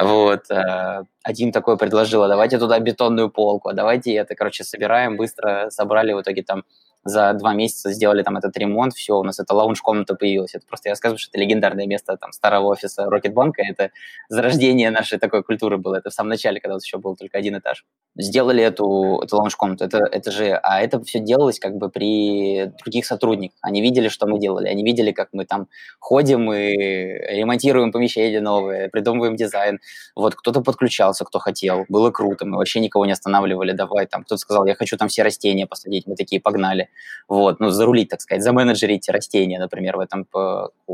Вот. 0.00 0.50
Э, 0.50 1.04
один 1.22 1.52
такой 1.52 1.76
предложил, 1.76 2.22
а 2.22 2.28
давайте 2.28 2.58
туда 2.58 2.78
бетонную 2.78 3.30
полку, 3.30 3.68
а 3.68 3.74
давайте 3.74 4.14
это, 4.14 4.34
короче, 4.34 4.64
собираем, 4.64 5.16
быстро 5.16 5.68
собрали 5.68 6.14
в 6.14 6.22
итоге 6.22 6.42
там 6.42 6.64
за 7.04 7.32
два 7.34 7.52
месяца 7.54 7.92
сделали 7.92 8.22
там 8.22 8.36
этот 8.36 8.56
ремонт, 8.56 8.94
все, 8.94 9.18
у 9.18 9.22
нас 9.22 9.38
эта 9.38 9.54
лаунж-комната 9.54 10.14
появилась. 10.14 10.54
Это 10.54 10.66
просто 10.66 10.88
я 10.88 10.92
рассказываю, 10.92 11.18
что 11.18 11.30
это 11.30 11.40
легендарное 11.40 11.86
место 11.86 12.16
там 12.16 12.32
старого 12.32 12.68
офиса 12.68 13.04
Рокетбанка, 13.04 13.62
это 13.62 13.90
зарождение 14.28 14.90
нашей 14.90 15.18
такой 15.18 15.42
культуры 15.42 15.76
было, 15.76 15.96
это 15.96 16.10
в 16.10 16.14
самом 16.14 16.30
начале, 16.30 16.60
когда 16.60 16.74
у 16.74 16.76
нас 16.76 16.84
еще 16.84 16.98
был 16.98 17.14
только 17.16 17.38
один 17.38 17.58
этаж. 17.58 17.84
Сделали 18.16 18.62
эту, 18.62 19.20
эту 19.22 19.36
лаунж-комнату, 19.36 19.84
это, 19.84 19.98
это 19.98 20.30
же, 20.30 20.54
а 20.62 20.80
это 20.80 21.02
все 21.02 21.18
делалось 21.18 21.58
как 21.58 21.76
бы 21.76 21.90
при 21.90 22.72
других 22.82 23.06
сотрудниках. 23.06 23.58
Они 23.60 23.82
видели, 23.82 24.08
что 24.08 24.26
мы 24.26 24.38
делали, 24.38 24.68
они 24.68 24.84
видели, 24.84 25.12
как 25.12 25.28
мы 25.32 25.44
там 25.44 25.68
ходим 25.98 26.52
и 26.52 26.72
ремонтируем 26.72 27.92
помещения 27.92 28.40
новые, 28.40 28.88
придумываем 28.88 29.36
дизайн. 29.36 29.80
Вот, 30.16 30.34
кто-то 30.34 30.62
подключался, 30.62 31.24
кто 31.24 31.38
хотел, 31.38 31.84
было 31.88 32.10
круто, 32.10 32.46
мы 32.46 32.56
вообще 32.56 32.80
никого 32.80 33.04
не 33.04 33.12
останавливали, 33.12 33.72
давай 33.72 34.06
там, 34.06 34.24
кто-то 34.24 34.38
сказал, 34.38 34.64
я 34.66 34.74
хочу 34.74 34.96
там 34.96 35.08
все 35.08 35.22
растения 35.22 35.66
посадить, 35.66 36.06
мы 36.06 36.16
такие, 36.16 36.40
погнали 36.40 36.88
вот, 37.28 37.60
ну, 37.60 37.70
зарулить, 37.70 38.08
так 38.08 38.20
сказать, 38.20 38.42
заменеджерить 38.42 39.08
растения, 39.08 39.58
например, 39.58 39.96
в 39.96 40.00
этом 40.00 40.26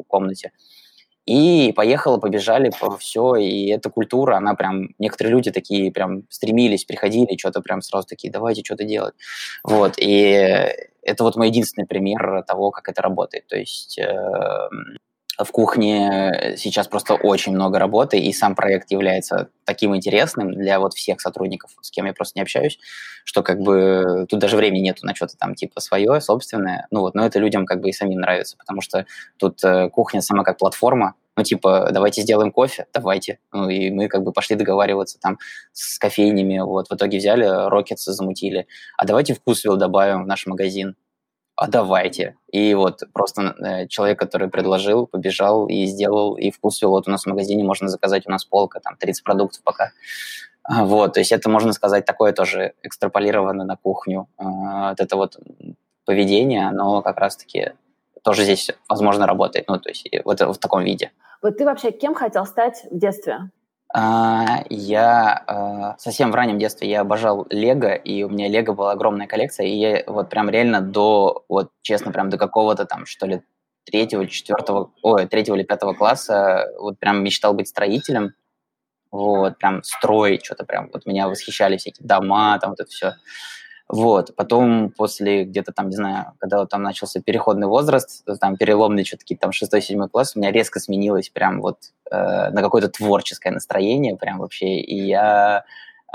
комнате. 0.09 0.53
И 1.27 1.73
поехало, 1.77 2.19
побежали, 2.19 2.73
по 2.81 2.97
все, 2.97 3.37
и 3.37 3.69
эта 3.69 3.91
культура, 3.91 4.37
она 4.37 4.55
прям, 4.55 4.89
некоторые 4.99 5.33
люди 5.33 5.51
такие 5.51 5.93
прям 5.93 6.25
стремились, 6.29 6.85
приходили, 6.85 7.37
что-то 7.37 7.61
прям 7.61 7.83
сразу 7.83 8.09
такие, 8.09 8.33
давайте 8.33 8.65
что-то 8.65 8.85
делать. 8.85 9.15
Вот, 9.63 9.95
и 9.99 10.73
это 11.03 11.25
вот 11.25 11.37
мой 11.37 11.49
единственный 11.49 11.87
пример 11.87 12.43
того, 12.47 12.71
как 12.71 12.89
это 12.89 13.03
работает. 13.03 13.47
То 13.47 13.57
есть 13.57 13.99
э, 13.99 14.69
в 15.45 15.51
кухне 15.53 16.55
сейчас 16.57 16.89
просто 16.89 17.15
очень 17.15 17.53
много 17.53 17.79
работы, 17.79 18.19
и 18.19 18.33
сам 18.33 18.55
проект 18.55 18.91
является 18.91 19.49
таким 19.65 19.95
интересным 19.95 20.53
для 20.53 20.81
вот 20.81 20.95
всех 20.95 21.21
сотрудников, 21.21 21.71
с 21.81 21.91
кем 21.91 22.07
я 22.07 22.13
просто 22.13 22.39
не 22.39 22.43
общаюсь, 22.43 22.79
что 23.25 23.43
как 23.43 23.61
бы 23.61 24.27
тут 24.29 24.41
даже 24.41 24.57
времени 24.57 24.83
нету 24.83 25.07
на 25.07 25.15
что-то 25.15 25.37
там 25.37 25.55
типа 25.55 25.81
свое, 25.81 26.21
собственное. 26.21 26.87
Ну 26.91 27.01
вот, 27.01 27.15
но 27.15 27.25
это 27.25 27.39
людям 27.39 27.67
как 27.67 27.81
бы 27.81 27.91
и 27.91 27.93
самим 27.93 28.21
нравится, 28.21 28.57
потому 28.57 28.81
что 28.81 29.07
тут 29.39 29.63
э, 29.65 29.89
кухня 29.91 30.21
сама 30.21 30.45
как 30.45 30.59
платформа, 30.59 31.15
ну, 31.37 31.45
типа, 31.45 31.89
давайте 31.93 32.21
сделаем 32.21 32.53
кофе, 32.53 32.87
давайте. 32.93 33.39
Ну, 33.53 33.71
и 33.71 33.91
мы 33.91 34.09
как 34.09 34.25
бы 34.25 34.33
пошли 34.33 34.57
договариваться 34.57 35.19
там 35.19 35.39
с 35.73 35.99
кофейнями, 35.99 36.59
вот, 36.59 36.89
в 36.91 36.95
итоге 36.95 37.17
взяли, 37.17 37.47
Рокетс 37.47 38.05
замутили, 38.05 38.67
а 38.99 39.07
давайте 39.07 39.35
вкусвилл 39.35 39.77
добавим 39.77 40.25
в 40.25 40.27
наш 40.27 40.47
магазин 40.47 40.97
а 41.61 41.67
давайте. 41.67 42.37
И 42.51 42.73
вот 42.73 43.03
просто 43.13 43.55
э, 43.59 43.87
человек, 43.87 44.19
который 44.19 44.49
предложил, 44.49 45.07
побежал 45.07 45.67
и 45.69 45.85
сделал, 45.85 46.35
и 46.35 46.51
вкусвил. 46.51 46.89
Вот 46.89 47.07
у 47.07 47.11
нас 47.11 47.25
в 47.25 47.27
магазине 47.27 47.63
можно 47.63 47.89
заказать, 47.89 48.27
у 48.27 48.31
нас 48.31 48.47
полка, 48.47 48.81
там 48.81 48.97
30 48.97 49.23
продуктов 49.23 49.63
пока. 49.63 49.91
А, 50.63 50.87
вот, 50.87 51.13
то 51.13 51.21
есть 51.21 51.33
это, 51.33 51.51
можно 51.51 51.75
сказать, 51.75 52.07
такое 52.07 52.33
тоже 52.33 52.73
экстраполированное 52.83 53.67
на 53.67 53.77
кухню. 53.77 54.27
А, 54.39 54.89
вот 54.89 55.01
это 55.01 55.17
вот 55.17 55.37
поведение, 56.07 56.67
оно 56.67 57.03
как 57.03 57.19
раз-таки 57.19 57.73
тоже 58.23 58.45
здесь, 58.45 58.71
возможно, 58.89 59.27
работает, 59.27 59.69
ну, 59.69 59.79
то 59.79 59.91
есть 59.91 60.09
вот 60.25 60.41
в 60.41 60.57
таком 60.57 60.83
виде. 60.83 61.11
Вот 61.43 61.59
ты 61.59 61.67
вообще 61.67 61.91
кем 61.91 62.15
хотел 62.15 62.47
стать 62.47 62.87
в 62.91 62.99
детстве? 62.99 63.51
А, 63.93 64.63
я 64.69 65.95
совсем 65.99 66.31
в 66.31 66.35
раннем 66.35 66.59
детстве 66.59 66.89
я 66.89 67.01
обожал 67.01 67.47
Лего, 67.51 67.95
и 67.95 68.23
у 68.23 68.29
меня 68.29 68.49
Лего 68.49 68.73
была 68.73 68.93
огромная 68.93 69.27
коллекция, 69.27 69.67
и 69.67 69.75
я 69.77 70.03
вот 70.07 70.31
прям 70.31 70.49
реально 70.49 70.81
до, 70.81 71.45
вот 71.49 71.71
честно, 71.83 72.13
прям 72.13 72.31
до 72.31 72.39
какого-то 72.39 72.85
там, 72.85 73.05
что 73.07 73.27
ли, 73.27 73.43
третьего, 73.85 74.27
четвертого, 74.29 74.93
ой, 75.03 75.27
третьего 75.27 75.57
или 75.57 75.65
пятого 75.65 75.95
класса 75.95 76.69
вот 76.79 76.99
прям 77.01 77.25
мечтал 77.25 77.53
быть 77.55 77.69
строителем, 77.69 78.35
вот, 79.13 79.59
прям 79.59 79.83
строить 79.85 80.45
что-то 80.47 80.65
прям, 80.65 80.91
вот 80.93 81.07
меня 81.07 81.29
восхищали 81.29 81.77
всякие 81.79 82.07
дома, 82.07 82.59
там 82.61 82.71
вот 82.73 82.81
это 82.81 82.91
все. 82.91 83.15
Вот, 83.93 84.37
потом 84.37 84.93
после 84.97 85.43
где-то 85.43 85.73
там, 85.73 85.89
не 85.89 85.97
знаю, 85.97 86.35
когда 86.39 86.59
вот 86.61 86.69
там 86.71 86.83
начался 86.83 87.21
переходный 87.21 87.67
возраст, 87.67 88.25
там 88.41 88.57
переломный 88.57 89.05
что-то 89.05 89.25
какие-то 89.25 89.49
там 89.49 89.51
6-7 89.51 90.09
класс, 90.09 90.37
у 90.37 90.39
меня 90.39 90.53
резко 90.53 90.79
сменилось 90.79 91.29
прям 91.29 91.61
вот 91.61 91.79
э, 92.09 92.51
на 92.51 92.63
какое-то 92.63 92.89
творческое 92.89 93.51
настроение 93.51 94.17
прям 94.17 94.39
вообще, 94.39 94.77
и 94.77 94.97
я 94.97 95.65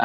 э, 0.00 0.04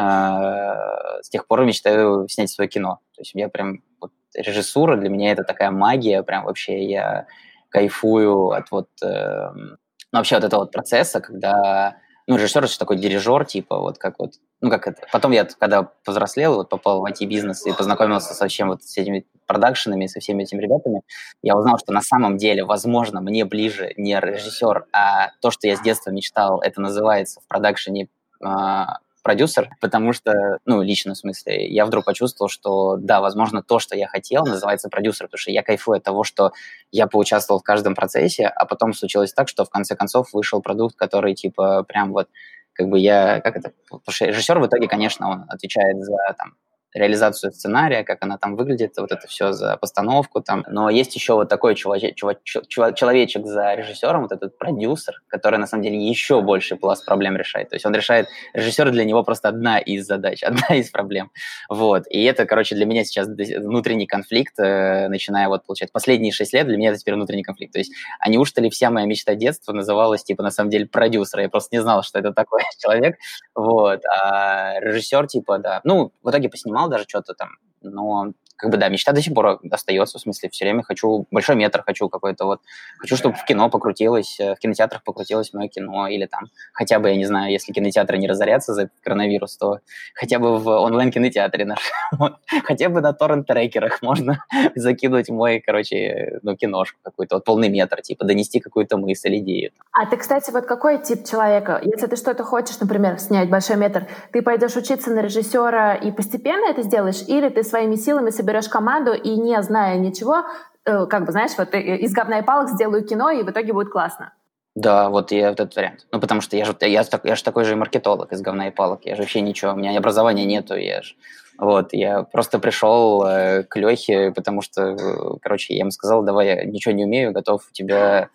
с 1.22 1.30
тех 1.30 1.46
пор 1.46 1.64
мечтаю 1.64 2.28
снять 2.28 2.50
свое 2.50 2.68
кино. 2.68 3.00
То 3.14 3.22
есть 3.22 3.32
я 3.34 3.48
прям 3.48 3.82
вот, 4.02 4.12
режиссура 4.34 4.98
для 4.98 5.08
меня 5.08 5.32
это 5.32 5.42
такая 5.42 5.70
магия, 5.70 6.22
прям 6.22 6.44
вообще 6.44 6.84
я 6.84 7.26
кайфую 7.70 8.50
от 8.50 8.70
вот 8.70 8.90
э, 9.02 9.50
ну, 9.54 10.18
вообще 10.18 10.36
от 10.36 10.44
этого 10.44 10.60
вот 10.60 10.72
процесса, 10.72 11.20
когда 11.20 11.96
ну, 12.26 12.36
режиссер 12.36 12.64
это 12.64 12.78
такой 12.78 12.96
дирижер, 12.96 13.44
типа, 13.44 13.78
вот 13.78 13.98
как 13.98 14.18
вот, 14.18 14.34
ну, 14.60 14.70
как 14.70 14.86
это. 14.86 15.06
Потом 15.12 15.32
я, 15.32 15.44
когда 15.44 15.82
повзрослел, 16.04 16.56
вот 16.56 16.68
попал 16.68 17.00
в 17.00 17.04
IT-бизнес 17.04 17.66
и 17.66 17.72
познакомился 17.72 18.34
со 18.34 18.46
всем 18.48 18.68
вот 18.68 18.82
с 18.84 18.96
этими 18.96 19.26
продакшенами, 19.46 20.06
со 20.06 20.20
всеми 20.20 20.44
этими 20.44 20.60
ребятами, 20.60 21.02
я 21.42 21.56
узнал, 21.56 21.78
что 21.78 21.92
на 21.92 22.00
самом 22.00 22.36
деле, 22.36 22.64
возможно, 22.64 23.20
мне 23.20 23.44
ближе 23.44 23.92
не 23.96 24.18
режиссер, 24.18 24.86
а 24.92 25.30
то, 25.40 25.50
что 25.50 25.66
я 25.66 25.76
с 25.76 25.80
детства 25.80 26.10
мечтал, 26.10 26.60
это 26.60 26.80
называется 26.80 27.40
в 27.40 27.48
продакшене 27.48 28.08
а, 28.42 28.98
продюсер, 29.22 29.70
потому 29.80 30.12
что, 30.12 30.58
ну, 30.66 30.82
лично 30.82 31.14
в 31.14 31.16
смысле, 31.18 31.66
я 31.68 31.86
вдруг 31.86 32.04
почувствовал, 32.04 32.48
что, 32.48 32.96
да, 32.96 33.20
возможно, 33.20 33.62
то, 33.62 33.78
что 33.78 33.96
я 33.96 34.06
хотел, 34.08 34.44
называется 34.44 34.88
продюсер, 34.88 35.26
потому 35.26 35.38
что 35.38 35.50
я 35.50 35.62
кайфую 35.62 35.96
от 35.98 36.02
того, 36.04 36.24
что 36.24 36.52
я 36.90 37.06
поучаствовал 37.06 37.60
в 37.60 37.64
каждом 37.64 37.94
процессе, 37.94 38.46
а 38.46 38.66
потом 38.66 38.92
случилось 38.92 39.32
так, 39.32 39.48
что 39.48 39.64
в 39.64 39.70
конце 39.70 39.96
концов 39.96 40.32
вышел 40.32 40.60
продукт, 40.62 40.96
который, 40.96 41.34
типа, 41.34 41.84
прям 41.84 42.12
вот, 42.12 42.28
как 42.72 42.88
бы 42.88 42.98
я, 42.98 43.40
как 43.40 43.56
это, 43.56 43.72
потому 43.88 44.02
что 44.14 44.26
режиссер 44.26 44.58
в 44.58 44.66
итоге, 44.66 44.88
конечно, 44.88 45.30
он 45.30 45.44
отвечает 45.48 46.02
за, 46.02 46.16
там, 46.38 46.54
реализацию 46.94 47.52
сценария, 47.52 48.04
как 48.04 48.22
она 48.22 48.38
там 48.38 48.56
выглядит, 48.56 48.92
вот 48.98 49.12
это 49.12 49.26
все 49.26 49.52
за 49.52 49.76
постановку 49.76 50.40
там. 50.40 50.64
Но 50.68 50.90
есть 50.90 51.14
еще 51.14 51.34
вот 51.34 51.48
такой 51.48 51.74
человечек, 51.74 52.16
человечек 52.64 53.46
за 53.46 53.74
режиссером, 53.74 54.22
вот 54.22 54.32
этот 54.32 54.58
продюсер, 54.58 55.22
который 55.28 55.58
на 55.58 55.66
самом 55.66 55.82
деле 55.82 55.98
еще 55.98 56.42
больше 56.42 56.76
пласт 56.76 57.04
проблем 57.06 57.36
решает. 57.36 57.70
То 57.70 57.76
есть 57.76 57.86
он 57.86 57.94
решает, 57.94 58.28
режиссер 58.52 58.90
для 58.90 59.04
него 59.04 59.22
просто 59.22 59.48
одна 59.48 59.78
из 59.78 60.06
задач, 60.06 60.42
одна 60.42 60.76
из 60.76 60.90
проблем. 60.90 61.30
Вот. 61.68 62.04
И 62.10 62.22
это, 62.24 62.44
короче, 62.44 62.74
для 62.74 62.86
меня 62.86 63.04
сейчас 63.04 63.28
внутренний 63.28 64.06
конфликт, 64.06 64.58
э, 64.58 65.08
начиная 65.08 65.48
вот, 65.48 65.64
получается, 65.66 65.92
последние 65.92 66.32
шесть 66.32 66.52
лет 66.52 66.66
для 66.66 66.76
меня 66.76 66.90
это 66.90 66.98
теперь 66.98 67.14
внутренний 67.14 67.42
конфликт. 67.42 67.72
То 67.72 67.78
есть, 67.78 67.92
а 68.18 68.28
неужто 68.28 68.60
ли 68.60 68.70
вся 68.70 68.90
моя 68.90 69.06
мечта 69.06 69.34
детства 69.34 69.72
называлась, 69.72 70.24
типа, 70.24 70.42
на 70.42 70.50
самом 70.50 70.70
деле, 70.70 70.86
продюсер? 70.86 71.40
Я 71.40 71.48
просто 71.48 71.74
не 71.76 71.82
знал, 71.82 72.02
что 72.02 72.18
это 72.18 72.32
такой 72.32 72.62
человек. 72.78 73.16
Вот. 73.54 74.02
А 74.06 74.78
режиссер, 74.80 75.26
типа, 75.26 75.58
да. 75.58 75.80
Ну, 75.84 76.12
в 76.22 76.30
итоге 76.30 76.48
поснимал 76.48 76.81
снимал 76.82 76.88
даже 76.90 77.04
что-то 77.08 77.34
там, 77.34 77.50
но 77.82 78.32
как 78.62 78.70
бы 78.70 78.76
да, 78.76 78.88
мечта 78.88 79.10
до 79.10 79.20
сих 79.20 79.34
пор 79.34 79.58
остается, 79.72 80.18
в 80.18 80.20
смысле, 80.20 80.48
все 80.48 80.64
время 80.64 80.84
хочу 80.84 81.26
большой 81.32 81.56
метр, 81.56 81.82
хочу 81.84 82.08
какой-то 82.08 82.44
вот, 82.44 82.60
хочу, 82.98 83.16
чтобы 83.16 83.34
в 83.34 83.44
кино 83.44 83.68
покрутилось, 83.68 84.38
э, 84.38 84.54
в 84.54 84.58
кинотеатрах 84.60 85.02
покрутилось 85.02 85.52
мое 85.52 85.66
кино, 85.66 86.06
или 86.06 86.26
там 86.26 86.42
хотя 86.72 87.00
бы, 87.00 87.08
я 87.08 87.16
не 87.16 87.24
знаю, 87.24 87.50
если 87.50 87.72
кинотеатры 87.72 88.18
не 88.18 88.28
разорятся 88.28 88.72
за 88.72 88.88
коронавирус, 89.02 89.56
то 89.56 89.80
хотя 90.14 90.38
бы 90.38 90.58
в 90.58 90.68
онлайн-кинотеатре 90.68 91.64
наш, 91.64 91.90
хотя 92.64 92.88
бы 92.88 93.00
на 93.00 93.12
торрент-трекерах 93.12 94.00
можно 94.00 94.44
закинуть 94.76 95.28
мой, 95.28 95.60
короче, 95.60 96.38
ну, 96.42 96.56
киношку 96.56 97.00
какую-то, 97.02 97.36
вот 97.36 97.44
полный 97.44 97.68
метр, 97.68 98.00
типа, 98.00 98.24
донести 98.24 98.60
какую-то 98.60 98.96
мысль, 98.96 99.38
идею. 99.38 99.72
А 99.90 100.06
ты, 100.06 100.16
кстати, 100.16 100.52
вот 100.52 100.66
какой 100.66 101.02
тип 101.02 101.24
человека? 101.28 101.80
Если 101.82 102.06
ты 102.06 102.14
что-то 102.14 102.44
хочешь, 102.44 102.78
например, 102.78 103.18
снять 103.18 103.50
большой 103.50 103.76
метр, 103.76 104.06
ты 104.32 104.40
пойдешь 104.40 104.76
учиться 104.76 105.10
на 105.10 105.20
режиссера 105.20 105.96
и 105.96 106.12
постепенно 106.12 106.70
это 106.70 106.82
сделаешь, 106.82 107.24
или 107.26 107.48
ты 107.48 107.64
своими 107.64 107.96
силами 107.96 108.30
собираешь 108.30 108.51
берешь 108.52 108.68
команду 108.68 109.12
и 109.12 109.30
не 109.36 109.62
зная 109.62 109.96
ничего, 109.96 110.44
э, 110.84 111.06
как 111.06 111.24
бы, 111.24 111.32
знаешь, 111.32 111.52
вот 111.56 111.74
из 111.74 112.12
говна 112.12 112.38
и 112.38 112.42
палок 112.42 112.68
сделаю 112.68 113.04
кино, 113.04 113.30
и 113.30 113.42
в 113.42 113.50
итоге 113.50 113.72
будет 113.72 113.90
классно. 113.90 114.32
Да, 114.74 115.10
вот 115.10 115.32
я 115.32 115.50
вот 115.50 115.60
этот 115.60 115.76
вариант. 115.76 116.06
Ну, 116.12 116.20
потому 116.20 116.40
что 116.40 116.56
я 116.56 116.64
же, 116.64 116.74
я, 116.80 117.04
я 117.24 117.36
же 117.36 117.44
такой 117.44 117.64
же 117.64 117.76
маркетолог 117.76 118.32
из 118.32 118.40
говна 118.40 118.68
и 118.68 118.70
палок. 118.70 119.00
Я 119.04 119.16
же 119.16 119.22
вообще 119.22 119.42
ничего, 119.42 119.72
у 119.72 119.76
меня 119.76 119.96
образования 119.98 120.44
нету, 120.44 120.76
я 120.76 121.02
же... 121.02 121.14
Вот, 121.58 121.92
я 121.92 122.22
просто 122.22 122.58
пришел 122.58 123.24
э, 123.24 123.62
к 123.64 123.76
Лехе, 123.76 124.32
потому 124.32 124.62
что, 124.62 124.82
э, 124.82 124.96
короче, 125.42 125.74
я 125.74 125.80
ему 125.80 125.90
сказал, 125.90 126.22
давай, 126.22 126.46
я 126.46 126.64
ничего 126.64 126.94
не 126.94 127.04
умею, 127.04 127.32
готов 127.32 127.70
тебя 127.72 128.30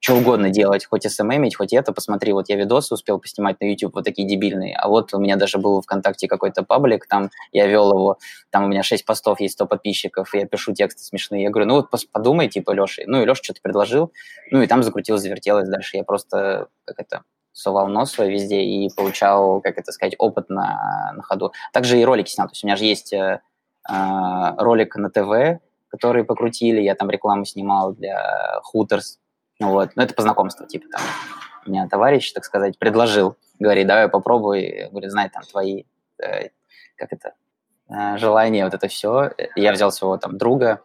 что 0.00 0.14
угодно 0.14 0.48
делать, 0.48 0.86
хоть 0.86 1.10
СММить, 1.10 1.56
хоть 1.56 1.74
это, 1.74 1.92
посмотри, 1.92 2.32
вот 2.32 2.48
я 2.48 2.56
видосы 2.56 2.94
успел 2.94 3.18
поснимать 3.18 3.60
на 3.60 3.66
YouTube, 3.66 3.94
вот 3.94 4.04
такие 4.04 4.26
дебильные, 4.26 4.74
а 4.74 4.88
вот 4.88 5.12
у 5.12 5.18
меня 5.18 5.36
даже 5.36 5.58
был 5.58 5.82
ВКонтакте 5.82 6.26
какой-то 6.26 6.62
паблик, 6.62 7.06
там 7.06 7.30
я 7.52 7.66
вел 7.66 7.90
его, 7.90 8.18
там 8.48 8.64
у 8.64 8.68
меня 8.68 8.82
6 8.82 9.04
постов, 9.04 9.40
есть 9.40 9.54
100 9.54 9.66
подписчиков, 9.66 10.34
я 10.34 10.46
пишу 10.46 10.72
тексты 10.72 11.02
смешные, 11.02 11.42
я 11.44 11.50
говорю, 11.50 11.68
ну 11.68 11.74
вот 11.74 11.90
подумай, 12.12 12.48
типа, 12.48 12.72
Леша, 12.72 13.02
ну 13.06 13.20
и 13.22 13.26
Леша 13.26 13.42
что-то 13.42 13.60
предложил, 13.62 14.10
ну 14.50 14.62
и 14.62 14.66
там 14.66 14.82
закрутилось, 14.82 15.20
завертелось, 15.20 15.68
дальше. 15.68 15.98
Я 15.98 16.04
просто, 16.04 16.68
как 16.86 16.98
это, 16.98 17.22
сувал 17.52 17.88
нос 17.88 18.12
свой 18.12 18.30
везде 18.30 18.62
и 18.62 18.88
получал, 18.94 19.60
как 19.60 19.76
это 19.76 19.92
сказать, 19.92 20.14
опыт 20.18 20.48
на, 20.48 21.12
на 21.14 21.22
ходу. 21.22 21.52
Также 21.72 22.00
и 22.00 22.04
ролики 22.04 22.30
снял, 22.30 22.46
то 22.46 22.52
есть 22.52 22.64
у 22.64 22.66
меня 22.66 22.76
же 22.76 22.84
есть 22.84 23.12
э, 23.12 23.40
э 23.88 24.54
ролик 24.56 24.96
на 24.96 25.10
ТВ, 25.10 25.60
который 25.88 26.24
покрутили, 26.24 26.80
я 26.80 26.94
там 26.94 27.10
рекламу 27.10 27.44
снимал 27.44 27.92
для 27.92 28.60
ну 28.62 29.18
вот, 29.60 29.90
ну 29.94 30.02
это 30.02 30.14
по 30.14 30.22
знакомству, 30.22 30.66
типа 30.66 30.86
там. 30.90 31.00
Меня 31.66 31.86
товарищ, 31.88 32.32
так 32.32 32.44
сказать, 32.44 32.78
предложил, 32.78 33.36
говорит, 33.58 33.86
давай 33.86 34.08
попробуй, 34.08 34.88
говорит, 34.90 35.10
знай 35.10 35.28
там 35.28 35.42
твои, 35.42 35.84
э, 36.18 36.48
как 36.96 37.12
это, 37.12 37.34
э, 37.90 38.16
желания, 38.16 38.64
вот 38.64 38.74
это 38.74 38.88
все. 38.88 39.30
Я 39.56 39.72
взял 39.72 39.92
своего 39.92 40.16
там 40.16 40.38
друга, 40.38 40.80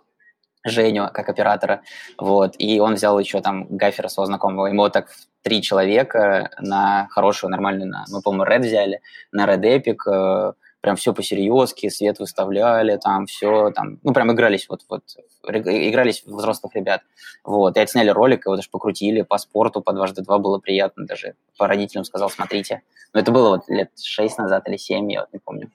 Женю, 0.65 1.09
как 1.13 1.29
оператора, 1.29 1.81
вот, 2.17 2.55
и 2.57 2.79
он 2.79 2.95
взял 2.95 3.17
еще 3.19 3.39
там 3.41 3.67
гафера 3.69 4.07
своего 4.07 4.25
знакомого, 4.25 4.65
ему 4.65 4.81
вот 4.81 4.93
так 4.93 5.09
три 5.43 5.61
человека 5.61 6.49
на 6.59 7.07
хорошую, 7.11 7.51
нормальную, 7.51 7.87
на, 7.87 8.05
мы, 8.09 8.21
по-моему, 8.21 8.51
Red 8.51 8.65
взяли, 8.65 9.01
на 9.31 9.45
Red 9.45 9.61
Epic, 9.61 10.11
э, 10.11 10.53
прям 10.85 10.97
все 10.97 11.15
по-серьезки, 11.15 11.89
свет 11.89 12.19
выставляли, 12.19 12.97
там 12.97 13.25
все, 13.25 13.71
там, 13.71 13.97
ну, 14.03 14.13
прям 14.13 14.31
игрались 14.31 14.69
вот, 14.69 14.81
вот, 14.87 15.01
игрались 15.43 16.23
взрослых 16.23 16.75
ребят. 16.75 17.01
Вот, 17.43 17.75
и 17.75 17.79
отсняли 17.79 18.09
ролик, 18.09 18.45
его 18.45 18.55
даже 18.55 18.69
покрутили 18.69 19.23
по 19.23 19.39
спорту, 19.39 19.81
по 19.81 19.93
дважды 19.93 20.21
два 20.21 20.37
было 20.37 20.59
приятно, 20.59 21.07
даже 21.07 21.33
по 21.57 21.65
родителям 21.65 22.05
сказал, 22.05 22.29
смотрите. 22.29 22.83
Но 23.13 23.19
это 23.19 23.31
было 23.31 23.49
вот 23.49 23.67
лет 23.67 23.89
шесть 23.99 24.37
назад 24.37 24.69
или 24.69 24.77
семь, 24.77 25.11
я 25.11 25.21
вот 25.21 25.33
не 25.33 25.39
помню. 25.39 25.71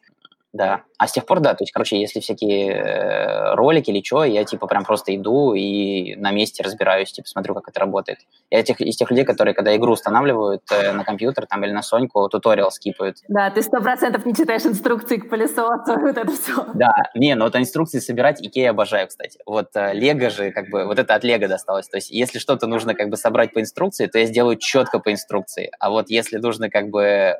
Да. 0.53 0.83
А 0.99 1.07
с 1.07 1.13
тех 1.13 1.25
пор, 1.25 1.41
да, 1.41 1.55
то 1.55 1.63
есть, 1.63 1.73
короче, 1.73 1.99
если 1.99 2.21
всякие 2.21 2.73
э, 2.73 3.55
ролики 3.55 3.91
или 3.91 4.03
что, 4.05 4.25
я, 4.25 4.45
типа, 4.45 4.67
прям 4.67 4.85
просто 4.85 5.15
иду 5.15 5.55
и 5.55 6.17
на 6.17 6.33
месте 6.33 6.63
разбираюсь, 6.63 7.13
типа, 7.13 7.29
смотрю, 7.29 7.55
как 7.55 7.69
это 7.69 7.81
работает. 7.81 8.19
Я 8.51 8.63
тех, 8.63 8.81
из 8.81 8.97
тех 8.97 9.11
людей, 9.11 9.25
которые, 9.25 9.55
когда 9.55 9.75
игру 9.77 9.93
устанавливают 9.93 10.63
э, 10.73 10.93
на 10.93 11.05
компьютер 11.05 11.47
там 11.47 11.65
или 11.65 11.71
на 11.71 11.83
Соньку, 11.83 12.29
туториал 12.29 12.71
скипают. 12.73 13.19
Да, 13.29 13.49
ты 13.51 13.63
сто 13.63 13.81
процентов 13.81 14.27
не 14.27 14.35
читаешь 14.35 14.67
инструкции 14.67 15.19
к 15.19 15.31
пылесосу, 15.31 16.01
вот 16.01 16.19
это 16.19 16.33
все. 16.33 16.67
Да, 16.75 16.93
не, 17.15 17.35
ну 17.35 17.45
вот 17.45 17.57
инструкции 17.57 18.01
собирать 18.01 18.43
Икея 18.43 18.71
обожаю, 18.71 19.07
кстати. 19.07 19.39
Вот 19.47 19.69
э, 19.75 19.95
Лего 19.95 20.31
же, 20.31 20.51
как 20.51 20.69
бы, 20.69 20.85
вот 20.85 20.99
это 20.99 21.15
от 21.15 21.23
Лего 21.23 21.47
досталось. 21.47 21.89
То 21.89 21.97
есть, 21.97 22.11
если 22.11 22.39
что-то 22.39 22.67
нужно, 22.67 22.95
как 22.95 23.09
бы, 23.09 23.17
собрать 23.17 23.53
по 23.55 23.61
инструкции, 23.61 24.07
то 24.07 24.19
я 24.19 24.27
сделаю 24.27 24.57
четко 24.57 24.99
по 24.99 25.13
инструкции. 25.13 25.71
А 25.79 25.91
вот 25.91 26.11
если 26.11 26.39
нужно, 26.39 26.69
как 26.69 26.91
бы, 26.91 27.37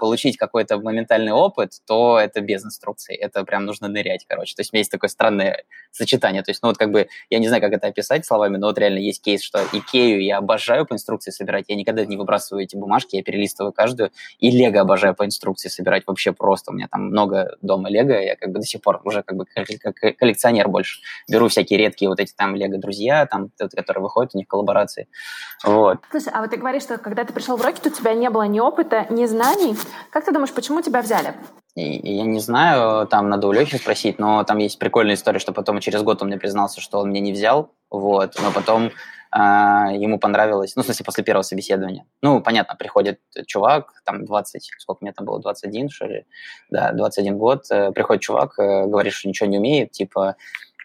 получить 0.00 0.36
какой-то 0.36 0.78
моментальный 0.78 1.32
опыт, 1.32 1.72
то 1.86 2.18
это 2.18 2.43
без 2.44 2.64
инструкции. 2.64 3.16
Это 3.16 3.44
прям 3.44 3.64
нужно 3.64 3.88
нырять, 3.88 4.24
короче. 4.28 4.54
То 4.54 4.60
есть 4.60 4.72
у 4.72 4.76
меня 4.76 4.80
есть 4.80 4.90
такое 4.90 5.08
странное 5.08 5.64
сочетание. 5.90 6.42
То 6.42 6.50
есть, 6.50 6.62
ну 6.62 6.68
вот 6.68 6.78
как 6.78 6.90
бы, 6.90 7.08
я 7.30 7.38
не 7.38 7.48
знаю, 7.48 7.62
как 7.62 7.72
это 7.72 7.86
описать 7.88 8.26
словами, 8.26 8.56
но 8.56 8.68
вот 8.68 8.78
реально 8.78 8.98
есть 8.98 9.22
кейс, 9.22 9.42
что 9.42 9.62
Икею 9.72 10.22
я 10.22 10.38
обожаю 10.38 10.86
по 10.86 10.94
инструкции 10.94 11.30
собирать. 11.30 11.66
Я 11.68 11.76
никогда 11.76 12.04
не 12.04 12.16
выбрасываю 12.16 12.64
эти 12.64 12.76
бумажки, 12.76 13.16
я 13.16 13.22
перелистываю 13.22 13.72
каждую. 13.72 14.10
И 14.38 14.50
Лего 14.50 14.80
обожаю 14.80 15.14
по 15.14 15.24
инструкции 15.24 15.68
собирать 15.68 16.04
вообще 16.06 16.32
просто. 16.32 16.70
У 16.70 16.74
меня 16.74 16.88
там 16.88 17.06
много 17.06 17.56
дома 17.62 17.88
Лего, 17.88 18.12
я 18.12 18.36
как 18.36 18.50
бы 18.50 18.60
до 18.60 18.66
сих 18.66 18.82
пор 18.82 19.00
уже 19.04 19.22
как 19.22 19.36
бы 19.36 19.46
коллекционер 19.46 20.68
больше. 20.68 21.00
Беру 21.28 21.48
всякие 21.48 21.78
редкие 21.78 22.08
вот 22.08 22.20
эти 22.20 22.32
там 22.32 22.54
Лего-друзья, 22.54 23.26
там, 23.26 23.50
которые 23.58 24.02
выходят, 24.02 24.34
у 24.34 24.38
них 24.38 24.46
коллаборации. 24.48 25.08
Вот. 25.64 25.98
Слушай, 26.10 26.32
а 26.32 26.40
вот 26.40 26.50
ты 26.50 26.56
говоришь, 26.56 26.82
что 26.82 26.98
когда 26.98 27.24
ты 27.24 27.32
пришел 27.32 27.56
в 27.56 27.62
Рокет, 27.62 27.86
у 27.86 27.90
тебя 27.90 28.14
не 28.14 28.30
было 28.30 28.42
ни 28.42 28.60
опыта, 28.60 29.06
ни 29.10 29.26
знаний. 29.26 29.76
Как 30.10 30.24
ты 30.24 30.32
думаешь, 30.32 30.52
почему 30.52 30.82
тебя 30.82 31.02
взяли? 31.02 31.34
Я 31.76 32.24
не 32.24 32.38
знаю, 32.38 33.06
там 33.08 33.28
надо 33.28 33.48
у 33.48 33.52
Лехи 33.52 33.76
спросить, 33.78 34.20
но 34.20 34.44
там 34.44 34.58
есть 34.58 34.78
прикольная 34.78 35.16
история, 35.16 35.40
что 35.40 35.52
потом 35.52 35.80
через 35.80 36.02
год 36.02 36.22
он 36.22 36.28
мне 36.28 36.38
признался, 36.38 36.80
что 36.80 37.00
он 37.00 37.10
меня 37.10 37.20
не 37.20 37.32
взял, 37.32 37.72
вот, 37.90 38.34
но 38.40 38.52
потом 38.52 38.86
э, 38.86 39.38
ему 39.96 40.20
понравилось, 40.20 40.76
ну, 40.76 40.82
в 40.82 40.84
смысле, 40.84 41.04
после 41.04 41.24
первого 41.24 41.42
собеседования. 41.42 42.06
Ну, 42.22 42.40
понятно, 42.40 42.76
приходит 42.76 43.18
чувак, 43.46 43.92
там 44.04 44.24
20, 44.24 44.70
сколько 44.78 44.98
мне 45.04 45.12
там 45.12 45.26
было, 45.26 45.40
21, 45.40 45.88
что 45.88 46.06
ли, 46.06 46.26
да, 46.70 46.92
21 46.92 47.38
год, 47.38 47.64
э, 47.70 47.90
приходит 47.90 48.22
чувак, 48.22 48.56
э, 48.60 48.86
говорит, 48.86 49.12
что 49.12 49.26
ничего 49.26 49.48
не 49.48 49.58
умеет, 49.58 49.90
типа, 49.90 50.36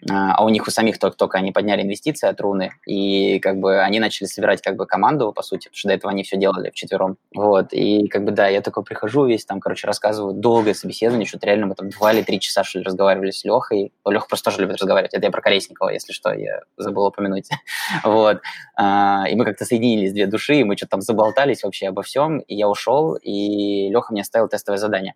а, 0.09 0.33
а 0.33 0.45
у 0.45 0.49
них 0.49 0.67
у 0.67 0.71
самих 0.71 0.99
только-только 0.99 1.37
они 1.37 1.51
подняли 1.51 1.81
инвестиции 1.81 2.27
от 2.27 2.39
Руны, 2.39 2.71
и 2.85 3.39
как 3.39 3.57
бы 3.57 3.81
они 3.81 3.99
начали 3.99 4.27
собирать 4.27 4.61
как 4.61 4.75
бы 4.75 4.85
команду, 4.85 5.33
по 5.33 5.41
сути, 5.41 5.67
потому 5.67 5.77
что 5.77 5.87
до 5.89 5.93
этого 5.95 6.11
они 6.11 6.23
все 6.23 6.37
делали 6.37 6.69
вчетвером. 6.69 7.17
Вот, 7.33 7.73
и 7.73 8.07
как 8.07 8.23
бы 8.23 8.31
да, 8.31 8.47
я 8.47 8.61
такой 8.61 8.83
прихожу 8.83 9.25
весь, 9.25 9.45
там, 9.45 9.59
короче, 9.59 9.87
рассказываю 9.87 10.33
долгое 10.33 10.73
собеседование, 10.73 11.27
что-то 11.27 11.47
реально 11.47 11.67
мы 11.67 11.75
там 11.75 11.89
два 11.89 12.13
или 12.13 12.21
три 12.21 12.39
часа, 12.39 12.63
что 12.63 12.79
ли, 12.79 12.85
разговаривали 12.85 13.31
с 13.31 13.43
Лехой. 13.43 13.91
Леха 14.05 14.27
просто 14.27 14.51
тоже 14.51 14.61
любит 14.61 14.77
разговаривать, 14.77 15.13
это 15.13 15.25
я 15.25 15.31
про 15.31 15.41
Колесникова, 15.41 15.89
если 15.89 16.13
что, 16.13 16.31
я 16.33 16.61
забыл 16.77 17.07
упомянуть. 17.07 17.49
вот, 18.03 18.39
а, 18.75 19.25
и 19.29 19.35
мы 19.35 19.45
как-то 19.45 19.65
соединились, 19.65 20.13
две 20.13 20.27
души, 20.27 20.55
и 20.55 20.63
мы 20.63 20.77
что-то 20.77 20.91
там 20.91 21.01
заболтались 21.01 21.63
вообще 21.63 21.87
обо 21.87 22.03
всем, 22.03 22.39
и 22.39 22.55
я 22.55 22.69
ушел, 22.69 23.15
и 23.15 23.89
Леха 23.89 24.13
мне 24.13 24.21
оставил 24.21 24.47
тестовое 24.47 24.77
задание. 24.77 25.15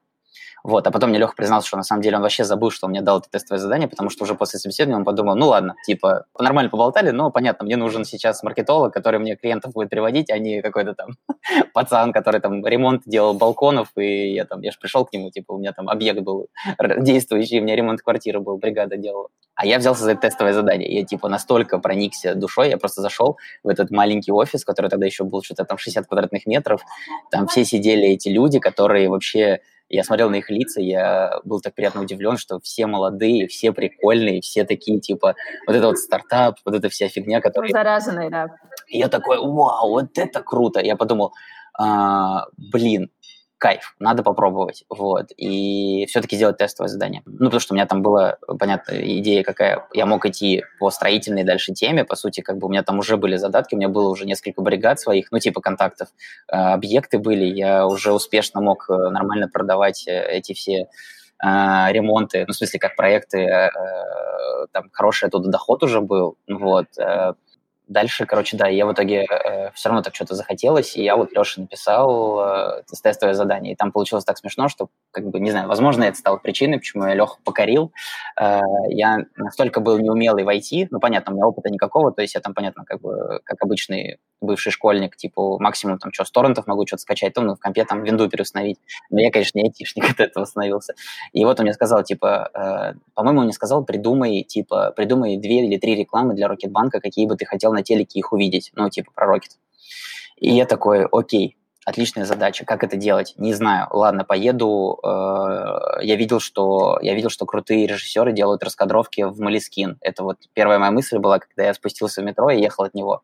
Вот, 0.64 0.88
а 0.88 0.92
потом 0.92 1.10
мне 1.10 1.20
Леха 1.20 1.34
признался, 1.36 1.68
что 1.68 1.76
на 1.76 1.84
самом 1.84 2.02
деле 2.02 2.16
он 2.16 2.22
вообще 2.22 2.46
забыл, 2.46 2.72
что 2.72 2.86
он 2.86 2.92
мне 2.92 3.02
дал 3.02 3.20
это 3.20 3.30
тестовое 3.30 3.60
задание, 3.60 3.90
потому 3.90 4.10
что 4.10 4.24
уже 4.24 4.34
после 4.34 4.60
собеседования 4.60 4.98
он 4.98 5.04
подумал, 5.04 5.36
ну 5.36 5.48
ладно, 5.48 5.76
типа, 5.86 6.26
нормально 6.40 6.70
поболтали, 6.70 7.10
но 7.10 7.32
понятно, 7.32 7.66
мне 7.66 7.76
нужен 7.76 8.06
сейчас 8.06 8.44
маркетолог, 8.44 8.94
который 8.94 9.20
мне 9.20 9.36
клиентов 9.36 9.74
будет 9.74 9.90
приводить, 9.90 10.30
а 10.32 10.40
не 10.40 10.62
какой-то 10.62 10.94
там 10.94 11.18
пацан, 11.74 12.14
который 12.14 12.40
там 12.40 12.66
ремонт 12.66 13.04
делал 13.06 13.34
балконов, 13.34 13.90
и 13.98 14.34
я 14.34 14.46
там, 14.46 14.62
я 14.62 14.72
же 14.72 14.80
пришел 14.80 15.06
к 15.06 15.12
нему, 15.12 15.32
типа, 15.32 15.52
у 15.52 15.58
меня 15.58 15.74
там 15.74 15.90
объект 15.90 16.22
был 16.22 16.48
действующий, 16.98 17.60
у 17.60 17.64
меня 17.64 17.76
ремонт 17.76 18.02
квартиры 18.02 18.40
был, 18.40 18.58
бригада 18.58 18.96
делала. 18.96 19.28
А 19.56 19.66
я 19.66 19.78
взялся 19.78 20.04
за 20.04 20.14
это 20.14 20.22
тестовое 20.22 20.54
задание. 20.54 20.92
Я, 20.92 21.06
типа, 21.06 21.30
настолько 21.30 21.78
проникся 21.78 22.36
душой, 22.36 22.70
я 22.70 22.78
просто 22.78 23.02
зашел 23.02 23.38
в 23.64 23.68
этот 23.68 23.92
маленький 23.92 24.32
офис, 24.32 24.66
который 24.66 24.90
тогда 24.90 25.06
еще 25.06 25.26
был 25.26 25.44
что-то 25.44 25.66
там 25.66 25.78
60 25.78 26.08
квадратных 26.08 26.46
метров, 26.46 26.82
там 27.30 27.48
все 27.48 27.66
сидели 27.66 28.08
эти 28.08 28.30
люди, 28.30 28.60
которые 28.60 29.10
вообще 29.10 29.60
я 29.96 30.04
смотрел 30.04 30.30
на 30.30 30.36
их 30.36 30.50
лица, 30.50 30.82
я 30.82 31.40
был 31.44 31.62
так 31.62 31.76
приятно 31.76 32.02
удивлен, 32.02 32.38
что 32.38 32.60
все 32.60 32.88
молодые, 32.88 33.48
все 33.48 33.72
прикольные, 33.72 34.42
все 34.42 34.64
такие, 34.64 35.00
типа, 35.00 35.36
вот 35.68 35.76
это 35.76 35.88
вот 35.88 36.00
стартап, 36.00 36.56
вот 36.66 36.74
эта 36.76 36.90
вся 36.90 37.10
фигня, 37.10 37.42
которая... 37.42 37.70
Зараженные, 37.72 38.30
да. 38.30 38.48
И 38.88 38.98
я 38.98 39.08
такой, 39.08 39.38
вау, 39.38 39.90
вот 39.90 40.18
это 40.18 40.42
круто. 40.42 40.80
Я 40.80 40.96
подумал, 40.96 41.34
а, 41.78 42.46
блин, 42.58 43.12
кайф, 43.64 43.96
надо 43.98 44.24
попробовать, 44.24 44.84
вот, 44.90 45.28
и 45.38 46.06
все-таки 46.10 46.36
сделать 46.36 46.58
тестовое 46.58 46.90
задание. 46.90 47.22
Ну, 47.26 47.46
потому 47.46 47.62
что 47.62 47.74
у 47.74 47.76
меня 47.76 47.86
там 47.86 48.02
была, 48.02 48.36
понятно, 48.60 48.92
идея 48.92 49.42
какая, 49.42 49.88
я 49.94 50.06
мог 50.06 50.26
идти 50.26 50.66
по 50.80 50.92
строительной 50.92 51.46
дальше 51.46 51.72
теме, 51.72 52.04
по 52.04 52.18
сути, 52.18 52.42
как 52.42 52.58
бы 52.58 52.68
у 52.68 52.70
меня 52.70 52.84
там 52.84 53.00
уже 53.00 53.16
были 53.16 53.38
задатки, 53.38 53.76
у 53.76 53.78
меня 53.78 53.88
было 53.88 54.10
уже 54.10 54.26
несколько 54.26 54.62
бригад 54.62 55.00
своих, 55.00 55.32
ну, 55.32 55.40
типа 55.40 55.62
контактов, 55.62 56.10
э, 56.52 56.58
объекты 56.58 57.20
были, 57.20 57.46
я 57.46 57.88
уже 57.88 58.12
успешно 58.12 58.60
мог 58.60 58.90
э, 58.90 58.94
нормально 58.94 59.48
продавать 59.48 60.10
э, 60.10 60.38
эти 60.38 60.54
все 60.54 60.90
ремонты, 61.42 62.46
ну, 62.48 62.54
в 62.54 62.56
смысле, 62.56 62.80
как 62.80 62.96
проекты, 62.96 63.70
там 64.72 64.90
хороший 64.94 65.28
оттуда 65.28 65.50
доход 65.50 65.84
уже 65.84 66.00
был, 66.00 66.38
вот, 66.48 66.88
Дальше, 67.94 68.26
короче, 68.26 68.58
да, 68.58 68.68
я 68.68 68.88
в 68.88 68.92
итоге 68.92 69.24
э, 69.30 69.70
все 69.76 69.90
равно 69.90 70.02
так 70.02 70.16
что-то 70.16 70.34
захотелось, 70.34 70.96
и 70.96 71.04
я 71.04 71.16
вот 71.16 71.32
Леше 71.38 71.62
написал 71.62 72.40
э, 72.80 72.84
тестовое 73.04 73.36
задание, 73.36 73.74
и 73.74 73.76
там 73.76 73.92
получилось 73.92 74.26
так 74.26 74.40
смешно, 74.40 74.68
что, 74.68 74.90
как 75.12 75.30
бы, 75.30 75.40
не 75.40 75.52
знаю, 75.52 75.68
возможно, 75.68 76.04
это 76.04 76.18
стало 76.18 76.38
причиной, 76.38 76.80
почему 76.80 77.06
я 77.06 77.14
Леху 77.14 77.38
покорил. 77.44 77.92
Э, 78.42 78.62
я 78.90 79.20
настолько 79.36 79.80
был 79.80 80.00
неумелый 80.00 80.44
в 80.44 80.50
IT, 80.50 80.88
ну, 80.90 81.00
понятно, 81.00 81.34
у 81.34 81.36
меня 81.36 81.46
опыта 81.46 81.70
никакого, 81.70 82.12
то 82.12 82.24
есть 82.24 82.34
я 82.34 82.42
там, 82.42 82.56
понятно, 82.56 82.84
как 82.84 83.00
бы, 83.00 83.42
как 83.44 83.62
обычный 83.62 84.18
бывший 84.44 84.72
школьник, 84.72 85.16
типа, 85.16 85.58
максимум 85.60 85.98
там 85.98 86.14
что, 86.14 86.26
с 86.26 86.32
торрентов 86.32 86.68
могу 86.68 86.86
что-то 86.86 87.02
скачать, 87.02 87.34
ну, 87.36 87.56
в 87.56 87.60
компе 87.60 87.86
там 87.86 88.04
винду 88.04 88.30
переустановить, 88.30 88.80
но 89.10 89.20
я, 89.22 89.32
конечно, 89.32 89.58
не 89.58 89.66
айтишник 89.66 90.10
от 90.12 90.20
этого 90.20 90.46
становился. 90.46 90.94
И 91.32 91.44
вот 91.46 91.60
он 91.60 91.66
мне 91.66 91.74
сказал, 91.74 92.04
типа, 92.04 92.50
э, 92.54 93.00
по-моему, 93.14 93.40
он 93.40 93.46
мне 93.46 93.54
сказал, 93.54 93.84
придумай, 93.84 94.44
типа, 94.44 94.94
придумай 94.96 95.38
две 95.38 95.66
или 95.66 95.78
три 95.78 95.96
рекламы 95.96 96.34
для 96.34 96.48
Рокетбанка, 96.48 97.00
какие 97.00 97.26
бы 97.26 97.36
ты 97.36 97.46
хотел 97.46 97.74
на 97.74 97.84
телеке 97.84 98.20
их 98.20 98.34
увидеть, 98.34 98.72
ну, 98.76 98.90
типа 98.90 99.12
про 99.14 99.36
Rocket. 99.36 99.52
И 100.38 100.52
я 100.52 100.66
такой, 100.66 101.08
окей, 101.12 101.56
отличная 101.86 102.26
задача. 102.26 102.66
Как 102.66 102.84
это 102.84 102.98
делать? 102.98 103.34
Не 103.38 103.54
знаю. 103.54 103.88
Ладно, 103.92 104.24
поеду. 104.24 105.00
Э, 105.04 106.02
я 106.02 106.16
видел, 106.16 106.40
что 106.40 107.00
я 107.02 107.14
видел, 107.14 107.30
что 107.30 107.46
крутые 107.46 107.88
режиссеры 107.88 108.32
делают 108.34 108.64
раскадровки 108.64 109.22
в 109.22 109.40
Moleskine. 109.40 109.98
Это 110.02 110.24
вот 110.24 110.38
первая 110.54 110.80
моя 110.80 110.92
мысль 110.92 111.18
была, 111.18 111.40
когда 111.40 111.64
я 111.64 111.74
спустился 111.74 112.22
в 112.22 112.26
метро 112.26 112.50
и 112.50 112.62
ехал 112.62 112.86
от 112.86 112.94
него. 112.94 113.24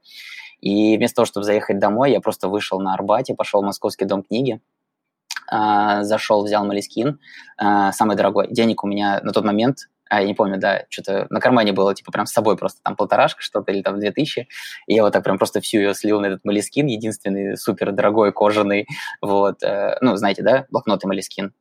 И 0.61 0.97
вместо 0.97 1.17
того, 1.17 1.25
чтобы 1.25 1.43
заехать 1.45 1.79
домой, 1.79 2.11
я 2.11 2.21
просто 2.21 2.47
вышел 2.47 2.79
на 2.79 2.93
Арбате, 2.93 3.35
пошел 3.35 3.61
в 3.61 3.65
Московский 3.65 4.05
дом 4.05 4.23
книги, 4.23 4.61
э, 5.51 6.03
зашел, 6.03 6.43
взял 6.43 6.65
Moleskine, 6.65 7.19
э, 7.61 7.91
самый 7.91 8.15
дорогой. 8.15 8.47
Денег 8.51 8.83
у 8.83 8.87
меня 8.87 9.19
на 9.23 9.31
тот 9.31 9.45
момент 9.45 9.87
а, 10.09 10.21
я 10.21 10.27
не 10.27 10.33
помню, 10.33 10.59
да, 10.59 10.85
что-то 10.89 11.27
на 11.29 11.39
кармане 11.39 11.71
было, 11.71 11.93
типа, 11.93 12.11
прям 12.11 12.25
с 12.25 12.31
собой 12.31 12.57
просто 12.57 12.81
там 12.83 12.95
полторашка 12.95 13.41
что-то 13.41 13.71
или 13.71 13.83
там 13.83 13.99
две 13.99 14.11
тысячи, 14.11 14.47
и 14.87 14.95
я 14.95 15.03
вот 15.03 15.13
так 15.13 15.23
прям 15.23 15.37
просто 15.37 15.61
всю 15.61 15.77
ее 15.77 15.93
слил 15.93 16.19
на 16.19 16.25
этот 16.25 16.43
Moleskine, 16.43 16.87
единственный 16.87 17.55
супер 17.55 17.91
дорогой, 17.91 18.33
кожаный, 18.33 18.87
вот, 19.21 19.61
э, 19.61 19.97
ну, 20.01 20.15
знаете, 20.15 20.41
да, 20.41 20.65
блокноты 20.71 21.07
Moleskine, 21.07 21.53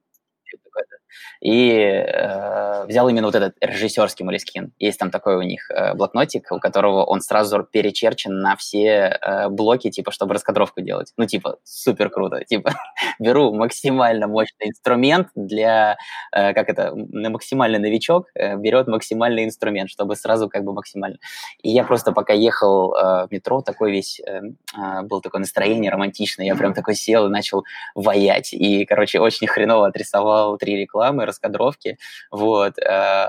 и 1.41 1.71
э, 1.71 2.87
взял 2.87 3.09
именно 3.09 3.27
вот 3.27 3.35
этот 3.35 3.55
режиссерский 3.61 4.25
Moleskine. 4.25 4.73
Есть 4.79 4.99
там 4.99 5.11
такой 5.11 5.37
у 5.37 5.43
них 5.43 5.71
э, 5.71 5.95
блокнотик, 5.95 6.51
у 6.53 6.59
которого 6.59 7.05
он 7.05 7.21
сразу 7.21 7.63
перечерчен 7.63 8.41
на 8.41 8.57
все 8.57 9.19
э, 9.21 9.49
блоки, 9.49 9.91
типа, 9.91 10.11
чтобы 10.11 10.35
раскадровку 10.35 10.81
делать. 10.81 11.13
Ну, 11.17 11.27
типа, 11.27 11.59
супер 11.65 12.11
круто. 12.11 12.45
Типа, 12.45 12.75
беру 13.19 13.55
максимально 13.55 14.27
мощный 14.27 14.69
инструмент 14.69 15.29
для, 15.35 15.97
э, 16.33 16.53
как 16.55 16.69
это, 16.69 16.93
максимальный 16.95 17.79
новичок 17.79 18.29
э, 18.35 18.57
берет 18.57 18.89
максимальный 18.89 19.45
инструмент, 19.45 19.91
чтобы 19.91 20.17
сразу 20.17 20.49
как 20.49 20.65
бы 20.65 20.73
максимально. 20.73 21.19
И 21.63 21.71
я 21.71 21.85
просто 21.85 22.13
пока 22.13 22.33
ехал 22.33 22.95
э, 22.95 23.27
в 23.27 23.29
метро, 23.31 23.63
такой 23.63 23.93
весь, 23.93 24.21
э, 24.21 24.41
э, 24.77 25.03
был 25.03 25.21
такое 25.21 25.41
настроение 25.41 25.91
романтичное, 25.91 26.47
я 26.47 26.55
прям 26.57 26.75
такой 26.75 26.95
сел 26.95 27.27
и 27.27 27.31
начал 27.31 27.65
воять. 27.95 28.53
И, 28.53 28.85
короче, 28.85 29.21
очень 29.21 29.47
хреново 29.47 29.89
отрисовал 29.89 30.57
три 30.59 30.77
рекламы, 30.77 31.08
раскадровки, 31.17 31.99
вот, 32.31 32.79
э, 32.79 33.27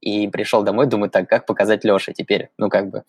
и 0.00 0.28
пришел 0.28 0.62
домой, 0.62 0.86
думаю, 0.86 1.10
так, 1.10 1.28
как 1.28 1.46
показать 1.46 1.84
Леше 1.84 2.12
теперь, 2.12 2.50
ну, 2.58 2.68
как 2.68 2.90
бы, 2.90 3.04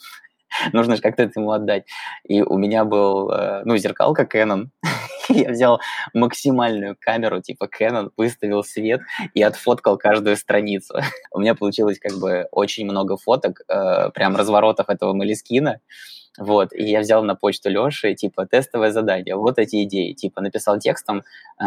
нужно 0.73 0.95
же 0.95 1.01
как-то 1.01 1.23
это 1.23 1.39
ему 1.39 1.51
отдать. 1.51 1.85
И 2.23 2.41
у 2.41 2.57
меня 2.57 2.85
был, 2.85 3.29
э, 3.31 3.63
ну, 3.65 3.77
зеркалка 3.77 4.23
Canon, 4.23 4.67
я 5.29 5.51
взял 5.51 5.81
максимальную 6.13 6.95
камеру 6.99 7.41
типа 7.41 7.67
Canon, 7.67 8.11
выставил 8.17 8.63
свет 8.63 9.01
и 9.33 9.41
отфоткал 9.41 9.97
каждую 9.97 10.37
страницу. 10.37 10.95
у 11.31 11.39
меня 11.39 11.55
получилось 11.55 11.99
как 11.99 12.19
бы 12.19 12.47
очень 12.51 12.85
много 12.85 13.17
фоток, 13.17 13.61
э, 13.67 14.09
прям 14.11 14.35
разворотов 14.35 14.89
этого 14.89 15.13
Малискина, 15.13 15.79
вот, 16.39 16.73
и 16.73 16.83
я 16.83 16.99
взял 17.01 17.23
на 17.23 17.35
почту 17.35 17.69
Леши, 17.69 18.15
типа, 18.15 18.47
тестовое 18.47 18.91
задание, 18.91 19.35
вот 19.35 19.59
эти 19.59 19.83
идеи, 19.83 20.13
типа, 20.13 20.41
написал 20.41 20.79
текстом, 20.79 21.23
э, 21.63 21.65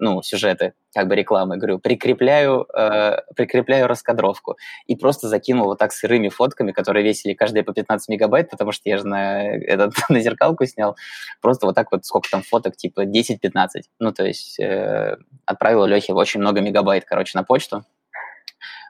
ну, 0.00 0.22
сюжеты, 0.22 0.74
как 0.92 1.06
бы 1.06 1.14
рекламы, 1.14 1.56
говорю, 1.56 1.78
прикрепляю, 1.78 2.66
э, 2.76 3.18
прикрепляю 3.36 3.86
раскадровку, 3.86 4.56
и 4.86 4.96
просто 4.96 5.28
закинул 5.28 5.66
вот 5.66 5.78
так 5.78 5.92
сырыми 5.92 6.28
фотками, 6.30 6.72
которые 6.72 7.04
весили 7.04 7.32
каждая 7.34 7.62
по 7.62 7.72
15 7.72 8.08
мегабайт, 8.08 8.50
потому 8.50 8.72
что 8.72 8.88
я 8.88 8.98
же 8.98 9.06
на, 9.06 9.44
этот, 9.44 9.92
на 10.08 10.20
зеркалку 10.20 10.66
снял, 10.66 10.96
просто 11.40 11.66
вот 11.66 11.76
так 11.76 11.92
вот, 11.92 12.04
сколько 12.04 12.28
там 12.28 12.42
фоток, 12.42 12.76
типа, 12.76 13.04
10-15, 13.04 13.82
ну, 14.00 14.12
то 14.12 14.24
есть 14.24 14.58
э, 14.58 15.16
отправил 15.46 15.84
Лехе 15.86 16.12
очень 16.12 16.40
много 16.40 16.60
мегабайт, 16.60 17.04
короче, 17.04 17.38
на 17.38 17.44
почту, 17.44 17.84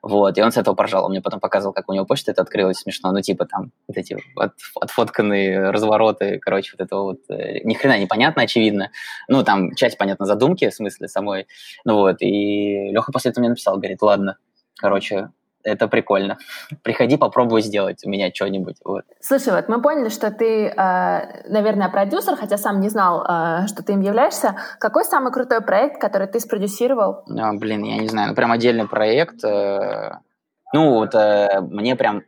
Вот, 0.02 0.36
и 0.36 0.42
он 0.42 0.50
с 0.50 0.56
этого 0.56 0.74
поржал. 0.74 1.04
Он 1.04 1.12
мне 1.12 1.20
потом 1.20 1.38
показывал, 1.38 1.72
как 1.72 1.88
у 1.88 1.92
него 1.92 2.04
почта 2.04 2.32
это 2.32 2.42
открылась, 2.42 2.78
смешно. 2.78 3.12
Ну, 3.12 3.20
типа 3.20 3.46
там 3.46 3.70
вот 3.86 3.96
эти 3.96 4.16
от, 4.36 4.52
отфотканные 4.80 5.70
развороты, 5.70 6.40
короче, 6.40 6.74
вот 6.76 6.84
это 6.84 6.96
вот, 6.96 7.18
э, 7.30 7.60
ни 7.62 7.74
хрена 7.74 7.98
непонятно, 7.98 8.42
очевидно. 8.42 8.90
Ну, 9.28 9.44
там 9.44 9.74
часть, 9.76 9.98
понятно, 9.98 10.26
задумки, 10.26 10.68
в 10.68 10.74
смысле, 10.74 11.06
самой. 11.06 11.46
Ну, 11.84 11.98
вот, 11.98 12.16
и 12.20 12.90
Леха 12.90 13.12
после 13.12 13.30
этого 13.30 13.42
мне 13.42 13.50
написал, 13.50 13.78
говорит, 13.78 14.02
ладно, 14.02 14.38
короче, 14.76 15.30
это 15.64 15.88
прикольно. 15.88 16.38
Приходи, 16.83 17.16
попробуй 17.16 17.62
сделать 17.62 18.05
у 18.05 18.11
меня 18.11 18.31
что-нибудь. 18.33 18.77
Вот. 18.85 19.05
Слушай, 19.20 19.55
вот 19.55 19.68
мы 19.68 19.81
поняли, 19.81 20.09
что 20.09 20.31
ты, 20.31 20.66
э, 20.66 21.48
наверное, 21.48 21.88
продюсер, 21.88 22.37
хотя 22.37 22.59
сам 22.59 22.81
не 22.81 22.88
знал, 22.88 23.25
э, 23.25 23.66
что 23.66 23.83
ты 23.83 23.92
им 23.92 24.01
являешься. 24.01 24.57
Какой 24.79 25.05
самый 25.05 25.33
крутой 25.33 25.61
проект, 25.61 26.01
который 26.01 26.27
ты 26.27 26.40
спродюсировал? 26.40 27.25
А, 27.29 27.53
блин, 27.55 27.85
я 27.85 27.98
не 27.98 28.09
знаю, 28.09 28.31
ну 28.31 28.35
прям 28.35 28.53
отдельный 28.53 28.88
проект. 28.88 29.44
Э, 29.44 30.18
ну 30.72 30.94
вот 30.94 31.14
мне 31.70 31.96
прям 31.96 32.22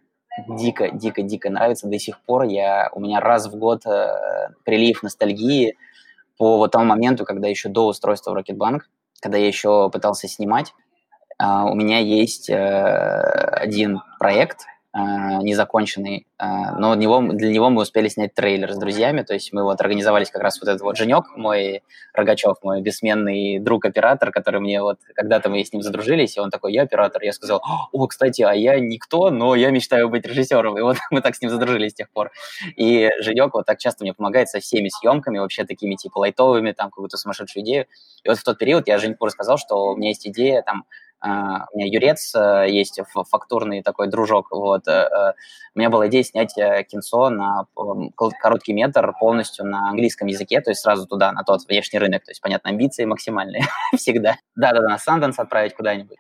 дико, 0.49 0.90
дико, 0.90 1.23
дико 1.23 1.51
нравится 1.51 1.88
до 1.88 1.99
сих 1.99 2.20
пор. 2.20 2.42
Я, 2.44 2.90
у 2.92 3.01
меня 3.01 3.20
раз 3.20 3.47
в 3.47 3.57
год 3.57 3.85
прилив 4.64 5.03
ностальгии 5.03 5.77
по 6.37 6.59
вот 6.59 6.73
тому 6.73 6.85
моменту, 6.85 7.25
когда 7.25 7.49
еще 7.49 7.68
до 7.68 7.87
устройства 7.87 8.33
в 8.33 8.35
Рокетбанк, 8.35 8.88
когда 9.20 9.38
я 9.38 9.47
еще 9.47 9.88
пытался 9.90 10.29
снимать, 10.29 10.75
у 11.64 11.74
меня 11.74 11.98
есть 11.98 12.50
uh, 12.50 12.57
один 12.57 14.00
проект, 14.18 14.61
uh, 14.96 15.42
незаконченный, 15.42 16.26
но 16.38 16.94
него, 16.94 17.20
для 17.33 17.50
него 17.50 17.70
мы 17.70 17.83
успели 17.83 18.09
снять 18.09 18.35
трейлер 18.35 18.72
с 18.72 18.78
друзьями, 18.78 19.22
то 19.22 19.35
есть 19.35 19.52
мы 19.52 19.64
вот 19.64 19.80
организовались 19.80 20.30
как 20.30 20.42
раз 20.42 20.61
вот 20.61 20.68
этот 20.68 20.83
вот 20.83 20.96
Женек, 20.96 21.24
мой 21.37 21.83
Рогачев, 22.12 22.57
мой 22.62 22.80
бессменный 22.80 23.59
друг-оператор, 23.59 24.30
который 24.30 24.61
мне 24.61 24.83
вот, 24.83 24.98
когда-то 25.14 25.50
мы 25.50 25.64
с 25.64 25.72
ним 25.72 25.83
задружились, 25.83 26.37
и 26.37 26.40
он 26.40 26.50
такой, 26.50 26.72
я 26.72 26.83
оператор, 26.83 27.22
я 27.22 27.33
сказал, 27.33 27.61
о, 27.92 28.07
кстати, 28.07 28.42
а 28.42 28.52
я 28.52 28.78
никто, 28.78 29.30
но 29.30 29.57
я 29.57 29.70
мечтаю 29.70 30.09
быть 30.09 30.24
режиссером, 30.26 30.78
и 30.78 30.83
вот 30.83 30.96
мы 31.11 31.20
так 31.22 31.35
с 31.35 31.40
ним 31.40 31.50
задружились 31.50 31.92
с 31.92 31.94
тех 31.94 32.11
пор. 32.11 32.30
И 32.76 33.11
Женек 33.20 33.54
вот 33.54 33.66
так 33.66 33.78
часто 33.78 34.04
мне 34.04 34.14
помогает 34.14 34.48
со 34.48 34.61
всеми 34.61 34.88
съемками, 34.88 35.38
вообще 35.38 35.64
такими 35.64 35.96
типа 35.96 36.18
лайтовыми, 36.18 36.70
там 36.70 36.90
какую-то 36.90 37.16
сумасшедшую 37.16 37.64
идею. 37.64 37.87
И 38.22 38.28
вот 38.28 38.38
в 38.38 38.44
тот 38.44 38.59
период 38.59 38.87
я 38.87 38.98
Женьку 38.98 39.26
рассказал, 39.26 39.59
что 39.59 39.92
у 39.92 39.96
меня 39.96 40.11
есть 40.11 40.26
идея 40.26 40.62
там 40.62 40.85
Uh, 41.24 41.64
у 41.72 41.78
меня 41.78 41.87
юрец 41.90 42.34
uh, 42.34 42.68
есть, 42.68 43.00
фактурный 43.30 43.82
такой 43.82 44.08
дружок, 44.08 44.50
вот. 44.50 44.87
Uh, 44.87 45.32
у 45.74 45.78
меня 45.78 45.88
была 45.88 46.08
идея 46.08 46.22
снять 46.22 46.54
кинцо 46.88 47.30
на 47.30 47.66
короткий 48.40 48.72
метр 48.74 49.12
полностью 49.18 49.64
на 49.64 49.88
английском 49.88 50.28
языке, 50.28 50.60
то 50.60 50.70
есть 50.70 50.82
сразу 50.82 51.06
туда, 51.06 51.32
на 51.32 51.42
тот 51.42 51.62
внешний 51.66 51.98
рынок, 51.98 52.24
то 52.24 52.30
есть, 52.30 52.40
понятно, 52.40 52.70
амбиции 52.70 53.04
максимальные 53.06 53.62
всегда. 53.96 54.37
Да-да-да, 54.54 54.88
на 54.88 54.96
Sundance 54.96 55.34
отправить 55.38 55.74
куда-нибудь. 55.74 56.16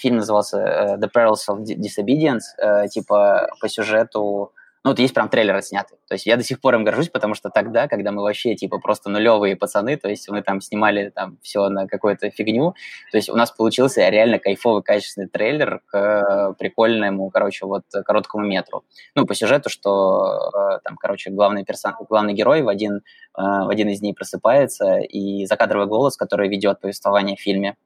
Фильм 0.00 0.16
назывался 0.16 0.96
The 1.00 1.08
Perils 1.14 1.48
of 1.48 1.62
Disobedience, 1.62 2.88
типа 2.88 3.48
по 3.60 3.68
сюжету 3.68 4.52
ну, 4.84 4.90
вот 4.90 4.98
есть 4.98 5.14
прям 5.14 5.28
трейлеры 5.28 5.62
сняты. 5.62 5.96
То 6.08 6.14
есть 6.14 6.26
я 6.26 6.36
до 6.36 6.42
сих 6.42 6.60
пор 6.60 6.74
им 6.76 6.84
горжусь, 6.84 7.08
потому 7.08 7.34
что 7.34 7.50
тогда, 7.50 7.88
когда 7.88 8.12
мы 8.12 8.22
вообще, 8.22 8.54
типа, 8.54 8.78
просто 8.78 9.10
нулевые 9.10 9.56
пацаны, 9.56 9.96
то 9.96 10.08
есть 10.08 10.28
мы 10.28 10.42
там 10.42 10.60
снимали 10.60 11.10
там 11.10 11.38
все 11.42 11.68
на 11.68 11.86
какую-то 11.86 12.30
фигню, 12.30 12.74
то 13.10 13.18
есть 13.18 13.28
у 13.28 13.36
нас 13.36 13.50
получился 13.50 14.08
реально 14.08 14.38
кайфовый, 14.38 14.82
качественный 14.82 15.28
трейлер 15.28 15.80
к 15.86 15.96
э, 15.96 16.54
прикольному, 16.58 17.30
короче, 17.30 17.66
вот 17.66 17.84
короткому 18.04 18.46
метру. 18.46 18.84
Ну, 19.14 19.26
по 19.26 19.34
сюжету, 19.34 19.68
что 19.68 20.50
э, 20.54 20.78
там, 20.84 20.96
короче, 20.96 21.30
главный 21.30 21.64
персон... 21.64 21.94
главный 22.08 22.34
герой 22.34 22.62
в 22.62 22.68
один, 22.68 22.96
э, 22.96 23.00
в 23.36 23.68
один 23.68 23.88
из 23.88 24.00
дней 24.00 24.14
просыпается, 24.14 24.98
и 24.98 25.44
закадровый 25.46 25.88
голос, 25.88 26.16
который 26.16 26.48
ведет 26.48 26.80
повествование 26.80 27.36
в 27.36 27.40
фильме, 27.40 27.76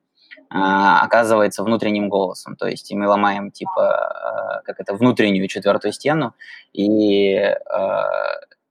оказывается 0.53 1.62
внутренним 1.62 2.09
голосом. 2.09 2.57
То 2.57 2.67
есть 2.67 2.93
мы 2.93 3.09
ломаем, 3.09 3.51
типа, 3.51 3.73
а, 3.77 4.62
как 4.62 4.81
это, 4.81 4.95
внутреннюю 4.95 5.49
четвертую 5.49 5.93
стену, 5.93 6.35
и 6.73 7.35
а, 7.37 8.09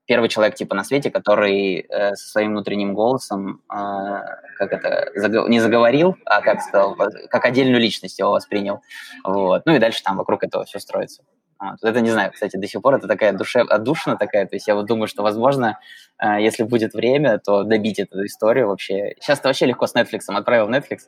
первый 0.06 0.28
человек, 0.28 0.54
типа, 0.54 0.74
на 0.74 0.84
свете, 0.84 1.10
который 1.10 1.86
э, 1.88 2.14
со 2.16 2.28
своим 2.28 2.50
внутренним 2.50 2.92
голосом, 2.92 3.62
как 3.68 4.72
это, 4.72 5.10
не 5.48 5.60
заговорил, 5.60 6.16
а 6.26 6.42
как 6.42 6.60
сказал, 6.60 6.96
как 7.30 7.44
отдельную 7.44 7.80
личность 7.80 8.18
его 8.18 8.32
воспринял. 8.32 8.82
Вот. 9.24 9.62
Ну 9.64 9.74
и 9.74 9.78
дальше 9.78 10.02
там 10.02 10.16
вокруг 10.16 10.44
этого 10.44 10.64
все 10.64 10.80
строится. 10.80 11.22
Вот. 11.62 11.78
Это 11.88 12.00
не 12.00 12.10
знаю, 12.10 12.32
кстати, 12.32 12.56
до 12.56 12.66
сих 12.66 12.82
пор 12.82 12.96
это 12.96 13.06
такая 13.06 13.32
душев... 13.32 13.70
отдушина 13.70 14.16
такая, 14.16 14.46
то 14.46 14.56
есть 14.56 14.66
я 14.66 14.74
вот 14.74 14.86
думаю, 14.86 15.06
что, 15.06 15.22
возможно, 15.22 15.78
э, 16.20 16.42
если 16.42 16.64
будет 16.64 16.92
время, 16.92 17.38
то 17.38 17.62
добить 17.62 18.00
эту 18.00 18.26
историю 18.26 18.66
вообще. 18.66 19.14
Сейчас 19.20 19.38
это 19.38 19.48
вообще 19.48 19.66
легко 19.66 19.86
с 19.86 19.94
Netflix. 19.94 20.22
Отправил 20.26 20.68
Netflix, 20.68 21.02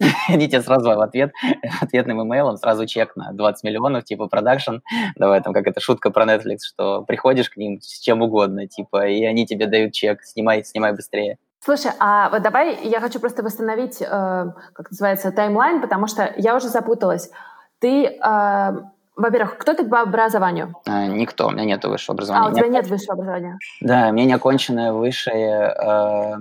они 0.28 0.46
тебе 0.46 0.60
сразу 0.60 0.90
в 0.90 1.00
ответ, 1.00 1.32
ответным 1.80 2.22
имейлом 2.22 2.58
сразу 2.58 2.84
чек 2.86 3.16
на 3.16 3.32
20 3.32 3.64
миллионов, 3.64 4.04
типа 4.04 4.26
продакшн, 4.26 4.76
давай 5.16 5.40
там 5.40 5.54
как 5.54 5.66
это 5.66 5.80
шутка 5.80 6.10
про 6.10 6.26
Netflix, 6.26 6.58
что 6.68 7.02
приходишь 7.04 7.48
к 7.48 7.56
ним 7.56 7.80
с 7.80 7.98
чем 8.00 8.20
угодно, 8.20 8.66
типа, 8.66 9.08
и 9.08 9.24
они 9.24 9.46
тебе 9.46 9.66
дают 9.66 9.94
чек, 9.94 10.22
снимай, 10.22 10.64
снимай 10.64 10.92
быстрее. 10.92 11.38
Слушай, 11.60 11.92
а 11.98 12.28
вот 12.28 12.42
давай 12.42 12.86
я 12.86 13.00
хочу 13.00 13.20
просто 13.20 13.42
восстановить, 13.42 14.02
э, 14.02 14.06
как 14.06 14.90
называется, 14.90 15.32
таймлайн, 15.32 15.80
потому 15.80 16.08
что 16.08 16.30
я 16.36 16.56
уже 16.56 16.68
запуталась. 16.68 17.30
Ты 17.78 18.04
э, 18.04 18.72
во-первых, 19.16 19.58
кто 19.58 19.74
ты 19.74 19.86
по 19.86 20.00
образованию? 20.00 20.74
А, 20.86 21.06
никто, 21.06 21.46
у 21.46 21.50
меня 21.50 21.64
нет 21.64 21.84
высшего 21.84 22.14
образования. 22.14 22.46
А, 22.46 22.50
у 22.50 22.54
тебя 22.54 22.68
нет 22.68 22.86
высшего 22.86 23.14
образования? 23.14 23.58
Да, 23.80 24.08
у 24.08 24.12
меня 24.12 24.26
неоконченное 24.26 24.92
высшее. 24.92 25.72
Э, 25.72 26.34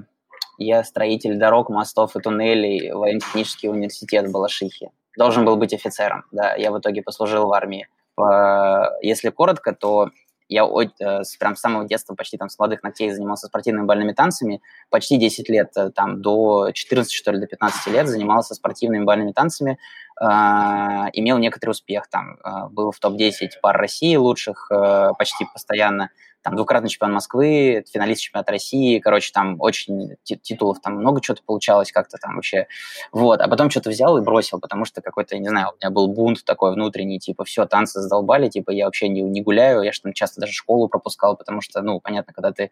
я 0.57 0.83
строитель 0.83 1.37
дорог, 1.37 1.69
мостов 1.69 2.15
и 2.15 2.19
туннелей, 2.19 2.91
военно-технический 2.91 3.69
университет 3.69 4.27
в 4.27 4.31
Балашихе. 4.31 4.89
Должен 5.17 5.45
был 5.45 5.55
быть 5.57 5.73
офицером, 5.73 6.25
да, 6.31 6.55
я 6.55 6.71
в 6.71 6.79
итоге 6.79 7.03
послужил 7.03 7.47
в 7.47 7.53
армии. 7.53 7.87
По, 8.15 8.91
если 9.01 9.29
коротко, 9.29 9.73
то 9.73 10.09
я 10.49 10.65
э, 10.65 11.21
прям 11.39 11.55
с 11.55 11.59
самого 11.59 11.85
детства, 11.87 12.15
почти 12.15 12.37
там 12.37 12.49
с 12.49 12.59
молодых 12.59 12.83
ногтей 12.83 13.11
занимался 13.11 13.47
спортивными 13.47 13.85
бальными 13.85 14.13
танцами. 14.13 14.61
Почти 14.89 15.17
10 15.17 15.49
лет, 15.49 15.71
э, 15.75 15.89
там 15.89 16.21
до 16.21 16.71
14, 16.71 17.11
что 17.11 17.31
ли, 17.31 17.39
до 17.39 17.47
15 17.47 17.87
лет 17.87 18.07
занимался 18.07 18.53
спортивными 18.53 19.03
бальными 19.03 19.31
танцами. 19.31 19.77
А, 20.19 21.09
имел 21.13 21.37
некоторый 21.37 21.71
успех. 21.71 22.07
Там 22.09 22.37
а, 22.43 22.67
был 22.69 22.91
в 22.91 22.99
топ-10 22.99 23.59
пар 23.61 23.77
России 23.77 24.15
лучших 24.15 24.71
а, 24.71 25.13
почти 25.13 25.45
постоянно. 25.51 26.09
Там 26.41 26.57
двукратный 26.57 26.89
чемпион 26.89 27.13
Москвы, 27.13 27.85
финалист 27.89 28.21
чемпионата 28.21 28.51
России. 28.51 28.99
Короче, 28.99 29.31
там 29.33 29.55
очень 29.59 30.17
титулов, 30.23 30.81
там 30.81 30.95
много 30.97 31.21
чего-то 31.21 31.41
получалось 31.45 31.91
как-то 31.91 32.17
там 32.17 32.35
вообще. 32.35 32.67
Вот. 33.13 33.39
А 33.39 33.47
потом 33.47 33.69
что-то 33.69 33.89
взял 33.89 34.17
и 34.17 34.21
бросил, 34.21 34.59
потому 34.59 34.83
что 34.83 35.01
какой-то, 35.01 35.37
не 35.37 35.47
знаю, 35.47 35.69
у 35.69 35.75
меня 35.75 35.89
был 35.89 36.09
бунт 36.09 36.43
такой 36.43 36.73
внутренний, 36.73 37.17
типа, 37.17 37.45
все, 37.45 37.65
танцы 37.65 38.01
задолбали, 38.01 38.49
типа, 38.49 38.71
я 38.71 38.85
вообще 38.85 39.07
не, 39.07 39.21
не 39.21 39.41
гуляю, 39.41 39.83
я 39.83 39.93
же 39.93 40.01
там 40.01 40.11
часто 40.11 40.41
даже 40.41 40.51
школу 40.51 40.89
пропускал, 40.89 41.37
потому 41.37 41.61
что, 41.61 41.81
ну, 41.81 42.01
понятно, 42.01 42.33
когда 42.33 42.51
ты 42.51 42.71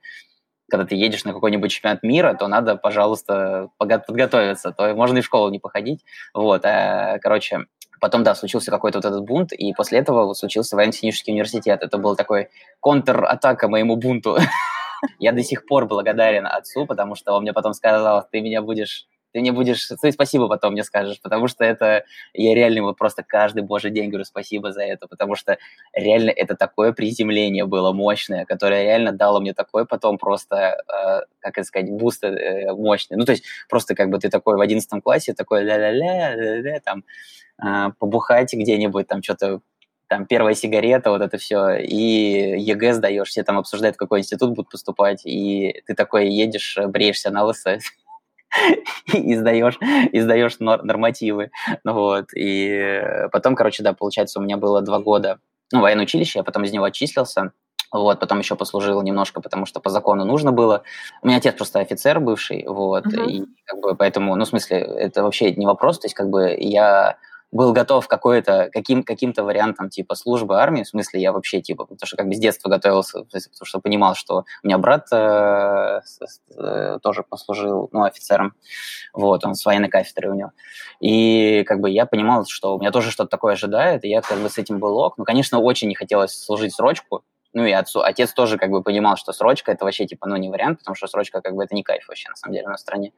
когда 0.71 0.85
ты 0.85 0.95
едешь 0.95 1.25
на 1.25 1.33
какой-нибудь 1.33 1.69
чемпионат 1.69 2.01
мира, 2.01 2.33
то 2.33 2.47
надо, 2.47 2.77
пожалуйста, 2.77 3.69
подготовиться, 3.77 4.71
то 4.71 4.95
можно 4.95 5.17
и 5.17 5.21
в 5.21 5.25
школу 5.25 5.51
не 5.51 5.59
походить. 5.59 6.03
Вот, 6.33 6.65
а, 6.65 7.19
короче, 7.19 7.65
потом, 7.99 8.23
да, 8.23 8.33
случился 8.33 8.71
какой-то 8.71 8.99
вот 8.99 9.05
этот 9.05 9.23
бунт, 9.23 9.51
и 9.51 9.73
после 9.73 9.99
этого 9.99 10.33
случился 10.33 10.75
военно-технический 10.75 11.31
университет. 11.31 11.83
Это 11.83 11.97
был 11.97 12.15
такой 12.15 12.49
контр-атака 12.79 13.67
моему 13.67 13.97
бунту. 13.97 14.37
Я 15.19 15.33
до 15.33 15.43
сих 15.43 15.65
пор 15.65 15.87
благодарен 15.87 16.47
отцу, 16.47 16.85
потому 16.85 17.15
что 17.15 17.33
он 17.33 17.43
мне 17.43 17.53
потом 17.53 17.73
сказал, 17.73 18.25
ты 18.31 18.41
меня 18.41 18.61
будешь 18.61 19.07
ты 19.33 19.39
мне 19.39 19.51
будешь, 19.51 19.87
ты 20.01 20.11
спасибо 20.11 20.47
потом 20.47 20.73
мне 20.73 20.83
скажешь, 20.83 21.21
потому 21.21 21.47
что 21.47 21.63
это, 21.63 22.03
я 22.33 22.53
реально 22.55 22.83
вот 22.83 22.97
просто 22.97 23.23
каждый 23.23 23.63
божий 23.63 23.91
день 23.91 24.09
говорю 24.09 24.25
спасибо 24.25 24.71
за 24.71 24.83
это, 24.83 25.07
потому 25.07 25.35
что 25.35 25.57
реально 25.93 26.31
это 26.31 26.55
такое 26.55 26.91
приземление 26.91 27.65
было 27.65 27.91
мощное, 27.93 28.45
которое 28.45 28.83
реально 28.83 29.11
дало 29.11 29.39
мне 29.39 29.53
такой 29.53 29.85
потом 29.85 30.17
просто, 30.17 30.55
э, 30.87 31.21
как 31.39 31.57
это 31.57 31.63
сказать, 31.63 31.89
буст 31.91 32.23
э, 32.23 32.73
мощный. 32.73 33.17
Ну, 33.17 33.25
то 33.25 33.31
есть 33.31 33.43
просто 33.69 33.95
как 33.95 34.09
бы 34.09 34.19
ты 34.19 34.29
такой 34.29 34.57
в 34.57 34.61
одиннадцатом 34.61 35.01
классе, 35.01 35.33
такой 35.33 35.63
ля-ля-ля, 35.63 36.35
ля-ля, 36.35 36.79
там, 36.81 37.03
э, 37.63 37.91
побухать 37.99 38.53
где-нибудь, 38.53 39.07
там 39.07 39.23
что-то 39.23 39.61
там 40.11 40.25
первая 40.25 40.55
сигарета, 40.55 41.09
вот 41.09 41.21
это 41.21 41.37
все, 41.37 41.75
и 41.77 42.59
ЕГЭ 42.59 42.95
сдаешь, 42.95 43.29
все 43.29 43.43
там 43.43 43.57
обсуждают, 43.57 43.95
в 43.95 43.99
какой 43.99 44.19
институт 44.19 44.49
будут 44.49 44.69
поступать, 44.69 45.21
и 45.25 45.81
ты 45.87 45.95
такой 45.95 46.27
едешь, 46.27 46.77
бреешься 46.85 47.31
на 47.31 47.45
лысо, 47.45 47.79
и 49.13 49.35
сдаешь, 49.35 49.77
и 50.11 50.19
сдаешь 50.19 50.59
нормативы. 50.59 51.51
Вот. 51.83 52.27
И 52.35 53.01
потом, 53.31 53.55
короче, 53.55 53.83
да, 53.83 53.93
получается, 53.93 54.39
у 54.39 54.43
меня 54.43 54.57
было 54.57 54.81
два 54.81 54.99
года 54.99 55.39
ну, 55.71 55.81
военное 55.81 56.03
училище, 56.03 56.39
я 56.39 56.43
потом 56.43 56.63
из 56.63 56.71
него 56.71 56.83
отчислился, 56.83 57.51
вот, 57.91 58.19
потом 58.19 58.39
еще 58.39 58.55
послужил 58.55 59.01
немножко, 59.01 59.41
потому 59.41 59.65
что 59.65 59.79
по 59.79 59.89
закону 59.89 60.25
нужно 60.25 60.51
было. 60.51 60.83
У 61.21 61.27
меня 61.27 61.37
отец 61.37 61.55
просто 61.55 61.79
офицер 61.79 62.19
бывший, 62.19 62.65
вот, 62.67 63.05
uh-huh. 63.05 63.29
и 63.29 63.45
как 63.65 63.79
бы 63.79 63.95
поэтому, 63.95 64.35
ну, 64.35 64.45
в 64.45 64.47
смысле, 64.47 64.77
это 64.79 65.23
вообще 65.23 65.53
не 65.53 65.65
вопрос, 65.65 65.99
то 65.99 66.05
есть 66.05 66.15
как 66.15 66.29
бы 66.29 66.55
я 66.57 67.17
был 67.51 67.73
готов 67.73 68.07
какой-то, 68.07 68.69
каким, 68.71 69.03
каким-то 69.03 69.43
вариантом 69.43 69.89
типа 69.89 70.15
службы 70.15 70.59
армии, 70.59 70.83
в 70.83 70.87
смысле 70.87 71.21
я 71.21 71.31
вообще 71.31 71.61
типа, 71.61 71.85
потому 71.85 72.07
что 72.07 72.17
как 72.17 72.27
бы 72.27 72.35
с 72.35 72.39
детства 72.39 72.69
готовился, 72.69 73.23
потому 73.23 73.65
что 73.65 73.79
понимал, 73.79 74.15
что 74.15 74.45
у 74.63 74.67
меня 74.67 74.77
брат 74.77 75.07
э, 75.11 76.01
э, 76.57 76.99
тоже 77.01 77.23
послужил, 77.23 77.89
ну, 77.91 78.03
офицером, 78.03 78.53
вот, 79.13 79.45
он 79.45 79.55
с 79.55 79.65
военной 79.65 79.89
кафедры 79.89 80.31
у 80.31 80.35
него, 80.35 80.51
и 80.99 81.63
как 81.63 81.79
бы 81.79 81.89
я 81.89 82.05
понимал, 82.05 82.45
что 82.47 82.75
у 82.75 82.79
меня 82.79 82.91
тоже 82.91 83.11
что-то 83.11 83.29
такое 83.29 83.53
ожидает, 83.53 84.05
и 84.05 84.09
я 84.09 84.21
как 84.21 84.39
бы 84.39 84.49
с 84.49 84.57
этим 84.57 84.79
был 84.79 84.97
ок, 84.97 85.17
ну, 85.17 85.25
конечно, 85.25 85.59
очень 85.59 85.89
не 85.89 85.95
хотелось 85.95 86.37
служить 86.37 86.73
срочку, 86.73 87.23
ну 87.53 87.65
и 87.65 87.71
отцу, 87.71 88.01
отец 88.01 88.33
тоже 88.33 88.57
как 88.57 88.69
бы 88.69 88.83
понимал, 88.83 89.17
что 89.17 89.33
срочка 89.33 89.71
это 89.71 89.85
вообще 89.85 90.05
типа, 90.05 90.27
ну 90.27 90.35
не 90.35 90.49
вариант, 90.49 90.79
потому 90.79 90.95
что 90.95 91.07
срочка 91.07 91.41
как 91.41 91.55
бы 91.55 91.63
это 91.63 91.75
не 91.75 91.83
кайф 91.83 92.07
вообще 92.07 92.29
на 92.29 92.35
самом 92.35 92.53
деле 92.53 92.67
на 92.67 92.77
стране. 92.77 93.11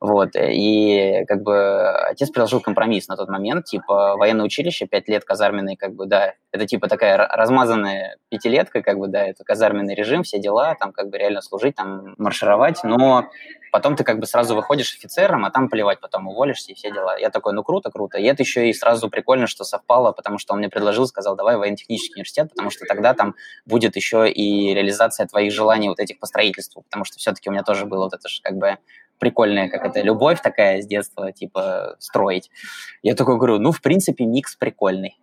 Вот, 0.00 0.30
и 0.34 1.24
как 1.28 1.42
бы 1.42 1.90
отец 2.08 2.30
предложил 2.30 2.60
компромисс 2.60 3.06
на 3.08 3.16
тот 3.16 3.28
момент, 3.28 3.66
типа 3.66 4.16
военное 4.16 4.44
училище, 4.44 4.86
пять 4.86 5.08
лет 5.08 5.24
казарменный, 5.24 5.76
как 5.76 5.94
бы, 5.94 6.06
да, 6.06 6.34
это 6.50 6.66
типа 6.66 6.88
такая 6.88 7.16
размазанная 7.16 8.16
пятилетка, 8.28 8.82
как 8.82 8.98
бы, 8.98 9.08
да, 9.08 9.24
это 9.24 9.44
казарменный 9.44 9.94
режим, 9.94 10.24
все 10.24 10.40
дела, 10.40 10.74
там 10.74 10.92
как 10.92 11.08
бы 11.08 11.18
реально 11.18 11.40
служить, 11.40 11.76
там 11.76 12.14
маршировать, 12.18 12.82
но 12.82 13.28
потом 13.72 13.96
ты 13.96 14.04
как 14.04 14.20
бы 14.20 14.26
сразу 14.26 14.54
выходишь 14.54 14.94
офицером, 14.94 15.44
а 15.46 15.50
там 15.50 15.68
плевать, 15.68 15.98
потом 15.98 16.28
уволишься 16.28 16.70
и 16.70 16.74
все 16.74 16.92
дела. 16.92 17.16
Я 17.18 17.30
такой, 17.30 17.54
ну 17.54 17.64
круто, 17.64 17.90
круто. 17.90 18.18
И 18.18 18.24
это 18.24 18.42
еще 18.42 18.68
и 18.68 18.72
сразу 18.74 19.08
прикольно, 19.08 19.46
что 19.46 19.64
совпало, 19.64 20.12
потому 20.12 20.38
что 20.38 20.52
он 20.52 20.58
мне 20.58 20.68
предложил, 20.68 21.06
сказал, 21.06 21.34
давай 21.34 21.56
военно-технический 21.56 22.14
университет, 22.16 22.50
потому 22.50 22.70
что 22.70 22.84
тогда 22.86 23.14
там 23.14 23.34
будет 23.64 23.96
еще 23.96 24.30
и 24.30 24.74
реализация 24.74 25.26
твоих 25.26 25.52
желаний 25.52 25.88
вот 25.88 26.00
этих 26.00 26.20
по 26.20 26.26
строительству, 26.26 26.82
потому 26.82 27.04
что 27.04 27.18
все-таки 27.18 27.48
у 27.48 27.52
меня 27.52 27.62
тоже 27.62 27.86
было 27.86 28.04
вот 28.04 28.12
это 28.12 28.28
же 28.28 28.42
как 28.42 28.56
бы 28.58 28.76
прикольная, 29.18 29.68
как 29.68 29.84
это, 29.86 30.02
любовь 30.02 30.42
такая 30.42 30.82
с 30.82 30.86
детства, 30.86 31.32
типа, 31.32 31.96
строить. 31.98 32.50
Я 33.02 33.14
такой 33.14 33.36
говорю, 33.36 33.58
ну, 33.58 33.72
в 33.72 33.80
принципе, 33.80 34.26
микс 34.26 34.54
прикольный. 34.56 35.16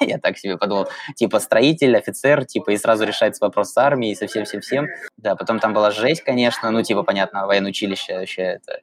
Я 0.06 0.18
так 0.18 0.38
себе 0.38 0.56
подумал. 0.56 0.88
Типа, 1.14 1.40
строитель, 1.40 1.96
офицер, 1.96 2.44
типа, 2.44 2.70
и 2.70 2.76
сразу 2.76 3.04
решается 3.04 3.44
вопрос 3.44 3.72
с 3.72 3.76
армией, 3.76 4.14
со 4.14 4.26
всем-всем-всем. 4.26 4.86
Да, 5.16 5.36
потом 5.36 5.58
там 5.58 5.72
была 5.72 5.90
жесть, 5.90 6.22
конечно, 6.22 6.70
ну, 6.70 6.82
типа, 6.82 7.02
понятно, 7.02 7.46
военное 7.46 7.72
вообще 7.72 8.42
это 8.42 8.80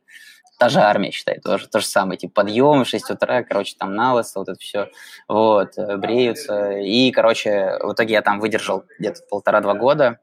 та 0.57 0.69
же 0.69 0.79
армия, 0.79 1.11
считай, 1.11 1.39
тоже 1.39 1.67
то 1.67 1.79
же 1.79 1.85
самое, 1.85 2.17
типа 2.17 2.33
подъем 2.33 2.85
в 2.85 2.87
6 2.87 3.11
утра, 3.11 3.43
короче, 3.43 3.75
там 3.77 3.93
налысо, 3.93 4.39
вот 4.39 4.47
это 4.47 4.57
все, 4.57 4.89
вот, 5.27 5.77
э, 5.77 5.97
бреются, 5.97 6.71
и, 6.71 7.11
короче, 7.11 7.77
в 7.81 7.91
итоге 7.91 8.13
я 8.13 8.21
там 8.21 8.39
выдержал 8.39 8.85
где-то 8.97 9.21
полтора-два 9.29 9.73
года, 9.73 10.19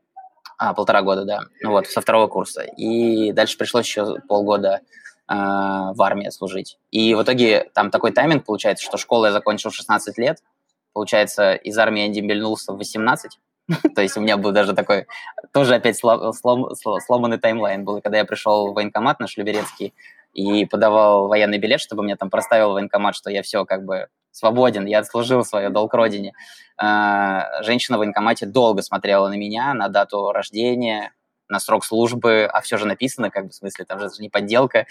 а, 0.63 0.75
полтора 0.75 1.03
года, 1.03 1.25
да. 1.25 1.41
Ну 1.61 1.71
вот, 1.71 1.89
со 1.89 2.01
второго 2.01 2.29
курса. 2.29 2.63
И 2.63 3.33
дальше 3.33 3.59
пришлось 3.59 3.85
еще 3.85 4.21
полгода 4.29 4.81
э, 5.29 5.35
в 5.35 6.01
армии 6.01 6.29
служить. 6.31 6.79
И 6.93 7.15
в 7.15 7.23
итоге 7.25 7.69
там 7.75 7.91
такой 7.91 8.13
тайминг 8.13 8.45
получается, 8.45 8.85
что 8.85 8.97
школу 8.97 9.25
я 9.25 9.33
закончил 9.33 9.71
в 9.71 9.75
16 9.75 10.19
лет. 10.19 10.39
Получается, 10.93 11.55
из 11.55 11.77
армии 11.79 12.07
я 12.07 12.09
дембельнулся 12.09 12.73
в 12.73 12.77
18. 12.77 13.39
То 13.95 14.03
есть 14.03 14.17
у 14.17 14.21
меня 14.21 14.37
был 14.37 14.53
даже 14.53 14.75
такой, 14.75 15.07
тоже 15.53 15.75
опять 15.75 15.97
слом, 15.97 16.33
слом, 16.33 16.69
сломанный 16.75 17.39
таймлайн 17.39 17.85
был. 17.85 18.01
Когда 18.01 18.19
я 18.19 18.25
пришел 18.25 18.71
в 18.71 18.75
военкомат 18.75 19.21
на 19.21 19.27
Шлюберецкий 19.27 19.95
и 20.33 20.65
подавал 20.67 21.29
военный 21.29 21.59
билет, 21.59 21.81
чтобы 21.81 22.03
мне 22.03 22.17
там 22.17 22.31
проставил 22.31 22.73
военкомат, 22.73 23.15
что 23.15 23.31
я 23.31 23.43
все 23.43 23.65
как 23.65 23.85
бы 23.85 24.09
свободен, 24.31 24.87
я 24.87 25.01
отслужил 25.01 25.45
свое 25.45 25.69
долг 25.71 25.95
родине. 25.95 26.33
А, 26.79 27.63
женщина 27.63 27.99
в 27.99 28.01
военкомате 28.01 28.47
долго 28.47 28.83
смотрела 28.83 29.29
на 29.29 29.37
меня, 29.37 29.75
на 29.75 29.89
дату 29.89 30.33
рождения, 30.33 31.13
на 31.49 31.59
срок 31.59 31.85
службы, 31.85 32.49
а 32.51 32.61
все 32.61 32.77
же 32.77 32.87
написано, 32.87 33.31
как 33.31 33.45
бы, 33.47 33.51
в 33.51 33.55
смысле, 33.55 33.85
там 33.85 34.01
же 34.01 34.09
не 34.19 34.29
подделка. 34.29 34.87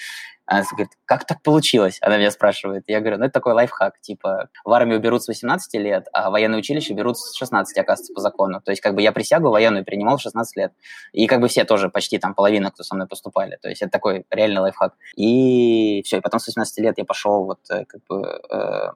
Она 0.45 0.63
говорит, 0.69 0.89
как 1.05 1.25
так 1.25 1.41
получилось? 1.41 1.97
Она 2.01 2.17
меня 2.17 2.31
спрашивает. 2.31 2.83
Я 2.87 2.99
говорю, 2.99 3.17
ну, 3.17 3.25
это 3.25 3.33
такой 3.33 3.53
лайфхак, 3.53 3.99
типа, 4.01 4.49
в 4.65 4.71
армию 4.73 4.99
берут 4.99 5.23
с 5.23 5.27
18 5.27 5.73
лет, 5.75 6.07
а 6.13 6.29
военное 6.29 6.59
училище 6.59 6.93
берут 6.93 7.17
с 7.17 7.35
16, 7.37 7.77
оказывается, 7.77 8.13
по 8.13 8.21
закону. 8.21 8.61
То 8.61 8.71
есть, 8.71 8.81
как 8.81 8.95
бы, 8.95 9.01
я 9.01 9.11
присягу 9.11 9.49
военную 9.49 9.85
принимал 9.85 10.17
в 10.17 10.21
16 10.21 10.55
лет. 10.57 10.73
И, 11.13 11.27
как 11.27 11.39
бы, 11.39 11.47
все 11.47 11.63
тоже, 11.63 11.89
почти 11.89 12.17
там 12.17 12.35
половина, 12.35 12.71
кто 12.71 12.83
со 12.83 12.95
мной 12.95 13.07
поступали. 13.07 13.57
То 13.61 13.69
есть, 13.69 13.81
это 13.81 13.91
такой 13.91 14.25
реальный 14.29 14.61
лайфхак. 14.61 14.93
И 15.15 16.01
все, 16.05 16.17
и 16.17 16.21
потом 16.21 16.39
с 16.39 16.47
18 16.47 16.77
лет 16.79 16.97
я 16.97 17.05
пошел 17.05 17.45
вот, 17.45 17.59
э, 17.69 17.85
как 17.85 18.01
бы, 18.09 18.41
э, 18.49 18.89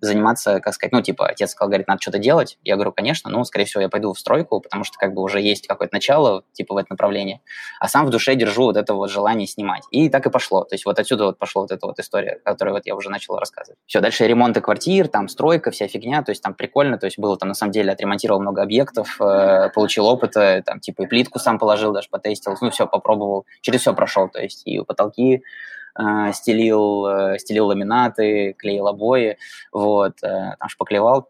заниматься, 0.00 0.60
как 0.60 0.74
сказать, 0.74 0.92
ну, 0.92 1.02
типа, 1.02 1.26
отец 1.26 1.50
сказал, 1.50 1.68
говорит, 1.68 1.88
надо 1.88 2.00
что-то 2.00 2.18
делать. 2.18 2.58
Я 2.64 2.76
говорю, 2.76 2.92
конечно, 2.92 3.30
ну, 3.30 3.44
скорее 3.44 3.66
всего, 3.66 3.82
я 3.82 3.88
пойду 3.88 4.12
в 4.12 4.18
стройку, 4.18 4.60
потому 4.60 4.84
что, 4.84 4.96
как 4.98 5.14
бы, 5.14 5.22
уже 5.22 5.40
есть 5.40 5.66
какое-то 5.66 5.94
начало, 5.94 6.44
типа, 6.52 6.74
в 6.74 6.76
это 6.78 6.88
направление. 6.90 7.40
А 7.80 7.88
сам 7.88 8.06
в 8.06 8.10
душе 8.10 8.34
держу 8.34 8.64
вот 8.64 8.76
это 8.76 8.94
вот 8.94 9.10
желание 9.10 9.46
снимать. 9.46 9.82
И 9.90 10.08
так 10.08 10.26
и 10.26 10.30
пошло. 10.30 10.64
То 10.64 10.74
есть 10.74 10.86
вот 10.86 10.98
отсюда 10.98 11.26
вот 11.26 11.38
пошла 11.38 11.62
вот 11.62 11.72
эта 11.72 11.86
вот 11.86 11.98
история, 11.98 12.40
которую 12.44 12.74
вот 12.74 12.86
я 12.86 12.94
уже 12.94 13.10
начал 13.10 13.36
рассказывать. 13.36 13.78
Все, 13.86 14.00
дальше 14.00 14.26
ремонты 14.26 14.60
квартир, 14.60 15.08
там, 15.08 15.28
стройка, 15.28 15.70
вся 15.70 15.88
фигня, 15.88 16.22
то 16.22 16.30
есть 16.30 16.42
там 16.42 16.54
прикольно, 16.54 16.98
то 16.98 17.06
есть 17.06 17.18
было 17.18 17.36
там, 17.36 17.48
на 17.48 17.54
самом 17.54 17.72
деле, 17.72 17.92
отремонтировал 17.92 18.40
много 18.40 18.62
объектов, 18.62 19.20
э, 19.20 19.70
получил 19.74 20.06
опыта, 20.06 20.62
там, 20.64 20.80
типа, 20.80 21.02
и 21.02 21.06
плитку 21.06 21.38
сам 21.38 21.58
положил, 21.58 21.92
даже 21.92 22.08
потестил, 22.10 22.54
ну, 22.60 22.70
все, 22.70 22.86
попробовал, 22.86 23.44
через 23.60 23.80
все 23.80 23.94
прошел, 23.94 24.28
то 24.28 24.40
есть 24.40 24.62
и 24.66 24.80
потолки, 24.82 25.42
стелил, 26.32 27.06
э, 27.06 27.38
стелил 27.38 27.66
ламинаты, 27.66 28.54
клеил 28.58 28.88
обои, 28.88 29.38
вот, 29.72 30.22
э, 30.22 30.54
там 30.58 30.68
шпаклевал 30.68 31.29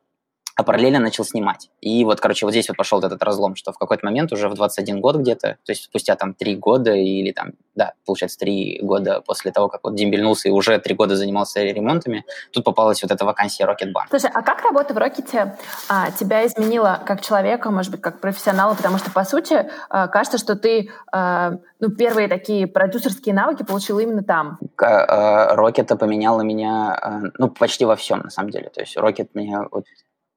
а 0.60 0.62
параллельно 0.62 0.98
начал 0.98 1.24
снимать. 1.24 1.70
И 1.80 2.04
вот, 2.04 2.20
короче, 2.20 2.44
вот 2.44 2.52
здесь 2.52 2.68
вот 2.68 2.76
пошел 2.76 2.98
этот 2.98 3.22
разлом, 3.22 3.56
что 3.56 3.72
в 3.72 3.78
какой-то 3.78 4.04
момент 4.04 4.30
уже 4.30 4.46
в 4.50 4.54
21 4.54 5.00
год 5.00 5.16
где-то, 5.16 5.56
то 5.64 5.72
есть 5.72 5.84
спустя 5.84 6.16
там 6.16 6.34
3 6.34 6.56
года 6.56 6.92
или 6.92 7.32
там, 7.32 7.52
да, 7.74 7.94
получается, 8.04 8.38
3 8.40 8.80
года 8.82 9.22
после 9.22 9.52
того, 9.52 9.68
как 9.68 9.80
вот 9.84 9.94
дембельнулся 9.94 10.48
и 10.48 10.52
уже 10.52 10.78
3 10.78 10.94
года 10.94 11.16
занимался 11.16 11.62
ремонтами, 11.62 12.26
тут 12.52 12.64
попалась 12.64 13.02
вот 13.02 13.10
эта 13.10 13.24
вакансия 13.24 13.64
Rocketbank. 13.64 14.08
Слушай, 14.10 14.30
а 14.34 14.42
как 14.42 14.62
работа 14.62 14.92
в 14.92 14.98
Рокете 14.98 15.56
а, 15.88 16.10
тебя 16.10 16.46
изменила 16.46 17.02
как 17.06 17.22
человека, 17.22 17.70
может 17.70 17.90
быть, 17.90 18.02
как 18.02 18.20
профессионала? 18.20 18.74
Потому 18.74 18.98
что, 18.98 19.10
по 19.10 19.24
сути, 19.24 19.70
а, 19.88 20.08
кажется, 20.08 20.36
что 20.36 20.56
ты 20.56 20.90
а, 21.10 21.52
ну, 21.80 21.90
первые 21.90 22.28
такие 22.28 22.66
продюсерские 22.66 23.34
навыки 23.34 23.62
получил 23.62 23.98
именно 23.98 24.22
там. 24.22 24.58
Рокета 24.76 25.96
поменяла 25.96 26.42
меня, 26.42 26.94
а, 26.94 27.20
ну, 27.38 27.48
почти 27.48 27.86
во 27.86 27.96
всем, 27.96 28.18
на 28.18 28.30
самом 28.30 28.50
деле. 28.50 28.68
То 28.68 28.80
есть 28.80 28.96
Рокет 28.98 29.34
меня 29.34 29.64
вот 29.70 29.86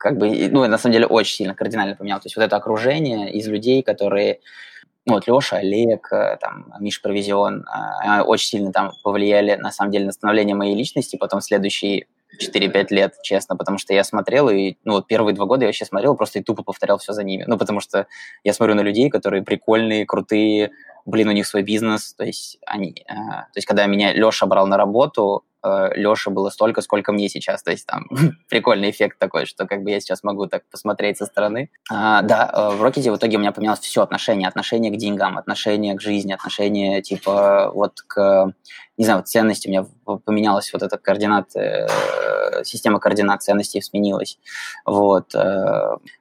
как 0.03 0.17
бы, 0.17 0.49
ну, 0.49 0.67
на 0.67 0.77
самом 0.77 0.93
деле, 0.93 1.07
очень 1.07 1.35
сильно 1.35 1.55
кардинально 1.55 1.95
поменял. 1.95 2.19
То 2.19 2.25
есть 2.25 2.35
вот 2.35 2.43
это 2.43 2.57
окружение 2.57 3.31
из 3.31 3.47
людей, 3.47 3.81
которые, 3.81 4.41
ну, 5.05 5.13
вот 5.13 5.27
Леша, 5.27 5.57
Олег, 5.57 6.11
э, 6.11 6.37
там, 6.41 6.73
Миш 6.81 7.01
Провизион, 7.01 7.65
э, 7.65 8.21
очень 8.21 8.47
сильно 8.47 8.73
там 8.73 8.91
повлияли, 9.01 9.55
на 9.55 9.71
самом 9.71 9.91
деле, 9.91 10.07
на 10.07 10.11
становление 10.11 10.57
моей 10.57 10.75
личности, 10.75 11.15
потом 11.15 11.39
следующие 11.39 12.07
4-5 12.37 12.87
лет, 12.89 13.13
честно, 13.23 13.55
потому 13.55 13.77
что 13.77 13.93
я 13.93 14.03
смотрел, 14.03 14.49
и, 14.49 14.75
ну, 14.83 14.95
вот 14.95 15.07
первые 15.07 15.33
два 15.33 15.45
года 15.45 15.63
я 15.63 15.67
вообще 15.69 15.85
смотрел, 15.85 16.17
просто 16.17 16.39
и 16.39 16.43
тупо 16.43 16.63
повторял 16.63 16.97
все 16.97 17.13
за 17.13 17.23
ними. 17.23 17.45
Ну, 17.47 17.57
потому 17.57 17.79
что 17.79 18.07
я 18.43 18.51
смотрю 18.51 18.75
на 18.75 18.81
людей, 18.81 19.09
которые 19.09 19.41
прикольные, 19.41 20.05
крутые, 20.05 20.71
блин, 21.05 21.29
у 21.29 21.31
них 21.31 21.47
свой 21.47 21.63
бизнес, 21.63 22.13
то 22.13 22.25
есть 22.25 22.57
они, 22.65 23.05
э, 23.07 23.13
то 23.13 23.55
есть 23.55 23.65
когда 23.65 23.85
меня 23.85 24.11
Леша 24.11 24.47
брал 24.47 24.67
на 24.67 24.75
работу, 24.75 25.45
э, 25.63 26.29
было 26.29 26.49
столько, 26.49 26.81
сколько 26.81 27.11
мне 27.11 27.29
сейчас. 27.29 27.63
То 27.63 27.71
есть 27.71 27.85
там 27.85 28.07
прикольный 28.49 28.89
эффект 28.89 29.17
такой, 29.19 29.45
что 29.45 29.65
как 29.65 29.83
бы 29.83 29.91
я 29.91 29.99
сейчас 29.99 30.23
могу 30.23 30.47
так 30.47 30.63
посмотреть 30.69 31.17
со 31.17 31.25
стороны. 31.25 31.69
А, 31.91 32.21
да, 32.21 32.51
э, 32.53 32.75
в 32.75 32.81
Рокете 32.81 33.11
в 33.11 33.17
итоге 33.17 33.37
у 33.37 33.39
меня 33.39 33.51
поменялось 33.51 33.79
все 33.79 34.01
отношение. 34.01 34.47
Отношение 34.47 34.91
к 34.91 34.97
деньгам, 34.97 35.37
отношение 35.37 35.95
к 35.95 36.01
жизни, 36.01 36.33
отношение 36.33 37.01
типа 37.01 37.71
вот 37.73 38.01
к 38.07 38.53
не 38.97 39.05
знаю, 39.05 39.19
вот 39.19 39.27
ценности, 39.27 39.67
у 39.67 39.71
меня 39.71 39.85
поменялась 40.25 40.71
вот 40.73 40.83
эта 40.83 40.97
координат, 40.97 41.55
э, 41.55 41.87
система 42.63 42.99
координат 42.99 43.41
ценностей 43.41 43.81
сменилась, 43.81 44.37
вот, 44.85 45.33
э, 45.35 45.39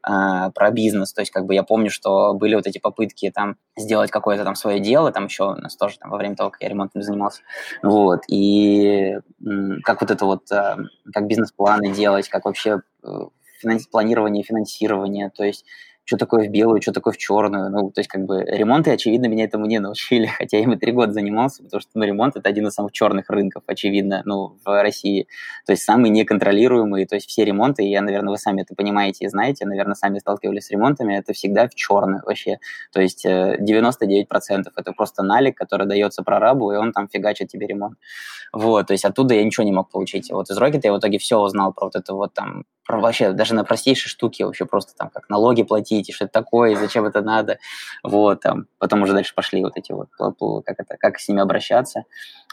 э, 0.09 0.51
про 0.55 0.71
бизнес, 0.71 1.13
то 1.13 1.21
есть 1.21 1.31
как 1.31 1.45
бы 1.47 1.55
я 1.55 1.63
помню, 1.65 1.91
что 1.91 2.33
были 2.35 2.55
вот 2.55 2.67
эти 2.67 2.79
попытки 2.79 3.31
там 3.31 3.57
сделать 3.77 4.11
какое-то 4.11 4.45
там 4.45 4.55
свое 4.55 4.81
дело, 4.81 5.13
там 5.13 5.27
еще 5.27 5.45
у 5.53 5.55
нас 5.55 5.77
тоже 5.77 5.99
там 5.99 6.11
во 6.11 6.17
время 6.17 6.35
того, 6.37 6.51
как 6.51 6.63
я 6.63 6.69
ремонтом 6.69 7.03
занимался, 7.03 7.43
вот, 7.83 8.23
и 8.29 9.19
как 9.85 10.01
вот 10.01 10.11
это 10.11 10.25
вот, 10.25 10.49
как 10.49 11.27
бизнес-планы 11.27 11.93
делать, 11.93 12.29
как 12.29 12.45
вообще 12.47 12.81
финанс, 13.61 13.87
планирование, 13.87 14.43
финансирование, 14.43 15.31
то 15.31 15.45
есть 15.45 15.65
что 16.05 16.17
такое 16.17 16.49
в 16.49 16.51
белую, 16.51 16.83
что 16.83 16.93
такое 16.93 17.13
в 17.13 17.17
черную. 17.17 17.71
Ну, 17.71 17.91
то 17.91 18.01
есть, 18.01 18.09
как 18.09 18.25
бы, 18.25 18.43
ремонты, 18.43 18.91
очевидно, 18.91 19.27
меня 19.27 19.45
этому 19.45 19.67
не 19.67 19.79
научили, 19.81 20.27
хотя 20.27 20.57
я 20.57 20.65
им 20.65 20.73
и 20.73 20.77
три 20.77 20.93
года 20.93 21.13
занимался, 21.13 21.63
потому 21.63 21.81
что, 21.81 21.91
ну, 21.95 22.05
ремонт– 22.05 22.37
это 22.37 22.49
один 22.49 22.67
из 22.67 22.73
самых 22.73 22.93
черных 22.93 23.31
рынков, 23.31 23.63
очевидно, 23.67 24.23
ну, 24.25 24.59
в 24.65 24.83
России. 24.83 25.27
То 25.67 25.73
есть, 25.73 25.85
самый 25.85 26.11
неконтролируемый, 26.11 27.07
то 27.07 27.15
есть, 27.15 27.29
все 27.29 27.45
ремонты, 27.45 27.83
я, 27.85 28.03
наверное, 28.03 28.31
вы 28.31 28.39
сами 28.39 28.63
это 28.63 28.75
понимаете 28.75 29.27
и 29.27 29.29
знаете, 29.29 29.65
наверное, 29.65 29.95
сами 29.95 30.19
сталкивались 30.19 30.67
с 30.67 30.71
ремонтами, 30.71 31.15
это 31.15 31.33
всегда 31.33 31.69
в 31.69 31.75
черную 31.75 32.23
вообще. 32.25 32.59
То 32.93 33.01
есть, 33.01 33.25
99% 33.25 34.27
э, 34.27 34.71
это 34.77 34.93
просто 34.93 35.23
налик, 35.23 35.57
который 35.57 35.87
дается 35.87 36.23
прорабу, 36.23 36.73
и 36.73 36.77
он 36.77 36.93
там 36.93 37.09
фигачит 37.09 37.49
тебе 37.49 37.67
ремонт. 37.67 37.99
Вот, 38.53 38.89
то 38.89 38.93
есть, 38.93 39.05
оттуда 39.05 39.35
я 39.35 39.45
ничего 39.45 39.65
не 39.65 39.73
мог 39.73 39.91
получить. 39.91 40.31
Вот 40.31 40.51
из 40.51 40.59
Rocket 40.59 40.81
я 40.83 40.93
в 40.93 40.99
итоге 40.99 41.19
все 41.19 41.39
узнал 41.39 41.73
про 41.73 41.87
вот 41.87 41.97
это 41.97 42.15
вот 42.15 42.35
там 42.35 42.65
вообще 42.89 43.33
даже 43.33 43.55
на 43.55 43.65
простейшие 43.65 44.11
штуки 44.11 44.43
вообще 44.43 44.65
просто 44.67 44.95
там 44.97 45.11
как 45.11 45.29
налоги 45.29 45.63
платить, 45.63 46.09
и 46.09 46.13
что 46.13 46.25
это 46.25 46.33
такое, 46.33 46.73
и 46.73 46.77
зачем 46.77 47.05
это 47.05 47.21
надо, 47.23 47.59
вот, 48.03 48.41
там, 48.41 48.67
потом 48.79 49.03
уже 49.03 49.13
дальше 49.13 49.35
пошли 49.35 49.63
вот 49.63 49.77
эти 49.77 49.93
вот, 49.93 50.09
как 50.65 50.81
это, 50.81 50.97
как 50.99 51.19
с 51.19 51.29
ними 51.29 51.41
обращаться. 51.41 52.05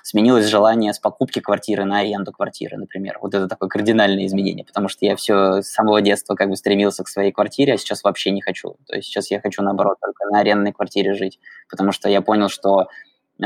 Сменилось 0.01 0.45
желание 0.45 0.93
с 0.93 0.99
покупки 0.99 1.39
квартиры 1.39 1.83
на 1.83 1.99
аренду 1.99 2.31
квартиры, 2.31 2.77
например. 2.77 3.19
Вот 3.21 3.33
это 3.33 3.47
такое 3.47 3.67
кардинальное 3.67 4.25
изменение, 4.27 4.65
потому 4.65 4.87
что 4.87 5.05
я 5.05 5.15
все 5.15 5.61
с 5.61 5.67
самого 5.67 6.01
детства 6.01 6.35
как 6.35 6.49
бы 6.49 6.55
стремился 6.55 7.03
к 7.03 7.09
своей 7.09 7.31
квартире, 7.31 7.73
а 7.73 7.77
сейчас 7.77 8.03
вообще 8.03 8.31
не 8.31 8.41
хочу. 8.41 8.77
То 8.87 8.95
есть 8.95 9.09
сейчас 9.09 9.29
я 9.29 9.41
хочу, 9.41 9.61
наоборот, 9.61 9.97
только 10.01 10.25
на 10.31 10.39
арендной 10.39 10.71
квартире 10.71 11.15
жить, 11.15 11.39
потому 11.69 11.91
что 11.91 12.07
я 12.07 12.21
понял, 12.21 12.47
что 12.47 12.83
э, 12.83 13.45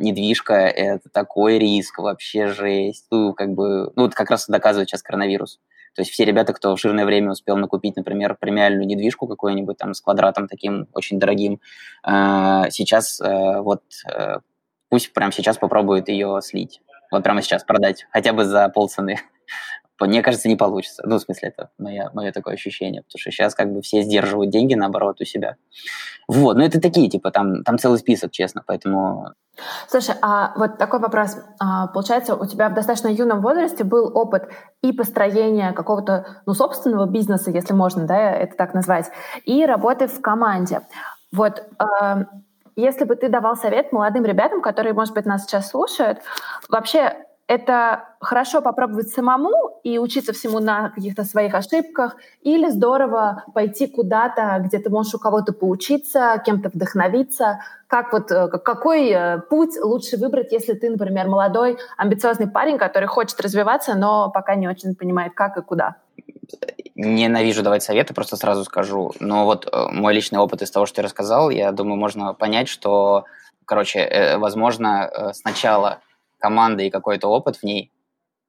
недвижка– 0.00 0.54
это 0.54 1.08
такой 1.10 1.58
риск, 1.58 1.98
вообще 1.98 2.48
жесть. 2.48 3.06
Ну, 3.10 3.32
как 3.32 3.54
бы, 3.54 3.90
ну, 3.96 4.02
вот 4.02 4.14
как 4.14 4.30
раз 4.30 4.46
доказывает 4.46 4.90
сейчас 4.90 5.02
коронавирус. 5.02 5.58
То 5.98 6.02
есть 6.02 6.12
все 6.12 6.24
ребята, 6.24 6.52
кто 6.52 6.76
в 6.76 6.80
жирное 6.80 7.04
время 7.04 7.32
успел 7.32 7.56
накупить, 7.56 7.96
например, 7.96 8.36
премиальную 8.38 8.86
недвижку 8.86 9.26
какую-нибудь 9.26 9.78
там 9.78 9.94
с 9.94 10.00
квадратом 10.00 10.46
таким 10.46 10.86
очень 10.94 11.18
дорогим, 11.18 11.60
э, 12.06 12.70
сейчас 12.70 13.20
э, 13.20 13.60
вот 13.60 13.82
э, 14.08 14.36
пусть 14.90 15.12
прямо 15.12 15.32
сейчас 15.32 15.58
попробует 15.58 16.08
ее 16.08 16.38
слить. 16.40 16.82
Вот 17.10 17.24
прямо 17.24 17.42
сейчас 17.42 17.64
продать, 17.64 18.06
хотя 18.12 18.32
бы 18.32 18.44
за 18.44 18.68
полцены. 18.68 19.18
Мне 20.06 20.22
кажется, 20.22 20.48
не 20.48 20.56
получится. 20.56 21.02
Ну, 21.06 21.16
в 21.16 21.20
смысле, 21.20 21.48
это 21.48 21.70
мое, 21.78 22.10
мое 22.14 22.32
такое 22.32 22.54
ощущение, 22.54 23.02
потому 23.02 23.18
что 23.18 23.30
сейчас 23.30 23.54
как 23.54 23.72
бы 23.72 23.82
все 23.82 24.02
сдерживают 24.02 24.50
деньги, 24.50 24.74
наоборот, 24.74 25.20
у 25.20 25.24
себя. 25.24 25.56
Вот, 26.28 26.56
ну 26.56 26.62
это 26.62 26.80
такие, 26.80 27.08
типа, 27.08 27.30
там, 27.30 27.64
там 27.64 27.78
целый 27.78 27.98
список, 27.98 28.30
честно, 28.32 28.62
поэтому... 28.66 29.32
Слушай, 29.88 30.14
а 30.22 30.52
вот 30.56 30.78
такой 30.78 31.00
вопрос. 31.00 31.36
А, 31.58 31.88
получается, 31.88 32.36
у 32.36 32.46
тебя 32.46 32.68
в 32.68 32.74
достаточно 32.74 33.08
юном 33.08 33.40
возрасте 33.40 33.82
был 33.82 34.16
опыт 34.16 34.48
и 34.82 34.92
построения 34.92 35.72
какого-то, 35.72 36.42
ну, 36.46 36.54
собственного 36.54 37.06
бизнеса, 37.06 37.50
если 37.50 37.72
можно, 37.72 38.06
да, 38.06 38.32
это 38.32 38.56
так 38.56 38.74
назвать, 38.74 39.10
и 39.44 39.64
работы 39.64 40.06
в 40.06 40.20
команде. 40.20 40.82
Вот, 41.32 41.64
а, 41.78 42.26
если 42.76 43.04
бы 43.04 43.16
ты 43.16 43.28
давал 43.28 43.56
совет 43.56 43.90
молодым 43.90 44.24
ребятам, 44.24 44.62
которые, 44.62 44.92
может 44.92 45.12
быть, 45.12 45.26
нас 45.26 45.44
сейчас 45.44 45.70
слушают, 45.70 46.20
вообще 46.68 47.16
это 47.48 48.04
хорошо 48.20 48.60
попробовать 48.60 49.08
самому 49.08 49.80
и 49.82 49.98
учиться 49.98 50.34
всему 50.34 50.60
на 50.60 50.90
каких-то 50.90 51.24
своих 51.24 51.54
ошибках, 51.54 52.16
или 52.42 52.68
здорово 52.68 53.44
пойти 53.54 53.86
куда-то, 53.86 54.62
где 54.66 54.78
ты 54.78 54.90
можешь 54.90 55.14
у 55.14 55.18
кого-то 55.18 55.54
поучиться, 55.54 56.40
кем-то 56.44 56.68
вдохновиться. 56.68 57.60
Как 57.86 58.12
вот, 58.12 58.30
э, 58.30 58.48
какой 58.48 59.08
э, 59.08 59.38
путь 59.48 59.80
лучше 59.80 60.18
выбрать, 60.18 60.52
если 60.52 60.74
ты, 60.74 60.90
например, 60.90 61.26
молодой, 61.26 61.78
амбициозный 61.96 62.48
парень, 62.48 62.76
который 62.76 63.08
хочет 63.08 63.40
развиваться, 63.40 63.94
но 63.94 64.30
пока 64.30 64.54
не 64.54 64.68
очень 64.68 64.94
понимает, 64.94 65.32
как 65.34 65.56
и 65.56 65.62
куда? 65.62 65.96
Ненавижу 66.96 67.62
давать 67.62 67.82
советы, 67.82 68.12
просто 68.12 68.36
сразу 68.36 68.64
скажу. 68.64 69.12
Но 69.20 69.46
вот 69.46 69.66
э, 69.66 69.86
мой 69.90 70.12
личный 70.12 70.38
опыт 70.38 70.60
из 70.60 70.70
того, 70.70 70.84
что 70.84 71.00
я 71.00 71.06
рассказал, 71.06 71.48
я 71.48 71.72
думаю, 71.72 71.96
можно 71.96 72.34
понять, 72.34 72.68
что, 72.68 73.24
короче, 73.64 74.36
возможно, 74.36 75.32
сначала 75.32 76.00
команда 76.38 76.82
и 76.82 76.90
какой-то 76.90 77.28
опыт 77.28 77.56
в 77.56 77.62
ней, 77.62 77.92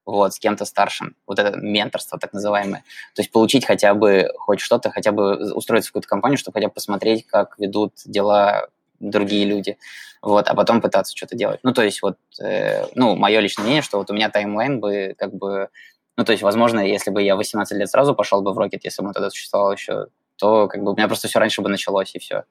вот, 0.06 0.34
с 0.34 0.40
кем-то 0.40 0.66
старшим, 0.66 1.16
вот 1.28 1.40
это 1.40 1.58
менторство 1.58 2.18
так 2.18 2.34
называемое. 2.34 2.84
То 3.16 3.22
есть 3.22 3.32
получить 3.32 3.66
хотя 3.66 3.94
бы 3.94 4.30
хоть 4.38 4.60
что-то, 4.60 4.90
хотя 4.90 5.12
бы 5.12 5.54
устроиться 5.54 5.90
в 5.90 5.92
какую-то 5.92 6.08
компанию, 6.08 6.38
чтобы 6.38 6.56
хотя 6.56 6.68
бы 6.68 6.74
посмотреть, 6.74 7.28
как 7.28 7.58
ведут 7.60 7.94
дела 8.06 8.68
другие 9.00 9.46
люди, 9.46 9.78
вот, 10.22 10.48
а 10.48 10.56
потом 10.56 10.82
пытаться 10.82 11.16
что-то 11.16 11.36
делать. 11.36 11.60
Ну, 11.64 11.74
то 11.74 11.84
есть 11.84 12.02
вот, 12.02 12.18
э, 12.42 12.86
ну, 12.96 13.16
мое 13.16 13.40
личное 13.40 13.64
мнение, 13.64 13.82
что 13.82 13.98
вот 13.98 14.10
у 14.12 14.14
меня 14.14 14.30
таймлайн 14.30 14.80
бы 14.80 15.16
как 15.18 15.34
бы, 15.34 15.70
ну, 16.18 16.26
то 16.26 16.32
есть, 16.34 16.44
возможно, 16.44 16.80
если 16.80 17.12
бы 17.12 17.22
я 17.22 17.36
18 17.36 17.78
лет 17.78 17.90
сразу 17.90 18.14
пошел 18.14 18.42
бы 18.42 18.54
в 18.54 18.60
Rocket, 18.60 18.80
если 18.84 19.02
бы 19.02 19.10
он 19.10 19.14
тогда 19.14 19.30
существовал 19.30 19.72
еще, 19.72 20.08
то 20.38 20.68
как 20.68 20.84
бы 20.84 20.92
у 20.92 20.96
меня 20.96 21.08
просто 21.08 21.28
все 21.28 21.40
раньше 21.40 21.62
бы 21.62 21.70
началось, 21.70 22.16
и 22.16 22.20
все. 22.20 22.44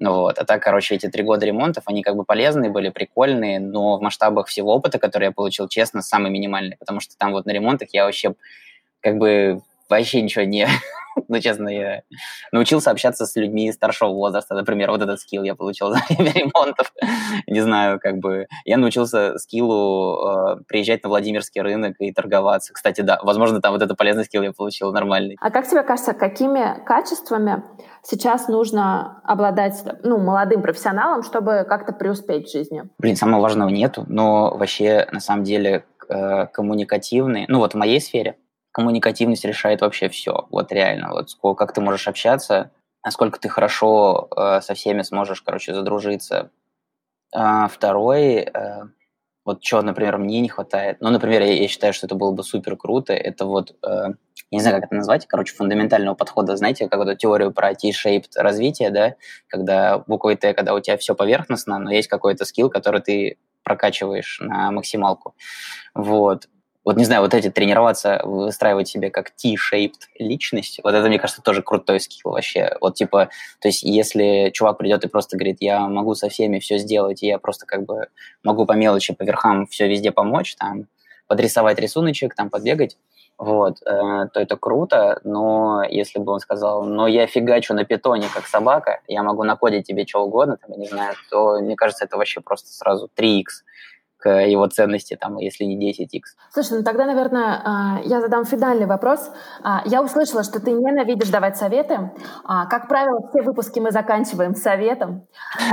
Вот. 0.00 0.38
А 0.38 0.44
так, 0.44 0.62
короче, 0.62 0.94
эти 0.94 1.08
три 1.08 1.22
года 1.22 1.44
ремонтов, 1.44 1.84
они 1.86 2.02
как 2.02 2.16
бы 2.16 2.24
полезные 2.24 2.70
были, 2.70 2.88
прикольные, 2.88 3.60
но 3.60 3.98
в 3.98 4.02
масштабах 4.02 4.46
всего 4.46 4.74
опыта, 4.74 4.98
который 4.98 5.24
я 5.24 5.32
получил, 5.32 5.68
честно, 5.68 6.00
самый 6.00 6.30
минимальный, 6.30 6.76
потому 6.78 7.00
что 7.00 7.16
там 7.18 7.32
вот 7.32 7.44
на 7.44 7.50
ремонтах 7.50 7.90
я 7.92 8.06
вообще 8.06 8.34
как 9.00 9.18
бы 9.18 9.60
вообще 9.90 10.22
ничего 10.22 10.44
не, 10.44 10.66
ну, 11.28 11.40
честно, 11.40 11.68
я 11.68 12.02
научился 12.52 12.90
общаться 12.90 13.26
с 13.26 13.36
людьми 13.36 13.70
старшего 13.72 14.10
возраста. 14.10 14.54
Например, 14.54 14.90
вот 14.90 15.02
этот 15.02 15.20
скилл 15.20 15.42
я 15.42 15.54
получил 15.54 15.90
за 15.90 15.98
время 16.08 16.32
ремонтов. 16.32 16.92
Не 17.46 17.60
знаю, 17.60 18.00
как 18.00 18.18
бы... 18.18 18.46
Я 18.64 18.76
научился 18.76 19.38
скиллу 19.38 20.16
э, 20.16 20.56
приезжать 20.66 21.02
на 21.02 21.08
Владимирский 21.08 21.60
рынок 21.60 21.96
и 21.98 22.12
торговаться. 22.12 22.72
Кстати, 22.72 23.00
да, 23.00 23.20
возможно, 23.22 23.60
там 23.60 23.72
вот 23.72 23.82
это 23.82 23.94
полезный 23.94 24.24
скилл 24.24 24.42
я 24.42 24.52
получил 24.52 24.92
нормальный. 24.92 25.36
А 25.40 25.50
как 25.50 25.68
тебе 25.68 25.82
кажется, 25.82 26.12
какими 26.12 26.82
качествами 26.84 27.62
сейчас 28.02 28.48
нужно 28.48 29.20
обладать 29.24 29.82
ну, 30.02 30.18
молодым 30.18 30.62
профессионалом, 30.62 31.22
чтобы 31.22 31.64
как-то 31.68 31.92
преуспеть 31.92 32.48
в 32.48 32.52
жизни? 32.52 32.84
Блин, 32.98 33.16
самого 33.16 33.42
важного 33.42 33.68
нету, 33.68 34.04
но 34.08 34.56
вообще, 34.56 35.08
на 35.12 35.20
самом 35.20 35.44
деле, 35.44 35.84
э, 36.08 36.46
коммуникативный, 36.46 37.44
ну 37.48 37.58
вот 37.58 37.72
в 37.72 37.76
моей 37.76 38.00
сфере, 38.00 38.36
коммуникативность 38.72 39.44
решает 39.44 39.80
вообще 39.80 40.08
все. 40.08 40.46
Вот 40.50 40.72
реально, 40.72 41.10
вот 41.10 41.30
сколько, 41.30 41.66
как 41.66 41.74
ты 41.74 41.80
можешь 41.80 42.08
общаться, 42.08 42.70
насколько 43.04 43.40
ты 43.40 43.48
хорошо 43.48 44.28
э, 44.36 44.60
со 44.60 44.74
всеми 44.74 45.02
сможешь, 45.02 45.42
короче, 45.42 45.74
задружиться. 45.74 46.50
А, 47.32 47.68
второй, 47.68 48.48
э, 48.52 48.82
вот 49.44 49.64
что, 49.64 49.82
например, 49.82 50.18
мне 50.18 50.40
не 50.40 50.48
хватает. 50.48 50.98
Ну, 51.00 51.10
например, 51.10 51.42
я, 51.42 51.52
я 51.54 51.68
считаю, 51.68 51.92
что 51.92 52.06
это 52.06 52.14
было 52.14 52.32
бы 52.32 52.42
супер 52.42 52.76
круто. 52.76 53.12
Это 53.14 53.46
вот, 53.46 53.74
э, 53.86 54.08
не 54.50 54.60
знаю, 54.60 54.76
как 54.76 54.86
это 54.86 54.94
назвать, 54.94 55.26
короче, 55.26 55.54
фундаментального 55.54 56.14
подхода, 56.14 56.56
знаете, 56.56 56.88
как 56.88 56.98
вот 56.98 57.18
теорию 57.18 57.52
про 57.52 57.74
T-shaped 57.74 58.32
развитие, 58.36 58.90
да, 58.90 59.14
когда 59.48 59.98
буквой 59.98 60.36
Т, 60.36 60.52
когда 60.54 60.74
у 60.74 60.80
тебя 60.80 60.96
все 60.98 61.14
поверхностно, 61.14 61.78
но 61.78 61.90
есть 61.90 62.08
какой-то 62.08 62.44
скилл, 62.44 62.68
который 62.68 63.00
ты 63.00 63.38
прокачиваешь 63.62 64.40
на 64.40 64.70
максималку. 64.70 65.34
Вот 65.94 66.48
вот 66.84 66.96
не 66.96 67.04
знаю, 67.04 67.22
вот 67.22 67.34
эти 67.34 67.50
тренироваться, 67.50 68.20
выстраивать 68.24 68.88
себе 68.88 69.10
как 69.10 69.30
T-shaped 69.30 70.08
личность, 70.18 70.80
вот 70.82 70.94
это, 70.94 71.08
мне 71.08 71.18
кажется, 71.18 71.42
тоже 71.42 71.62
крутой 71.62 72.00
скилл 72.00 72.32
вообще. 72.32 72.76
Вот 72.80 72.94
типа, 72.94 73.28
то 73.60 73.68
есть 73.68 73.82
если 73.82 74.50
чувак 74.52 74.78
придет 74.78 75.04
и 75.04 75.08
просто 75.08 75.36
говорит, 75.36 75.58
я 75.60 75.80
могу 75.88 76.14
со 76.14 76.28
всеми 76.28 76.58
все 76.58 76.78
сделать, 76.78 77.22
и 77.22 77.26
я 77.26 77.38
просто 77.38 77.66
как 77.66 77.84
бы 77.84 78.06
могу 78.42 78.66
по 78.66 78.72
мелочи, 78.72 79.14
по 79.14 79.22
верхам 79.24 79.66
все 79.66 79.88
везде 79.88 80.10
помочь, 80.10 80.56
там, 80.56 80.86
подрисовать 81.26 81.78
рисуночек, 81.78 82.34
там, 82.34 82.50
подбегать, 82.50 82.96
вот, 83.38 83.80
э, 83.82 84.28
то 84.34 84.40
это 84.40 84.56
круто, 84.56 85.20
но 85.24 85.82
если 85.88 86.18
бы 86.18 86.32
он 86.32 86.40
сказал, 86.40 86.84
но 86.84 87.06
я 87.06 87.26
фигачу 87.26 87.72
на 87.72 87.84
питоне, 87.84 88.26
как 88.34 88.46
собака, 88.46 89.00
я 89.08 89.22
могу 89.22 89.44
накодить 89.44 89.86
тебе 89.86 90.06
что 90.06 90.24
угодно, 90.24 90.58
там, 90.58 90.72
я 90.72 90.76
не 90.76 90.86
знаю, 90.88 91.14
то, 91.30 91.58
мне 91.60 91.76
кажется, 91.76 92.04
это 92.04 92.16
вообще 92.18 92.40
просто 92.40 92.68
сразу 92.68 93.08
3х 93.16 93.62
к 94.20 94.28
его 94.28 94.66
ценности, 94.66 95.16
там, 95.16 95.38
если 95.38 95.64
не 95.64 95.90
10x. 95.90 96.20
Слушай, 96.52 96.78
ну 96.78 96.84
тогда, 96.84 97.06
наверное, 97.06 97.62
а, 97.64 98.00
я 98.04 98.20
задам 98.20 98.44
финальный 98.44 98.86
вопрос. 98.86 99.30
А, 99.62 99.82
я 99.86 100.02
услышала, 100.02 100.44
что 100.44 100.60
ты 100.60 100.72
ненавидишь 100.72 101.30
давать 101.30 101.56
советы. 101.56 102.10
А, 102.44 102.66
как 102.66 102.86
правило, 102.86 103.26
все 103.30 103.42
выпуски 103.42 103.80
мы 103.80 103.90
заканчиваем 103.90 104.54
советом. 104.54 105.26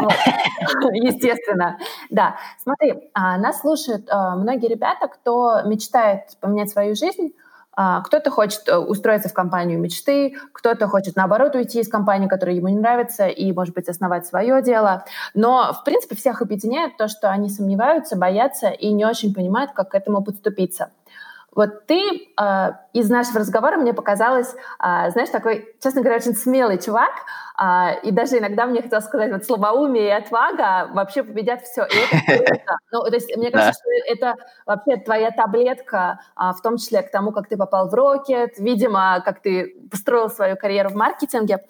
Естественно. 0.94 1.78
Да. 2.10 2.38
Смотри, 2.64 3.12
нас 3.16 3.60
слушают 3.60 4.08
многие 4.12 4.68
ребята, 4.68 5.08
кто 5.08 5.62
мечтает 5.66 6.22
поменять 6.40 6.70
свою 6.70 6.96
жизнь, 6.96 7.34
кто-то 8.04 8.32
хочет 8.32 8.68
э, 8.68 8.76
устроиться 8.76 9.30
в 9.30 9.34
компанию 9.34 9.80
мечты, 9.80 10.36
кто-то 10.52 10.88
хочет, 10.88 11.16
наоборот, 11.16 11.56
уйти 11.56 11.80
из 11.80 11.88
компании, 11.88 12.28
которая 12.28 12.56
ему 12.56 12.70
не 12.70 12.80
нравится, 12.80 13.28
и, 13.28 13.52
может 13.52 13.76
быть, 13.76 13.88
основать 13.88 14.26
свое 14.26 14.64
дело. 14.64 15.06
Но, 15.36 15.72
в 15.74 15.84
принципе, 15.84 16.16
всех 16.16 16.42
объединяет 16.42 16.98
то, 16.98 17.08
что 17.08 17.30
они 17.30 17.50
сомневаются, 17.50 18.16
боятся 18.16 18.70
и 18.70 18.92
не 18.92 19.06
очень 19.06 19.34
понимают, 19.34 19.72
как 19.74 19.92
к 19.92 19.96
этому 19.96 20.24
подступиться. 20.24 20.90
Вот 21.58 21.88
ты 21.88 22.00
э, 22.40 22.70
из 22.94 23.10
нашего 23.10 23.40
разговора 23.40 23.78
мне 23.78 23.92
показалось, 23.92 24.54
э, 24.54 25.10
знаешь, 25.10 25.30
такой, 25.30 25.76
честно 25.82 26.02
говоря, 26.02 26.18
очень 26.18 26.36
смелый 26.36 26.78
чувак, 26.78 27.10
э, 27.60 28.00
и 28.04 28.12
даже 28.12 28.38
иногда 28.38 28.68
мне 28.68 28.84
хотелось 28.84 29.06
сказать, 29.06 29.32
вот 29.32 29.44
слабоумие 29.44 30.10
и 30.10 30.12
отвага 30.12 30.88
вообще 30.94 31.24
победят 31.24 31.64
все. 31.64 31.86
И 31.86 31.96
это 31.96 32.46
круто. 32.46 32.78
Ну, 32.92 33.04
то 33.04 33.16
есть 33.16 33.36
мне 33.36 33.50
кажется, 33.50 33.74
что 33.74 34.14
это 34.14 34.36
вообще 34.68 34.98
твоя 34.98 35.32
таблетка, 35.32 36.20
в 36.36 36.62
том 36.62 36.78
числе 36.78 37.02
к 37.02 37.12
тому, 37.12 37.32
как 37.32 37.48
ты 37.48 37.58
попал 37.58 37.90
в 37.90 37.94
Рокет, 37.94 38.60
видимо, 38.60 39.22
как 39.26 39.42
ты 39.42 39.76
построил 39.90 40.30
свою 40.30 40.56
карьеру 40.58 40.90
в 40.90 40.96
маркетинге. 40.96 41.66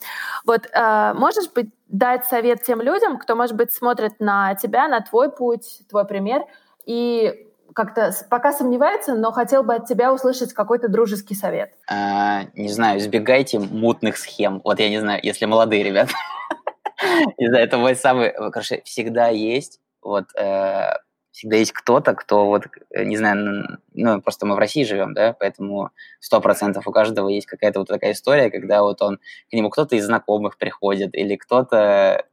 Вот 0.46 0.70
можешь 1.16 1.50
быть 1.54 1.74
дать 1.88 2.26
совет 2.26 2.62
тем 2.62 2.82
людям, 2.82 3.18
кто, 3.18 3.36
может 3.36 3.56
быть, 3.56 3.74
смотрит 3.74 4.20
на 4.20 4.54
тебя, 4.56 4.88
на 4.88 5.02
твой 5.02 5.32
путь, 5.32 5.82
твой 5.90 6.06
пример, 6.06 6.44
и 6.86 7.47
как-то 7.78 8.12
пока 8.28 8.54
сомневается, 8.54 9.14
но 9.14 9.32
хотел 9.32 9.62
бы 9.62 9.76
от 9.76 9.86
тебя 9.86 10.12
услышать 10.12 10.52
какой-то 10.52 10.88
дружеский 10.90 11.36
совет. 11.36 11.70
А, 11.88 12.46
не 12.56 12.70
знаю, 12.70 12.98
избегайте 12.98 13.60
мутных 13.60 14.18
схем. 14.18 14.62
Вот 14.64 14.80
я 14.80 14.90
не 14.90 15.00
знаю, 15.00 15.20
если 15.22 15.46
молодые 15.46 15.84
ребята. 15.84 16.12
Не 17.38 17.48
знаю, 17.50 17.64
это 17.64 17.78
мой 17.78 17.96
самый... 17.96 18.34
Короче, 18.34 18.82
всегда 18.84 19.28
есть 19.28 19.80
вот 20.02 20.26
э, 20.36 20.94
всегда 21.32 21.58
есть 21.58 21.72
кто-то, 21.72 22.16
кто 22.16 22.48
вот, 22.48 22.64
э, 22.90 23.04
не 23.04 23.18
знаю, 23.18 23.78
ну, 23.94 24.22
просто 24.22 24.48
мы 24.48 24.56
в 24.56 24.58
России 24.58 24.84
живем, 24.84 25.14
да, 25.14 25.36
поэтому 25.40 25.92
сто 26.20 26.42
процентов 26.42 26.88
у 26.88 26.92
каждого 26.92 27.30
есть 27.30 27.46
какая-то 27.46 27.80
вот 27.80 27.88
такая 27.88 28.14
история, 28.14 28.50
когда 28.50 28.82
вот 28.82 29.02
он, 29.04 29.20
к 29.50 29.54
нему 29.54 29.70
кто-то 29.70 29.96
из 29.96 30.06
знакомых 30.06 30.58
приходит, 30.58 31.14
или 31.14 31.36
кто-то 31.36 32.26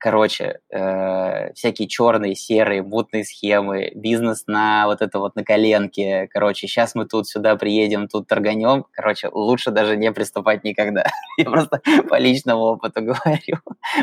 короче, 0.00 0.60
э, 0.70 1.52
всякие 1.52 1.86
черные, 1.86 2.34
серые, 2.34 2.82
мутные 2.82 3.24
схемы, 3.24 3.92
бизнес 3.94 4.44
на 4.46 4.86
вот 4.86 5.02
это 5.02 5.18
вот 5.18 5.36
на 5.36 5.44
коленке, 5.44 6.26
короче, 6.32 6.66
сейчас 6.66 6.94
мы 6.94 7.04
тут 7.06 7.28
сюда 7.28 7.54
приедем, 7.56 8.08
тут 8.08 8.26
торганем, 8.26 8.86
короче, 8.92 9.28
лучше 9.30 9.70
даже 9.70 9.96
не 9.96 10.10
приступать 10.10 10.64
никогда. 10.64 11.04
Я 11.38 11.44
просто 11.44 11.82
по 12.08 12.18
личному 12.18 12.62
опыту 12.62 13.02
говорю. 13.02 13.58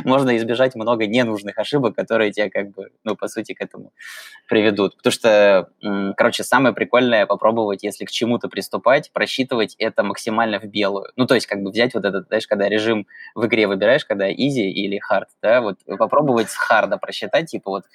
Можно 0.06 0.38
избежать 0.38 0.76
много 0.76 1.08
ненужных 1.08 1.58
ошибок, 1.58 1.96
которые 1.96 2.32
тебя 2.32 2.50
как 2.50 2.70
бы, 2.70 2.92
ну, 3.04 3.16
по 3.16 3.28
сути, 3.28 3.54
к 3.54 3.62
этому 3.62 3.92
приведут. 4.48 4.98
Потому 4.98 5.12
что, 5.12 5.70
короче, 6.16 6.44
самое 6.44 6.76
прикольное 6.76 7.26
попробовать, 7.26 7.84
если 7.84 8.06
к 8.06 8.12
чему-то 8.12 8.50
приступать, 8.50 9.12
просчитывать 9.12 9.76
это 9.80 10.04
максимально 10.04 10.60
в 10.60 10.66
белую. 10.66 11.12
Ну, 11.16 11.26
то 11.26 11.34
есть, 11.34 11.48
как 11.48 11.64
бы 11.64 11.72
взять 11.72 11.96
вот 11.96 12.06
этот, 12.06 12.28
знаешь, 12.28 12.46
когда 12.48 12.70
режим 12.70 13.08
в 13.34 13.48
игре 13.48 13.66
выбираешь, 13.66 14.06
когда 14.06 14.30
easy 14.30 14.70
или 14.70 15.00
hard, 15.12 15.28
да, 15.42 15.62
вот 15.62 15.80
попробовать 15.98 16.50
харда 16.50 16.98
просчитать, 16.98 17.50
типа 17.50 17.70
вот 17.70 17.86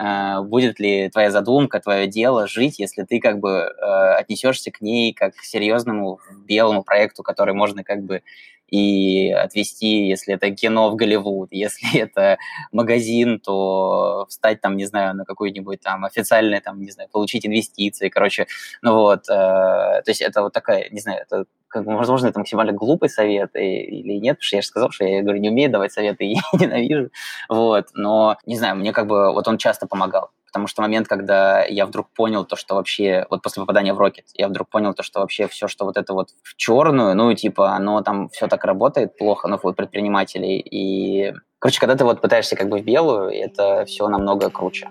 э, 0.00 0.40
будет 0.42 0.80
ли 0.80 1.08
твоя 1.10 1.30
задумка, 1.30 1.80
твое 1.80 2.06
дело 2.06 2.46
жить, 2.46 2.78
если 2.78 3.02
ты 3.02 3.20
как 3.20 3.38
бы 3.38 3.50
э, 3.50 4.14
отнесешься 4.14 4.70
к 4.70 4.80
ней 4.80 5.12
как 5.12 5.34
к 5.34 5.44
серьезному 5.44 6.20
белому 6.46 6.82
проекту, 6.82 7.22
который 7.22 7.54
можно 7.54 7.84
как 7.84 8.02
бы 8.02 8.22
и 8.72 9.30
отвести, 9.30 10.08
если 10.08 10.34
это 10.34 10.50
кино 10.50 10.90
в 10.90 10.96
Голливуд, 10.96 11.48
если 11.52 12.00
это 12.00 12.38
магазин, 12.72 13.38
то 13.38 14.26
встать 14.28 14.62
там, 14.62 14.76
не 14.76 14.86
знаю, 14.86 15.14
на 15.14 15.24
какой-нибудь 15.24 15.80
там 15.80 16.06
официальный, 16.06 16.60
там, 16.60 16.80
не 16.80 16.90
знаю, 16.90 17.10
получить 17.12 17.46
инвестиции, 17.46 18.08
короче, 18.08 18.46
ну 18.80 18.94
вот, 18.94 19.28
э, 19.28 19.32
то 19.32 20.04
есть 20.06 20.22
это 20.22 20.42
вот 20.42 20.54
такая, 20.54 20.88
не 20.90 21.00
знаю, 21.00 21.20
это 21.22 21.44
как 21.68 21.86
возможно, 21.86 22.28
это 22.28 22.38
максимально 22.38 22.72
глупый 22.72 23.08
совет 23.08 23.56
и, 23.56 23.82
или 23.82 24.18
нет, 24.18 24.36
потому 24.36 24.44
что 24.44 24.56
я 24.56 24.62
же 24.62 24.68
сказал, 24.68 24.90
что 24.90 25.04
я, 25.04 25.22
говорю, 25.22 25.40
не 25.40 25.50
умею 25.50 25.70
давать 25.70 25.92
советы 25.92 26.24
и 26.32 26.36
ненавижу, 26.54 27.10
вот, 27.50 27.88
но, 27.92 28.38
не 28.46 28.56
знаю, 28.56 28.76
мне 28.76 28.92
как 28.92 29.06
бы, 29.06 29.32
вот 29.32 29.48
он 29.48 29.58
часто 29.58 29.86
помогал, 29.86 30.30
потому 30.52 30.66
что 30.66 30.82
момент, 30.82 31.08
когда 31.08 31.64
я 31.64 31.86
вдруг 31.86 32.10
понял 32.14 32.44
то, 32.44 32.56
что 32.56 32.74
вообще, 32.74 33.26
вот 33.30 33.40
после 33.40 33.62
попадания 33.62 33.94
в 33.94 33.98
Рокет, 33.98 34.26
я 34.34 34.48
вдруг 34.48 34.68
понял 34.68 34.92
то, 34.92 35.02
что 35.02 35.20
вообще 35.20 35.48
все, 35.48 35.66
что 35.66 35.86
вот 35.86 35.96
это 35.96 36.12
вот 36.12 36.28
в 36.42 36.56
черную, 36.56 37.16
ну, 37.16 37.32
типа, 37.32 37.70
оно 37.70 38.02
там 38.02 38.28
все 38.28 38.48
так 38.48 38.64
работает 38.64 39.16
плохо, 39.16 39.48
ну, 39.48 39.58
вот 39.62 39.76
предпринимателей, 39.76 40.58
и, 40.58 41.32
короче, 41.58 41.80
когда 41.80 41.96
ты 41.96 42.04
вот 42.04 42.20
пытаешься 42.20 42.54
как 42.54 42.68
бы 42.68 42.78
в 42.78 42.84
белую, 42.84 43.30
это 43.30 43.86
все 43.86 44.06
намного 44.08 44.50
круче. 44.50 44.90